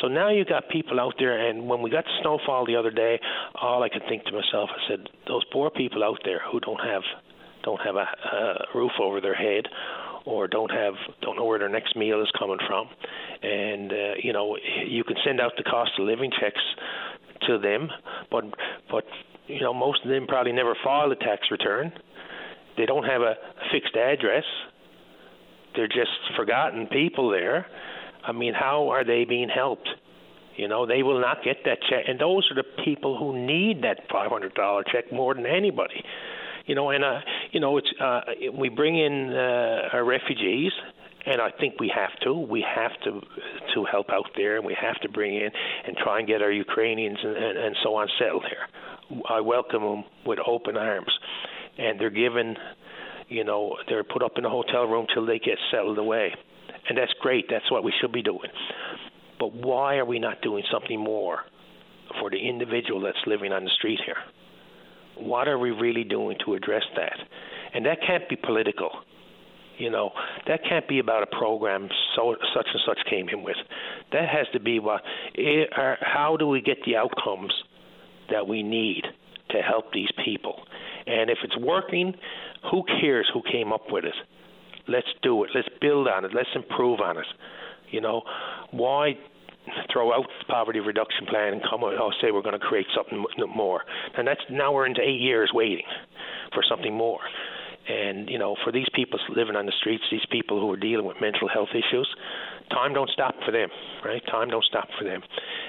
So 0.00 0.08
now 0.08 0.30
you've 0.30 0.48
got 0.48 0.68
people 0.68 1.00
out 1.00 1.14
there, 1.18 1.48
and 1.48 1.68
when 1.68 1.82
we 1.82 1.90
got 1.90 2.04
snowfall 2.22 2.64
the 2.66 2.76
other 2.76 2.90
day, 2.90 3.20
all 3.60 3.82
I 3.82 3.88
could 3.88 4.02
think 4.08 4.24
to 4.24 4.32
myself, 4.32 4.70
I 4.72 4.88
said, 4.88 5.08
those 5.26 5.42
poor 5.52 5.70
people 5.70 6.02
out 6.02 6.20
there 6.24 6.40
who 6.50 6.60
don't 6.60 6.80
have 6.80 7.02
don't 7.62 7.80
have 7.80 7.96
a, 7.96 8.06
a 8.36 8.54
roof 8.74 8.92
over 9.00 9.20
their 9.20 9.34
head 9.34 9.66
or 10.24 10.48
don't 10.48 10.70
have 10.70 10.94
don't 11.20 11.36
know 11.36 11.44
where 11.44 11.58
their 11.58 11.68
next 11.68 11.96
meal 11.96 12.20
is 12.22 12.28
coming 12.38 12.58
from, 12.66 12.88
and 13.42 13.92
uh, 13.92 14.14
you 14.22 14.32
know 14.32 14.56
you 14.86 15.04
can 15.04 15.16
send 15.24 15.40
out 15.40 15.52
the 15.56 15.64
cost 15.64 15.92
of 15.98 16.06
living 16.06 16.30
checks 16.40 16.60
to 17.46 17.58
them, 17.58 17.88
but 18.30 18.44
but 18.90 19.04
you 19.46 19.60
know 19.60 19.74
most 19.74 20.02
of 20.04 20.10
them 20.10 20.26
probably 20.26 20.52
never 20.52 20.74
file 20.82 21.10
a 21.10 21.16
tax 21.16 21.48
return. 21.50 21.92
They 22.76 22.86
don't 22.86 23.04
have 23.04 23.22
a 23.22 23.34
fixed 23.70 23.96
address. 23.96 24.44
They're 25.76 25.88
just 25.88 26.10
forgotten 26.36 26.86
people 26.86 27.30
there. 27.30 27.66
I 28.26 28.32
mean, 28.32 28.54
how 28.54 28.88
are 28.90 29.04
they 29.04 29.24
being 29.24 29.48
helped? 29.48 29.88
You 30.56 30.68
know, 30.68 30.86
they 30.86 31.02
will 31.02 31.20
not 31.20 31.42
get 31.44 31.58
that 31.64 31.78
check, 31.90 32.04
and 32.06 32.18
those 32.18 32.48
are 32.50 32.54
the 32.54 32.84
people 32.84 33.18
who 33.18 33.44
need 33.44 33.82
that 33.82 34.08
$500 34.08 34.84
check 34.92 35.12
more 35.12 35.34
than 35.34 35.46
anybody 35.46 36.04
you 36.66 36.74
know, 36.74 36.90
and 36.90 37.04
uh, 37.04 37.20
you 37.52 37.60
know, 37.60 37.76
it's 37.76 37.88
uh, 38.00 38.20
we 38.56 38.68
bring 38.68 38.98
in 38.98 39.32
uh, 39.32 39.88
our 39.92 40.04
refugees, 40.04 40.72
and 41.26 41.40
I 41.40 41.50
think 41.58 41.74
we 41.78 41.92
have 41.94 42.18
to. 42.24 42.32
We 42.34 42.64
have 42.74 42.92
to 43.04 43.20
to 43.74 43.84
help 43.90 44.10
out 44.10 44.30
there, 44.36 44.56
and 44.56 44.64
we 44.64 44.76
have 44.80 45.00
to 45.02 45.08
bring 45.08 45.34
in 45.34 45.50
and 45.86 45.96
try 45.96 46.18
and 46.18 46.28
get 46.28 46.42
our 46.42 46.50
Ukrainians 46.50 47.18
and, 47.22 47.36
and, 47.36 47.58
and 47.58 47.76
so 47.82 47.96
on 47.96 48.08
settled 48.18 48.44
here. 48.48 49.22
I 49.28 49.40
welcome 49.40 49.82
them 49.82 50.04
with 50.24 50.38
open 50.46 50.76
arms, 50.76 51.12
and 51.78 52.00
they're 52.00 52.10
given, 52.10 52.56
you 53.28 53.44
know, 53.44 53.76
they're 53.88 54.04
put 54.04 54.22
up 54.22 54.32
in 54.38 54.44
a 54.44 54.50
hotel 54.50 54.84
room 54.84 55.06
till 55.12 55.26
they 55.26 55.38
get 55.38 55.58
settled 55.70 55.98
away, 55.98 56.32
and 56.88 56.96
that's 56.96 57.12
great. 57.20 57.46
That's 57.50 57.70
what 57.70 57.84
we 57.84 57.92
should 58.00 58.12
be 58.12 58.22
doing. 58.22 58.50
But 59.38 59.52
why 59.52 59.96
are 59.96 60.04
we 60.06 60.18
not 60.18 60.40
doing 60.40 60.64
something 60.72 60.98
more 60.98 61.40
for 62.20 62.30
the 62.30 62.38
individual 62.38 63.00
that's 63.00 63.18
living 63.26 63.52
on 63.52 63.64
the 63.64 63.70
street 63.76 64.00
here? 64.06 64.16
What 65.18 65.48
are 65.48 65.58
we 65.58 65.70
really 65.70 66.04
doing 66.04 66.36
to 66.44 66.54
address 66.54 66.82
that? 66.96 67.18
And 67.72 67.84
that 67.86 67.98
can't 68.06 68.28
be 68.28 68.36
political. 68.36 68.90
You 69.78 69.90
know, 69.90 70.10
that 70.46 70.60
can't 70.68 70.86
be 70.86 71.00
about 71.00 71.24
a 71.24 71.36
program 71.36 71.88
so 72.14 72.36
such 72.54 72.68
and 72.72 72.82
such 72.86 72.98
came 73.10 73.28
in 73.28 73.42
with. 73.42 73.56
That 74.12 74.28
has 74.28 74.46
to 74.52 74.60
be 74.60 74.78
what 74.78 75.02
it, 75.34 75.68
uh, 75.76 75.96
how 76.00 76.36
do 76.36 76.46
we 76.46 76.60
get 76.60 76.78
the 76.86 76.96
outcomes 76.96 77.52
that 78.30 78.46
we 78.46 78.62
need 78.62 79.02
to 79.50 79.58
help 79.62 79.92
these 79.92 80.10
people? 80.24 80.62
And 81.06 81.28
if 81.28 81.38
it's 81.42 81.56
working, 81.58 82.14
who 82.70 82.84
cares 83.00 83.28
who 83.34 83.42
came 83.50 83.72
up 83.72 83.90
with 83.90 84.04
it? 84.04 84.14
Let's 84.86 85.08
do 85.22 85.42
it. 85.44 85.50
Let's 85.54 85.68
build 85.80 86.06
on 86.06 86.24
it. 86.24 86.32
Let's 86.34 86.50
improve 86.54 87.00
on 87.00 87.18
it. 87.18 87.26
You 87.90 88.00
know, 88.00 88.22
why 88.70 89.18
throw 89.92 90.12
out 90.12 90.26
the 90.38 90.44
poverty 90.52 90.80
reduction 90.80 91.26
plan 91.26 91.54
and 91.54 91.62
come 91.62 91.84
out, 91.84 91.94
oh, 91.98 92.10
say 92.20 92.30
we're 92.30 92.42
going 92.42 92.58
to 92.58 92.66
create 92.66 92.86
something 92.94 93.24
more. 93.54 93.82
And 94.16 94.26
that's 94.26 94.40
now 94.50 94.72
we're 94.72 94.86
into 94.86 95.00
eight 95.00 95.20
years 95.20 95.50
waiting 95.52 95.86
for 96.52 96.62
something 96.68 96.94
more. 96.94 97.20
And 97.86 98.30
you 98.30 98.38
know, 98.38 98.56
for 98.64 98.72
these 98.72 98.86
people 98.94 99.18
living 99.34 99.56
on 99.56 99.66
the 99.66 99.72
streets, 99.78 100.04
these 100.10 100.24
people 100.30 100.58
who 100.58 100.70
are 100.72 100.76
dealing 100.76 101.04
with 101.04 101.18
mental 101.20 101.48
health 101.48 101.68
issues, 101.72 102.08
time 102.70 102.94
don't 102.94 103.10
stop 103.10 103.34
for 103.44 103.52
them, 103.52 103.68
right? 104.02 104.22
Time 104.30 104.48
don't 104.48 104.64
stop 104.64 104.88
for 104.98 105.04
them. 105.04 105.20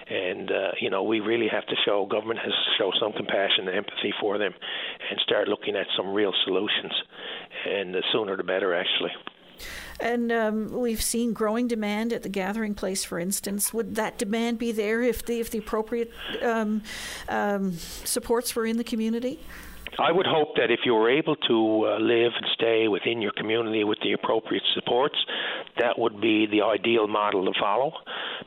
And 0.07 0.49
uh, 0.49 0.71
you 0.79 0.89
know, 0.89 1.03
we 1.03 1.19
really 1.19 1.49
have 1.49 1.65
to 1.67 1.75
show 1.85 2.05
government 2.05 2.39
has 2.39 2.53
to 2.53 2.71
show 2.77 2.91
some 3.01 3.11
compassion 3.11 3.67
and 3.67 3.75
empathy 3.75 4.13
for 4.21 4.37
them, 4.37 4.53
and 5.09 5.19
start 5.23 5.49
looking 5.49 5.75
at 5.75 5.87
some 5.97 6.13
real 6.13 6.31
solutions. 6.45 6.93
And 7.67 7.93
the 7.93 8.03
sooner 8.13 8.37
the 8.37 8.43
better, 8.43 8.73
actually. 8.73 9.11
And 9.99 10.31
um, 10.31 10.71
we've 10.71 11.01
seen 11.01 11.33
growing 11.33 11.67
demand 11.67 12.11
at 12.11 12.23
the 12.23 12.29
gathering 12.29 12.75
place, 12.75 13.03
for 13.03 13.19
instance. 13.19 13.73
Would 13.73 13.95
that 13.95 14.17
demand 14.17 14.59
be 14.59 14.71
there 14.71 15.01
if 15.01 15.25
the 15.25 15.39
if 15.39 15.51
the 15.51 15.59
appropriate 15.59 16.11
um, 16.41 16.83
um, 17.29 17.73
supports 17.73 18.55
were 18.55 18.65
in 18.65 18.77
the 18.77 18.83
community? 18.83 19.39
I 19.97 20.11
would 20.11 20.25
hope 20.27 20.55
that 20.57 20.71
if 20.71 20.81
you 20.83 20.93
were 20.93 21.09
able 21.09 21.35
to 21.47 21.87
uh, 21.87 21.99
live 21.99 22.33
and 22.35 22.45
stay 22.53 22.87
within 22.87 23.21
your 23.21 23.31
community 23.31 23.83
with 23.83 23.99
the 24.03 24.11
appropriate 24.11 24.63
supports, 24.73 25.15
that 25.79 25.97
would 25.97 26.19
be 26.19 26.47
the 26.47 26.63
ideal 26.63 27.07
model 27.07 27.45
to 27.45 27.53
follow 27.59 27.93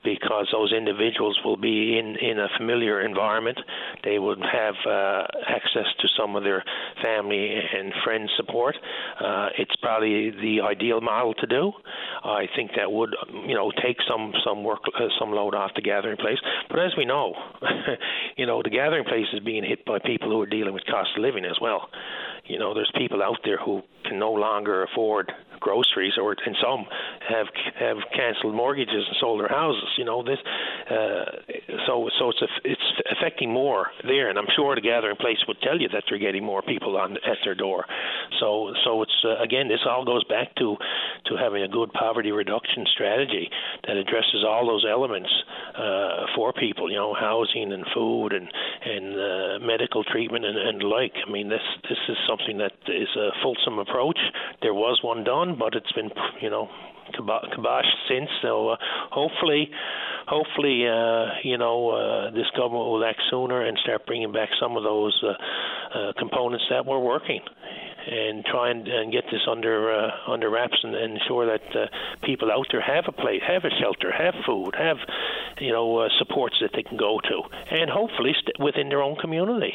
because 0.04 0.48
those 0.52 0.72
individuals 0.72 1.38
will 1.44 1.56
be 1.56 1.98
in, 1.98 2.16
in 2.16 2.38
a 2.38 2.48
familiar 2.58 3.00
environment. 3.00 3.58
They 4.04 4.18
would 4.18 4.40
have 4.40 4.74
uh, 4.86 5.26
access 5.48 5.86
to 6.00 6.08
some 6.18 6.36
of 6.36 6.44
their 6.44 6.64
family 7.02 7.56
and 7.56 7.92
friend 8.04 8.28
support. 8.36 8.76
Uh, 9.20 9.48
it's 9.58 9.74
probably 9.76 10.30
the 10.30 10.60
ideal 10.62 11.00
model 11.00 11.34
to 11.34 11.46
do. 11.46 11.72
I 12.24 12.46
think 12.54 12.72
that 12.76 12.90
would, 12.92 13.14
you 13.46 13.54
know, 13.54 13.70
take 13.82 13.96
some 14.08 14.32
some 14.44 14.64
work, 14.64 14.80
uh, 14.94 15.08
some 15.18 15.32
load 15.32 15.54
off 15.54 15.70
the 15.74 15.82
gathering 15.82 16.16
place. 16.16 16.38
But 16.68 16.80
as 16.80 16.92
we 16.96 17.04
know, 17.04 17.34
you 18.36 18.46
know, 18.46 18.62
the 18.62 18.70
gathering 18.70 19.04
place 19.04 19.26
is 19.32 19.40
being 19.40 19.64
hit 19.64 19.84
by 19.84 19.98
people 19.98 20.30
who 20.30 20.40
are 20.40 20.46
dealing 20.46 20.74
with 20.74 20.84
cost 20.86 21.10
of 21.16 21.22
living 21.22 21.27
as 21.44 21.56
well. 21.60 21.88
You 22.48 22.58
know, 22.58 22.74
there's 22.74 22.90
people 22.96 23.22
out 23.22 23.38
there 23.44 23.58
who 23.58 23.82
can 24.04 24.18
no 24.18 24.32
longer 24.32 24.82
afford 24.82 25.32
groceries, 25.60 26.14
or 26.16 26.34
and 26.46 26.56
some 26.62 26.86
have 27.28 27.46
have 27.78 27.96
canceled 28.14 28.54
mortgages 28.54 29.04
and 29.06 29.16
sold 29.20 29.40
their 29.40 29.48
houses. 29.48 29.88
You 29.98 30.04
know 30.04 30.22
this, 30.22 30.38
uh, 30.90 31.24
so 31.86 32.08
so 32.18 32.30
it's 32.30 32.52
it's 32.64 32.88
affecting 33.10 33.52
more 33.52 33.88
there, 34.04 34.30
and 34.30 34.38
I'm 34.38 34.46
sure 34.54 34.74
the 34.74 34.80
gathering 34.80 35.16
place 35.16 35.38
would 35.46 35.60
tell 35.60 35.78
you 35.80 35.88
that 35.88 36.04
they're 36.08 36.18
getting 36.18 36.44
more 36.44 36.62
people 36.62 36.96
on 36.96 37.16
at 37.16 37.38
their 37.44 37.54
door. 37.54 37.84
So 38.40 38.72
so 38.84 39.02
it's 39.02 39.24
uh, 39.24 39.42
again 39.42 39.68
this 39.68 39.80
all 39.88 40.04
goes 40.04 40.24
back 40.24 40.54
to 40.56 40.76
to 41.26 41.36
having 41.36 41.62
a 41.62 41.68
good 41.68 41.92
poverty 41.92 42.32
reduction 42.32 42.86
strategy 42.92 43.50
that 43.86 43.96
addresses 43.96 44.44
all 44.46 44.66
those 44.66 44.86
elements 44.88 45.30
uh, 45.76 46.26
for 46.34 46.52
people. 46.52 46.90
You 46.90 46.96
know, 46.96 47.14
housing 47.14 47.72
and 47.72 47.84
food 47.94 48.32
and 48.32 48.48
and 48.84 49.14
uh, 49.14 49.66
medical 49.66 50.04
treatment 50.04 50.44
and, 50.44 50.56
and 50.58 50.82
like. 50.82 51.12
I 51.26 51.30
mean 51.30 51.48
this 51.48 51.66
this 51.88 51.98
is 52.08 52.16
something 52.28 52.37
that 52.58 52.72
is 52.88 53.08
a 53.16 53.30
fulsome 53.42 53.78
approach. 53.78 54.18
There 54.62 54.74
was 54.74 55.00
one 55.02 55.24
done, 55.24 55.56
but 55.58 55.74
it's 55.74 55.92
been 55.92 56.10
you 56.40 56.50
know 56.50 56.68
kiboshed 57.12 57.94
since. 58.08 58.28
So 58.42 58.70
uh, 58.70 58.76
hopefully, 59.10 59.70
hopefully, 60.26 60.86
uh, 60.86 61.26
you 61.42 61.58
know, 61.58 61.90
uh, 61.90 62.30
this 62.30 62.46
government 62.56 62.86
will 62.86 63.04
act 63.04 63.20
sooner 63.30 63.64
and 63.64 63.78
start 63.78 64.06
bringing 64.06 64.32
back 64.32 64.48
some 64.60 64.76
of 64.76 64.82
those 64.82 65.22
uh, 65.22 65.98
uh, 65.98 66.12
components 66.18 66.64
that 66.70 66.86
were 66.86 67.00
working. 67.00 67.40
And 68.10 68.42
try 68.42 68.70
and, 68.70 68.88
and 68.88 69.12
get 69.12 69.24
this 69.30 69.42
under 69.46 69.92
uh, 69.92 70.10
under 70.28 70.48
wraps 70.48 70.78
and, 70.82 70.94
and 70.94 71.18
ensure 71.18 71.44
that 71.44 71.76
uh, 71.76 71.86
people 72.22 72.50
out 72.50 72.66
there 72.70 72.80
have 72.80 73.04
a 73.06 73.12
place, 73.12 73.42
have 73.46 73.64
a 73.64 73.70
shelter, 73.82 74.10
have 74.10 74.34
food, 74.46 74.74
have 74.78 74.96
you 75.60 75.72
know 75.72 75.98
uh, 75.98 76.08
supports 76.18 76.56
that 76.62 76.70
they 76.74 76.82
can 76.82 76.96
go 76.96 77.20
to, 77.20 77.42
and 77.70 77.90
hopefully 77.90 78.32
st- 78.32 78.58
within 78.60 78.88
their 78.88 79.02
own 79.02 79.16
community. 79.16 79.74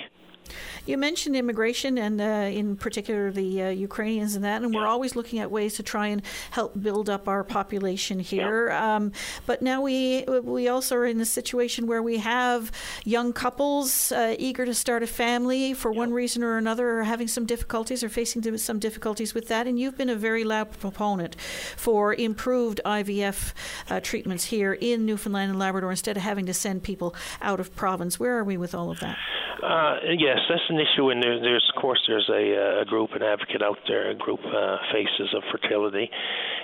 You 0.86 0.98
mentioned 0.98 1.36
immigration 1.36 1.98
and, 1.98 2.20
uh, 2.20 2.50
in 2.52 2.76
particular, 2.76 3.32
the 3.32 3.64
uh, 3.64 3.70
Ukrainians 3.70 4.36
and 4.36 4.44
that, 4.44 4.62
and 4.62 4.74
yeah. 4.74 4.80
we're 4.80 4.88
always 4.88 5.16
looking 5.16 5.40
at 5.40 5.50
ways 5.50 5.76
to 5.76 5.84
try 5.84 6.08
and 6.08 6.22
help 6.52 6.82
build 6.82 7.10
up 7.10 7.28
our 7.28 7.44
population 7.44 8.20
here. 8.20 8.68
Yeah. 8.68 8.96
Um, 8.96 9.12
but 9.46 9.62
now 9.62 9.82
we 9.82 10.24
we 10.44 10.68
also 10.68 10.96
are 10.96 11.06
in 11.06 11.22
a 11.22 11.26
situation 11.26 11.88
where 11.88 12.04
we 12.04 12.18
have 12.18 12.72
young 13.06 13.34
couples 13.34 14.12
uh, 14.12 14.36
eager 14.38 14.66
to 14.66 14.74
start 14.74 15.04
a 15.04 15.08
family 15.08 15.74
for 15.74 15.92
yeah. 15.94 16.00
one 16.00 16.14
reason 16.14 16.44
or 16.44 16.58
another, 16.58 17.00
are 17.00 17.04
having 17.04 17.28
some 17.28 17.46
difficulties 17.46 18.04
or 18.04 18.10
facing 18.10 18.58
some 18.58 18.80
difficulties 18.80 19.34
with 19.34 19.48
that. 19.48 19.68
And 19.68 19.80
you've 19.80 19.98
been 19.98 20.10
a 20.10 20.16
very 20.16 20.44
loud 20.44 20.78
proponent 20.80 21.36
for 21.78 22.14
improved 22.14 22.82
IVF 22.86 23.54
uh, 23.90 24.00
treatments 24.00 24.46
here 24.46 24.74
in 24.74 25.06
Newfoundland 25.06 25.52
and 25.52 25.60
Labrador 25.60 25.92
instead 25.92 26.18
of 26.18 26.24
having 26.24 26.46
to 26.46 26.54
send 26.54 26.84
people 26.84 27.16
out 27.42 27.60
of 27.60 27.76
province. 27.76 28.20
Where 28.20 28.38
are 28.38 28.44
we 28.44 28.58
with 28.58 28.76
all 28.76 28.92
of 28.92 29.00
that? 29.00 29.18
Uh, 29.64 29.98
yes, 30.34 30.46
that's 30.50 30.70
an 30.70 30.80
issue, 30.80 31.10
and 31.10 31.22
there, 31.22 31.40
there's 31.40 31.70
of 31.76 31.82
course 31.82 32.02
there's 32.08 32.30
a, 32.30 32.82
a 32.82 32.86
group, 32.86 33.12
an 33.14 33.24
advocate 33.24 33.62
out 33.62 33.78
there, 33.88 34.10
a 34.10 34.16
group 34.16 34.40
uh, 34.46 34.78
Faces 34.92 35.34
of 35.36 35.44
Fertility, 35.52 36.10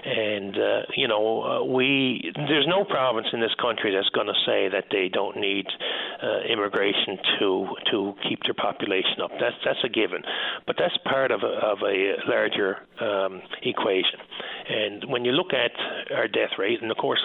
and 0.06 0.56
uh, 0.58 0.82
you 0.96 1.08
know 1.08 1.44
uh, 1.44 1.64
we 1.64 2.32
there's 2.36 2.68
no 2.68 2.84
province 2.84 3.28
in 3.34 3.40
this 3.40 3.54
country 3.62 3.94
that's 3.94 4.10
going 4.10 4.28
to 4.28 4.40
say 4.46 4.70
that 4.70 4.86
they 4.92 5.10
don't 5.10 5.38
need 5.38 5.66
uh, 6.24 6.42
immigration 6.50 7.18
to 7.40 7.68
to 7.92 8.14
keep 8.28 8.40
their 8.44 8.54
population 8.54 9.22
up. 9.24 9.32
That's 9.40 9.56
that's 9.64 9.84
a 9.84 9.90
given, 9.90 10.24
but 10.66 10.76
that's 10.78 10.98
part 11.06 11.32
of 11.32 11.42
a, 11.44 11.54
of 11.66 11.80
a 11.84 12.16
larger 12.28 12.78
um, 13.02 13.42
equation. 13.64 14.20
And 14.70 15.06
when 15.10 15.26
you 15.26 15.32
look 15.32 15.54
at 15.54 15.72
our 16.16 16.28
death 16.28 16.58
rate, 16.58 16.82
and 16.82 16.92
of 16.92 16.98
course, 16.98 17.22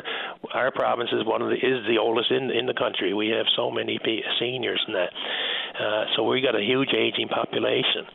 our 0.54 0.70
province 0.70 1.10
is 1.12 1.26
one 1.26 1.42
of 1.42 1.48
the 1.48 1.56
is 1.56 1.86
the 1.88 1.98
oldest 1.98 2.30
in 2.30 2.50
in 2.50 2.66
the 2.66 2.74
country. 2.74 3.14
We 3.14 3.28
have 3.28 3.46
so 3.56 3.70
many 3.70 3.98
seniors 4.38 4.82
in 4.86 4.94
that. 4.94 5.10
Uh, 5.84 6.04
so 6.16 6.22
we 6.24 6.40
got 6.40 6.56
a 6.56 6.62
huge 6.62 6.90
aging 6.96 7.28
population, 7.28 8.06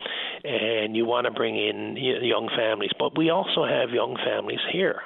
and 0.44 0.96
you 0.96 1.04
want 1.04 1.26
to 1.26 1.30
bring 1.30 1.56
in 1.56 1.96
young 1.96 2.48
families, 2.56 2.90
but 2.98 3.16
we 3.16 3.30
also 3.30 3.64
have 3.64 3.90
young 3.90 4.16
families 4.24 4.60
here. 4.72 5.00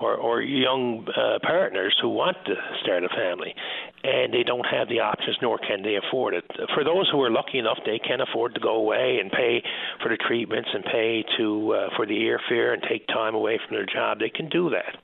Or, 0.00 0.16
or 0.16 0.42
young 0.42 1.06
uh, 1.14 1.38
partners 1.46 1.96
who 2.02 2.08
want 2.08 2.36
to 2.46 2.54
start 2.82 3.04
a 3.04 3.08
family, 3.08 3.54
and 4.02 4.34
they 4.34 4.42
don't 4.42 4.66
have 4.66 4.88
the 4.88 4.98
options, 4.98 5.36
nor 5.40 5.58
can 5.58 5.84
they 5.84 5.94
afford 5.94 6.34
it. 6.34 6.42
For 6.74 6.82
those 6.82 7.08
who 7.12 7.22
are 7.22 7.30
lucky 7.30 7.60
enough, 7.60 7.78
they 7.86 8.00
can 8.00 8.20
afford 8.20 8.54
to 8.54 8.60
go 8.60 8.74
away 8.74 9.18
and 9.22 9.30
pay 9.30 9.62
for 10.02 10.08
the 10.08 10.16
treatments 10.16 10.70
and 10.74 10.82
pay 10.82 11.24
to 11.38 11.74
uh, 11.74 11.88
for 11.94 12.04
the 12.04 12.18
airfare 12.18 12.74
and 12.74 12.82
take 12.90 13.06
time 13.06 13.36
away 13.36 13.60
from 13.64 13.76
their 13.76 13.86
job. 13.86 14.18
They 14.18 14.30
can 14.30 14.48
do 14.48 14.70
that 14.70 14.96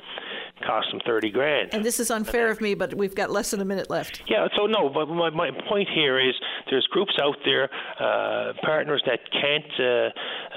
cost 0.66 0.90
them 0.90 1.00
30 1.06 1.30
grand. 1.30 1.74
And 1.74 1.84
this 1.84 2.00
is 2.00 2.10
unfair 2.10 2.50
of 2.50 2.60
me, 2.60 2.74
but 2.74 2.94
we've 2.94 3.14
got 3.14 3.30
less 3.30 3.50
than 3.50 3.60
a 3.60 3.64
minute 3.64 3.90
left. 3.90 4.22
Yeah, 4.28 4.48
so 4.56 4.66
no, 4.66 4.88
but 4.88 5.06
my, 5.06 5.30
my 5.30 5.50
point 5.68 5.88
here 5.94 6.18
is 6.18 6.34
there's 6.70 6.86
groups 6.86 7.16
out 7.20 7.36
there, 7.44 7.70
uh, 8.00 8.52
partners 8.62 9.02
that 9.06 9.20
can't 9.32 9.72
uh, 9.78 10.08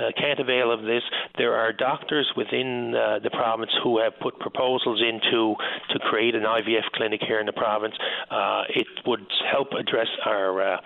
uh, 0.02 0.12
can't 0.18 0.39
avail 0.39 0.72
of 0.72 0.84
this. 0.84 1.04
There 1.38 1.54
are 1.54 1.74
doctors 1.74 2.32
within 2.36 2.93
uh, 2.95 3.20
the 3.24 3.30
province 3.30 3.72
who 3.84 3.99
have 3.99 4.14
put 4.22 4.39
proposals 4.39 5.02
into 5.02 5.56
to 5.93 5.99
create 5.99 6.36
an 6.36 6.43
IVF 6.43 6.86
clinic 6.93 7.22
here 7.26 7.39
in 7.39 7.45
the 7.45 7.54
province. 7.54 7.95
Uh, 8.30 8.64
it 8.70 8.88
would 9.06 9.26
help 9.52 9.70
address 9.78 10.08
our 10.26 10.76
uh, 10.76 10.78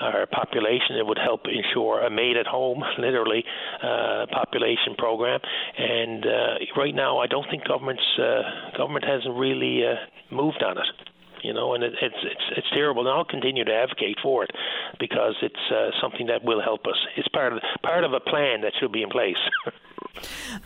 our 0.00 0.26
population. 0.26 0.96
It 0.98 1.06
would 1.06 1.18
help 1.18 1.42
ensure 1.46 2.00
a 2.00 2.10
made 2.10 2.36
at 2.36 2.46
home, 2.46 2.82
literally, 2.98 3.44
uh, 3.82 4.26
population 4.30 4.94
program. 4.96 5.40
And 5.78 6.26
uh, 6.26 6.54
right 6.76 6.94
now, 6.94 7.18
I 7.18 7.26
don't 7.26 7.46
think 7.50 7.64
government's 7.66 8.02
uh, 8.18 8.76
government 8.76 9.04
hasn't 9.04 9.36
really 9.36 9.82
uh, 9.86 10.34
moved 10.34 10.62
on 10.62 10.78
it. 10.78 11.10
You 11.42 11.54
know, 11.54 11.74
and 11.74 11.82
it, 11.82 11.94
it's 12.00 12.22
it's 12.22 12.58
it's 12.58 12.70
terrible. 12.72 13.06
And 13.06 13.10
I'll 13.10 13.24
continue 13.24 13.64
to 13.64 13.72
advocate 13.72 14.18
for 14.22 14.44
it 14.44 14.50
because 14.98 15.34
it's 15.42 15.70
uh, 15.70 15.90
something 16.00 16.26
that 16.26 16.44
will 16.44 16.60
help 16.60 16.86
us. 16.86 16.96
It's 17.16 17.28
part 17.28 17.52
of 17.52 17.60
part 17.82 18.04
of 18.04 18.12
a 18.12 18.20
plan 18.20 18.60
that 18.62 18.72
should 18.78 18.92
be 18.92 19.02
in 19.02 19.10
place. 19.10 19.36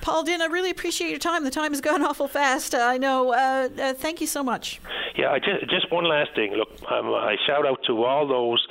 Paul 0.00 0.24
Dinn, 0.24 0.42
I 0.42 0.46
really 0.46 0.70
appreciate 0.70 1.10
your 1.10 1.18
time. 1.18 1.44
The 1.44 1.50
time 1.50 1.72
has 1.72 1.80
gone 1.80 2.02
awful 2.04 2.28
fast. 2.28 2.74
Uh, 2.74 2.78
I 2.78 2.98
know. 2.98 3.32
Uh, 3.32 3.68
uh, 3.80 3.94
thank 3.94 4.20
you 4.20 4.26
so 4.26 4.42
much. 4.42 4.80
Yeah, 5.16 5.30
I 5.30 5.38
just, 5.38 5.70
just 5.70 5.92
one 5.92 6.04
last 6.04 6.34
thing. 6.34 6.52
Look, 6.54 6.70
um, 6.90 7.06
I 7.06 7.36
shout 7.46 7.66
out 7.66 7.78
to 7.86 8.02
all 8.04 8.26
those 8.26 8.66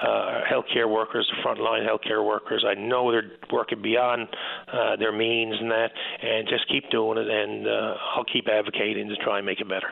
uh, 0.00 0.42
healthcare 0.50 0.88
workers, 0.88 1.30
the 1.34 1.42
frontline 1.42 1.86
healthcare 1.86 2.24
workers. 2.24 2.64
I 2.66 2.74
know 2.74 3.10
they're 3.10 3.30
working 3.50 3.82
beyond 3.82 4.28
uh, 4.72 4.96
their 4.96 5.12
means 5.12 5.56
and 5.60 5.70
that, 5.70 5.90
and 6.22 6.46
just 6.48 6.68
keep 6.68 6.88
doing 6.90 7.18
it. 7.18 7.28
And 7.28 7.66
uh, 7.66 7.94
I'll 8.14 8.24
keep 8.24 8.48
advocating 8.48 9.08
to 9.08 9.16
try 9.16 9.38
and 9.38 9.46
make 9.46 9.60
it 9.60 9.68
better. 9.68 9.88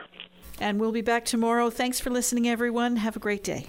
And 0.59 0.79
we'll 0.79 0.91
be 0.91 1.01
back 1.01 1.25
tomorrow. 1.25 1.69
Thanks 1.69 1.99
for 1.99 2.09
listening, 2.09 2.47
everyone. 2.47 2.97
Have 2.97 3.15
a 3.15 3.19
great 3.19 3.43
day. 3.43 3.67